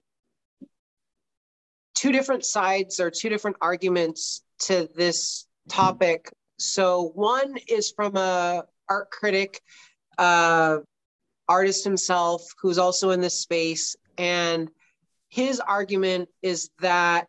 two 1.94 2.12
different 2.12 2.44
sides 2.44 3.00
or 3.00 3.10
two 3.10 3.28
different 3.28 3.56
arguments 3.60 4.42
to 4.60 4.88
this 4.94 5.46
topic. 5.68 6.30
So 6.58 7.10
one 7.14 7.56
is 7.68 7.92
from 7.94 8.16
a 8.16 8.64
art 8.88 9.10
critic 9.10 9.60
uh, 10.18 10.78
artist 11.48 11.84
himself 11.84 12.42
who's 12.60 12.78
also 12.78 13.10
in 13.10 13.20
this 13.20 13.40
space. 13.40 13.96
And 14.18 14.70
his 15.28 15.60
argument 15.60 16.28
is 16.42 16.70
that 16.80 17.28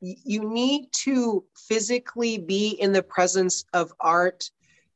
you 0.00 0.48
need 0.48 0.88
to 0.92 1.44
physically 1.56 2.38
be 2.38 2.70
in 2.70 2.92
the 2.92 3.02
presence 3.02 3.64
of 3.72 3.92
art 4.00 4.50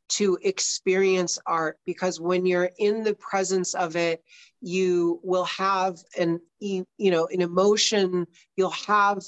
to 0.09 0.39
experience 0.43 1.39
art 1.47 1.79
because 1.87 2.21
when 2.21 2.45
you're 2.45 2.71
in 2.79 3.03
the 3.03 3.15
presence 3.15 3.75
of 3.75 3.97
it 3.97 4.23
you 4.61 5.21
will 5.23 5.45
have 5.45 5.97
an 6.19 6.41
you 6.61 6.87
know 6.99 7.27
an 7.33 7.41
emotion 7.41 8.27
you'll 8.57 8.71
have 8.71 9.23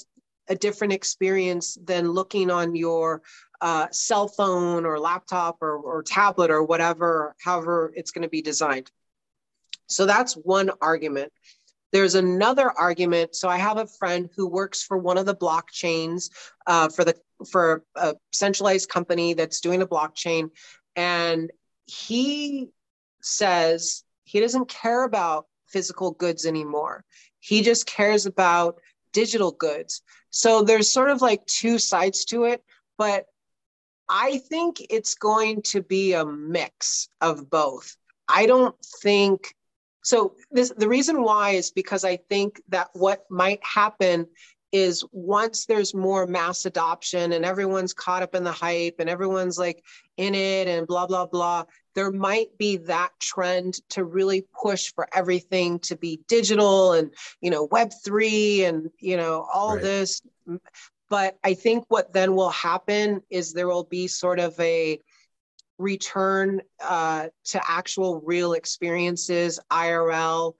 a 0.47 0.55
different 0.55 0.93
experience 0.93 1.77
than 1.83 2.11
looking 2.11 2.51
on 2.51 2.75
your 2.75 3.21
uh, 3.61 3.87
cell 3.91 4.27
phone 4.27 4.85
or 4.85 4.99
laptop 4.99 5.57
or, 5.61 5.77
or 5.77 6.03
tablet 6.03 6.51
or 6.51 6.63
whatever, 6.63 7.35
however 7.43 7.91
it's 7.95 8.11
going 8.11 8.23
to 8.23 8.29
be 8.29 8.41
designed. 8.41 8.91
So 9.87 10.05
that's 10.05 10.33
one 10.33 10.71
argument. 10.81 11.31
There's 11.95 12.15
another 12.15 12.69
argument. 12.69 13.37
So 13.37 13.47
I 13.47 13.55
have 13.55 13.77
a 13.77 13.87
friend 13.87 14.29
who 14.35 14.49
works 14.49 14.83
for 14.83 14.97
one 14.97 15.17
of 15.17 15.25
the 15.25 15.33
blockchains 15.33 16.29
uh, 16.67 16.89
for 16.89 17.05
the 17.05 17.15
for 17.49 17.85
a 17.95 18.15
centralized 18.33 18.89
company 18.89 19.33
that's 19.33 19.61
doing 19.61 19.81
a 19.81 19.87
blockchain, 19.87 20.49
and 20.97 21.49
he 21.85 22.67
says 23.21 24.03
he 24.25 24.41
doesn't 24.41 24.67
care 24.67 25.05
about 25.05 25.45
physical 25.67 26.11
goods 26.11 26.45
anymore. 26.45 27.05
He 27.39 27.61
just 27.61 27.85
cares 27.85 28.25
about 28.25 28.81
digital 29.13 29.53
goods. 29.53 30.01
So 30.31 30.63
there's 30.63 30.91
sort 30.91 31.11
of 31.11 31.21
like 31.21 31.45
two 31.45 31.79
sides 31.79 32.25
to 32.25 32.43
it, 32.43 32.61
but 32.97 33.23
I 34.09 34.39
think 34.39 34.85
it's 34.89 35.15
going 35.15 35.61
to 35.71 35.81
be 35.81 36.11
a 36.11 36.25
mix 36.25 37.07
of 37.21 37.49
both. 37.49 37.95
I 38.27 38.47
don't 38.47 38.75
think 39.01 39.55
so. 40.05 40.35
This 40.51 40.71
the 40.77 40.87
reason 40.87 41.21
why 41.23 41.51
is 41.51 41.71
because 41.71 42.05
I 42.05 42.17
think 42.17 42.61
that 42.69 42.89
what 42.93 43.25
might 43.29 43.63
happen 43.63 44.27
is 44.75 45.05
once 45.13 45.65
there's 45.65 45.93
more 45.93 46.27
mass 46.27 46.65
adoption 46.65 47.31
and 47.31 47.45
everyone's 47.45 47.93
caught 47.93 48.21
up 48.21 48.35
in 48.35 48.43
the 48.43 48.51
hype 48.51 48.95
and 48.99 49.09
everyone's 49.09 49.57
like 49.57 49.81
in 50.17 50.35
it 50.35 50.67
and 50.67 50.85
blah 50.85 51.07
blah 51.07 51.25
blah 51.25 51.63
there 51.93 52.11
might 52.11 52.49
be 52.57 52.75
that 52.75 53.11
trend 53.19 53.75
to 53.89 54.03
really 54.03 54.45
push 54.61 54.91
for 54.93 55.07
everything 55.15 55.79
to 55.79 55.95
be 55.95 56.19
digital 56.27 56.91
and 56.91 57.13
you 57.39 57.49
know 57.49 57.69
web 57.71 57.89
3 58.03 58.65
and 58.65 58.89
you 58.99 59.15
know 59.15 59.47
all 59.53 59.75
right. 59.75 59.83
this 59.83 60.21
but 61.09 61.37
i 61.45 61.53
think 61.53 61.85
what 61.87 62.11
then 62.11 62.35
will 62.35 62.49
happen 62.49 63.21
is 63.29 63.53
there 63.53 63.67
will 63.67 63.85
be 63.85 64.07
sort 64.07 64.39
of 64.39 64.59
a 64.59 64.99
return 65.77 66.61
uh, 66.83 67.27
to 67.45 67.61
actual 67.67 68.21
real 68.21 68.53
experiences 68.53 69.59
irl 69.71 70.53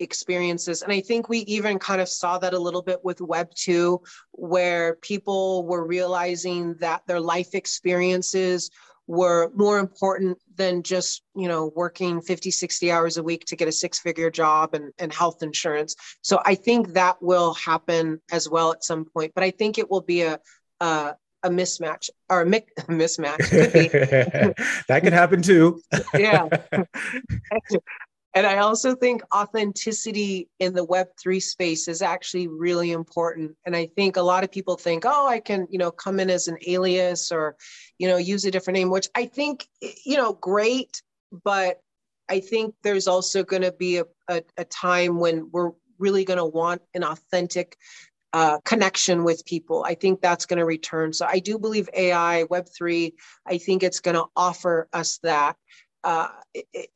experiences. 0.00 0.82
And 0.82 0.92
I 0.92 1.00
think 1.00 1.28
we 1.28 1.38
even 1.40 1.78
kind 1.78 2.00
of 2.00 2.08
saw 2.08 2.38
that 2.38 2.54
a 2.54 2.58
little 2.58 2.82
bit 2.82 3.04
with 3.04 3.20
Web 3.20 3.50
2, 3.54 4.00
where 4.32 4.96
people 4.96 5.64
were 5.64 5.86
realizing 5.86 6.74
that 6.80 7.02
their 7.06 7.20
life 7.20 7.54
experiences 7.54 8.70
were 9.06 9.50
more 9.54 9.78
important 9.78 10.38
than 10.54 10.82
just 10.82 11.22
you 11.34 11.48
know 11.48 11.72
working 11.74 12.20
50 12.20 12.50
60 12.50 12.92
hours 12.92 13.16
a 13.16 13.22
week 13.22 13.44
to 13.46 13.56
get 13.56 13.66
a 13.66 13.72
six 13.72 13.98
figure 13.98 14.30
job 14.30 14.74
and, 14.74 14.92
and 14.98 15.12
health 15.12 15.42
insurance 15.42 15.96
so 16.22 16.40
i 16.44 16.54
think 16.54 16.92
that 16.92 17.20
will 17.20 17.52
happen 17.54 18.20
as 18.30 18.48
well 18.48 18.70
at 18.72 18.84
some 18.84 19.04
point 19.04 19.32
but 19.34 19.42
i 19.42 19.50
think 19.50 19.76
it 19.76 19.90
will 19.90 20.02
be 20.02 20.22
a 20.22 20.38
a, 20.80 21.14
a 21.42 21.50
mismatch 21.50 22.10
or 22.30 22.42
a 22.42 22.46
mi- 22.46 22.66
mismatch 22.88 23.50
that 24.88 25.02
could 25.02 25.12
happen 25.12 25.42
too 25.42 25.80
yeah 26.14 26.48
And 28.34 28.46
I 28.46 28.58
also 28.58 28.94
think 28.94 29.22
authenticity 29.34 30.48
in 30.58 30.72
the 30.72 30.86
Web3 30.86 31.42
space 31.42 31.86
is 31.86 32.00
actually 32.00 32.48
really 32.48 32.92
important. 32.92 33.54
And 33.66 33.76
I 33.76 33.86
think 33.94 34.16
a 34.16 34.22
lot 34.22 34.42
of 34.42 34.50
people 34.50 34.76
think, 34.76 35.04
oh, 35.06 35.26
I 35.28 35.38
can, 35.38 35.66
you 35.70 35.78
know, 35.78 35.90
come 35.90 36.18
in 36.18 36.30
as 36.30 36.48
an 36.48 36.56
alias 36.66 37.30
or, 37.30 37.56
you 37.98 38.08
know, 38.08 38.16
use 38.16 38.46
a 38.46 38.50
different 38.50 38.78
name, 38.78 38.88
which 38.88 39.08
I 39.14 39.26
think, 39.26 39.68
you 40.06 40.16
know, 40.16 40.32
great. 40.32 41.02
But 41.44 41.80
I 42.28 42.40
think 42.40 42.74
there's 42.82 43.06
also 43.06 43.44
going 43.44 43.62
to 43.62 43.72
be 43.72 43.98
a, 43.98 44.04
a, 44.28 44.42
a, 44.56 44.64
time 44.64 45.18
when 45.18 45.50
we're 45.52 45.72
really 45.98 46.24
going 46.24 46.38
to 46.38 46.46
want 46.46 46.80
an 46.94 47.04
authentic 47.04 47.76
uh, 48.32 48.58
connection 48.64 49.24
with 49.24 49.44
people. 49.44 49.84
I 49.84 49.94
think 49.94 50.20
that's 50.20 50.46
going 50.46 50.58
to 50.58 50.64
return. 50.64 51.12
So 51.12 51.26
I 51.26 51.38
do 51.38 51.58
believe 51.58 51.88
AI, 51.94 52.44
Web3, 52.50 53.12
I 53.46 53.58
think 53.58 53.82
it's 53.82 54.00
going 54.00 54.16
to 54.16 54.26
offer 54.36 54.88
us 54.92 55.18
that 55.22 55.56
uh, 56.04 56.28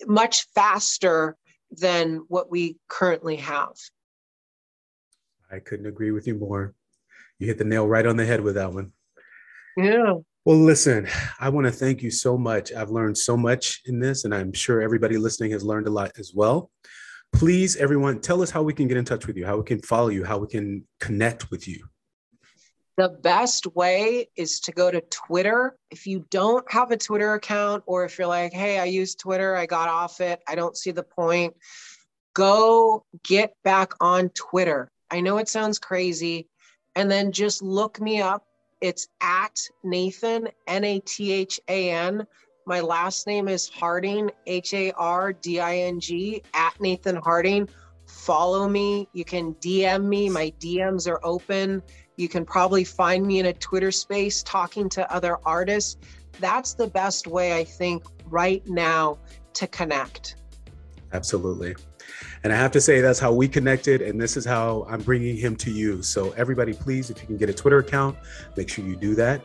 much 0.06 0.46
faster 0.54 1.36
than 1.70 2.24
what 2.28 2.50
we 2.50 2.76
currently 2.88 3.36
have. 3.36 3.74
I 5.50 5.58
couldn't 5.58 5.86
agree 5.86 6.10
with 6.10 6.26
you 6.26 6.34
more. 6.34 6.74
You 7.38 7.46
hit 7.46 7.58
the 7.58 7.64
nail 7.64 7.86
right 7.86 8.06
on 8.06 8.16
the 8.16 8.26
head 8.26 8.40
with 8.40 8.54
that 8.54 8.72
one. 8.72 8.92
Yeah. 9.76 10.14
Well, 10.44 10.58
listen, 10.58 11.08
I 11.40 11.48
want 11.48 11.66
to 11.66 11.72
thank 11.72 12.02
you 12.02 12.10
so 12.10 12.38
much. 12.38 12.72
I've 12.72 12.90
learned 12.90 13.18
so 13.18 13.36
much 13.36 13.82
in 13.84 13.98
this, 13.98 14.24
and 14.24 14.34
I'm 14.34 14.52
sure 14.52 14.80
everybody 14.80 15.18
listening 15.18 15.50
has 15.52 15.64
learned 15.64 15.86
a 15.86 15.90
lot 15.90 16.12
as 16.18 16.32
well. 16.34 16.70
Please, 17.36 17.76
everyone, 17.76 18.18
tell 18.18 18.40
us 18.40 18.50
how 18.50 18.62
we 18.62 18.72
can 18.72 18.88
get 18.88 18.96
in 18.96 19.04
touch 19.04 19.26
with 19.26 19.36
you, 19.36 19.44
how 19.44 19.58
we 19.58 19.62
can 19.62 19.78
follow 19.82 20.08
you, 20.08 20.24
how 20.24 20.38
we 20.38 20.46
can 20.46 20.82
connect 21.00 21.50
with 21.50 21.68
you. 21.68 21.86
The 22.96 23.10
best 23.10 23.66
way 23.76 24.30
is 24.36 24.58
to 24.60 24.72
go 24.72 24.90
to 24.90 25.02
Twitter. 25.02 25.76
If 25.90 26.06
you 26.06 26.24
don't 26.30 26.64
have 26.72 26.92
a 26.92 26.96
Twitter 26.96 27.34
account, 27.34 27.82
or 27.84 28.06
if 28.06 28.16
you're 28.16 28.26
like, 28.26 28.54
hey, 28.54 28.78
I 28.78 28.86
use 28.86 29.14
Twitter, 29.14 29.54
I 29.54 29.66
got 29.66 29.90
off 29.90 30.22
it, 30.22 30.40
I 30.48 30.54
don't 30.54 30.78
see 30.78 30.92
the 30.92 31.02
point, 31.02 31.52
go 32.32 33.04
get 33.22 33.52
back 33.64 33.92
on 34.00 34.30
Twitter. 34.30 34.90
I 35.10 35.20
know 35.20 35.36
it 35.36 35.50
sounds 35.50 35.78
crazy. 35.78 36.48
And 36.94 37.10
then 37.10 37.32
just 37.32 37.60
look 37.60 38.00
me 38.00 38.22
up. 38.22 38.46
It's 38.80 39.08
at 39.20 39.60
Nathan, 39.84 40.48
N 40.66 40.84
A 40.84 41.00
T 41.00 41.32
H 41.32 41.60
A 41.68 41.90
N. 41.90 42.26
My 42.66 42.80
last 42.80 43.26
name 43.26 43.48
is 43.48 43.68
Harding, 43.68 44.30
H 44.46 44.74
A 44.74 44.92
R 44.92 45.32
D 45.32 45.60
I 45.60 45.76
N 45.78 46.00
G, 46.00 46.42
at 46.52 46.80
Nathan 46.80 47.16
Harding. 47.16 47.68
Follow 48.06 48.68
me. 48.68 49.08
You 49.12 49.24
can 49.24 49.54
DM 49.54 50.04
me. 50.04 50.28
My 50.28 50.52
DMs 50.60 51.08
are 51.08 51.20
open 51.24 51.82
you 52.16 52.28
can 52.28 52.44
probably 52.44 52.84
find 52.84 53.26
me 53.26 53.38
in 53.40 53.46
a 53.46 53.52
Twitter 53.52 53.92
space 53.92 54.42
talking 54.42 54.88
to 54.90 55.10
other 55.12 55.38
artists. 55.44 55.98
That's 56.40 56.74
the 56.74 56.86
best 56.86 57.26
way, 57.26 57.56
I 57.58 57.64
think, 57.64 58.04
right 58.26 58.66
now 58.66 59.18
to 59.54 59.66
connect. 59.66 60.36
Absolutely. 61.12 61.76
And 62.42 62.52
I 62.52 62.56
have 62.56 62.72
to 62.72 62.80
say, 62.80 63.00
that's 63.00 63.18
how 63.18 63.32
we 63.32 63.48
connected. 63.48 64.00
And 64.00 64.20
this 64.20 64.36
is 64.36 64.44
how 64.44 64.86
I'm 64.88 65.02
bringing 65.02 65.36
him 65.36 65.56
to 65.56 65.70
you. 65.70 66.02
So, 66.02 66.32
everybody, 66.32 66.72
please, 66.72 67.10
if 67.10 67.20
you 67.20 67.26
can 67.26 67.36
get 67.36 67.50
a 67.50 67.54
Twitter 67.54 67.78
account, 67.78 68.16
make 68.56 68.68
sure 68.68 68.84
you 68.84 68.96
do 68.96 69.14
that. 69.16 69.42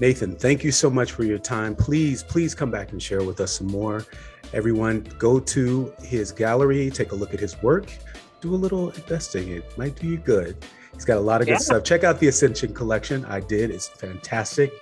Nathan, 0.00 0.34
thank 0.34 0.64
you 0.64 0.72
so 0.72 0.88
much 0.88 1.12
for 1.12 1.24
your 1.24 1.38
time. 1.38 1.76
Please, 1.76 2.22
please 2.22 2.54
come 2.54 2.70
back 2.70 2.92
and 2.92 3.02
share 3.02 3.22
with 3.22 3.38
us 3.40 3.52
some 3.52 3.66
more. 3.66 4.06
Everyone, 4.54 5.06
go 5.18 5.38
to 5.38 5.92
his 6.02 6.32
gallery, 6.32 6.90
take 6.90 7.12
a 7.12 7.14
look 7.14 7.34
at 7.34 7.40
his 7.40 7.62
work, 7.62 7.92
do 8.40 8.54
a 8.54 8.56
little 8.56 8.88
investing. 8.90 9.50
It 9.50 9.76
might 9.76 9.96
do 9.96 10.08
you 10.08 10.16
good. 10.16 10.56
He's 10.94 11.04
got 11.04 11.18
a 11.18 11.20
lot 11.20 11.42
of 11.42 11.46
good 11.46 11.52
yeah. 11.52 11.58
stuff. 11.58 11.84
Check 11.84 12.02
out 12.02 12.18
the 12.18 12.28
Ascension 12.28 12.72
collection. 12.72 13.26
I 13.26 13.40
did. 13.40 13.70
It's 13.70 13.88
fantastic. 13.88 14.72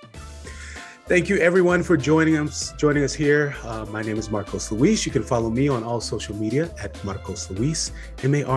Thank 1.05 1.27
you 1.27 1.37
everyone 1.37 1.83
for 1.83 1.97
joining 1.97 2.37
us 2.37 2.71
joining 2.77 3.03
us 3.03 3.13
here. 3.13 3.55
Uh, 3.63 3.85
my 3.89 4.01
name 4.03 4.17
is 4.17 4.29
Marcos 4.29 4.71
Luis. 4.71 5.05
You 5.05 5.11
can 5.11 5.23
follow 5.23 5.49
me 5.49 5.67
on 5.67 5.83
all 5.83 5.99
social 5.99 6.35
media 6.35 6.73
at 6.81 7.03
Marcos 7.03 7.49
Luis, 7.49 7.91
M-A-R-C-O-S-L-U-I-S. 8.23 8.49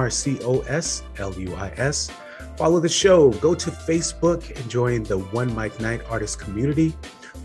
Follow 2.56 2.80
the 2.80 2.88
show. 2.88 3.30
Go 3.34 3.54
to 3.54 3.70
Facebook 3.70 4.56
and 4.56 4.70
join 4.70 5.02
the 5.04 5.18
One 5.18 5.54
Mic 5.54 5.78
Nite 5.80 6.04
artist 6.10 6.38
community. 6.38 6.94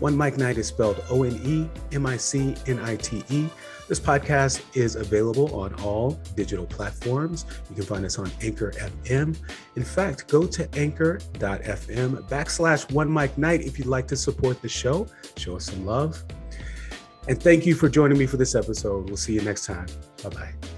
One 0.00 0.16
Mic 0.16 0.36
Nite 0.36 0.58
is 0.58 0.68
spelled 0.68 1.02
O 1.10 1.24
N 1.24 1.40
E 1.44 1.68
M 1.94 2.06
I 2.06 2.16
C 2.16 2.54
N 2.66 2.78
I 2.80 2.96
T 2.96 3.24
E. 3.30 3.48
This 3.88 3.98
podcast 3.98 4.62
is 4.76 4.96
available 4.96 5.54
on 5.58 5.72
all 5.80 6.20
digital 6.36 6.66
platforms. 6.66 7.46
You 7.70 7.74
can 7.74 7.84
find 7.84 8.04
us 8.04 8.18
on 8.18 8.30
Anchor 8.42 8.72
FM. 8.72 9.34
In 9.76 9.82
fact, 9.82 10.28
go 10.28 10.46
to 10.46 10.68
anchor.fm 10.78 12.28
backslash 12.28 12.92
one 12.92 13.12
mic 13.12 13.38
night 13.38 13.62
if 13.62 13.78
you'd 13.78 13.88
like 13.88 14.06
to 14.08 14.16
support 14.16 14.60
the 14.60 14.68
show. 14.68 15.06
Show 15.36 15.56
us 15.56 15.64
some 15.64 15.86
love. 15.86 16.22
And 17.28 17.42
thank 17.42 17.66
you 17.66 17.74
for 17.74 17.88
joining 17.88 18.18
me 18.18 18.26
for 18.26 18.36
this 18.36 18.54
episode. 18.54 19.06
We'll 19.06 19.16
see 19.16 19.32
you 19.32 19.40
next 19.40 19.64
time. 19.64 19.86
Bye 20.22 20.30
bye. 20.30 20.77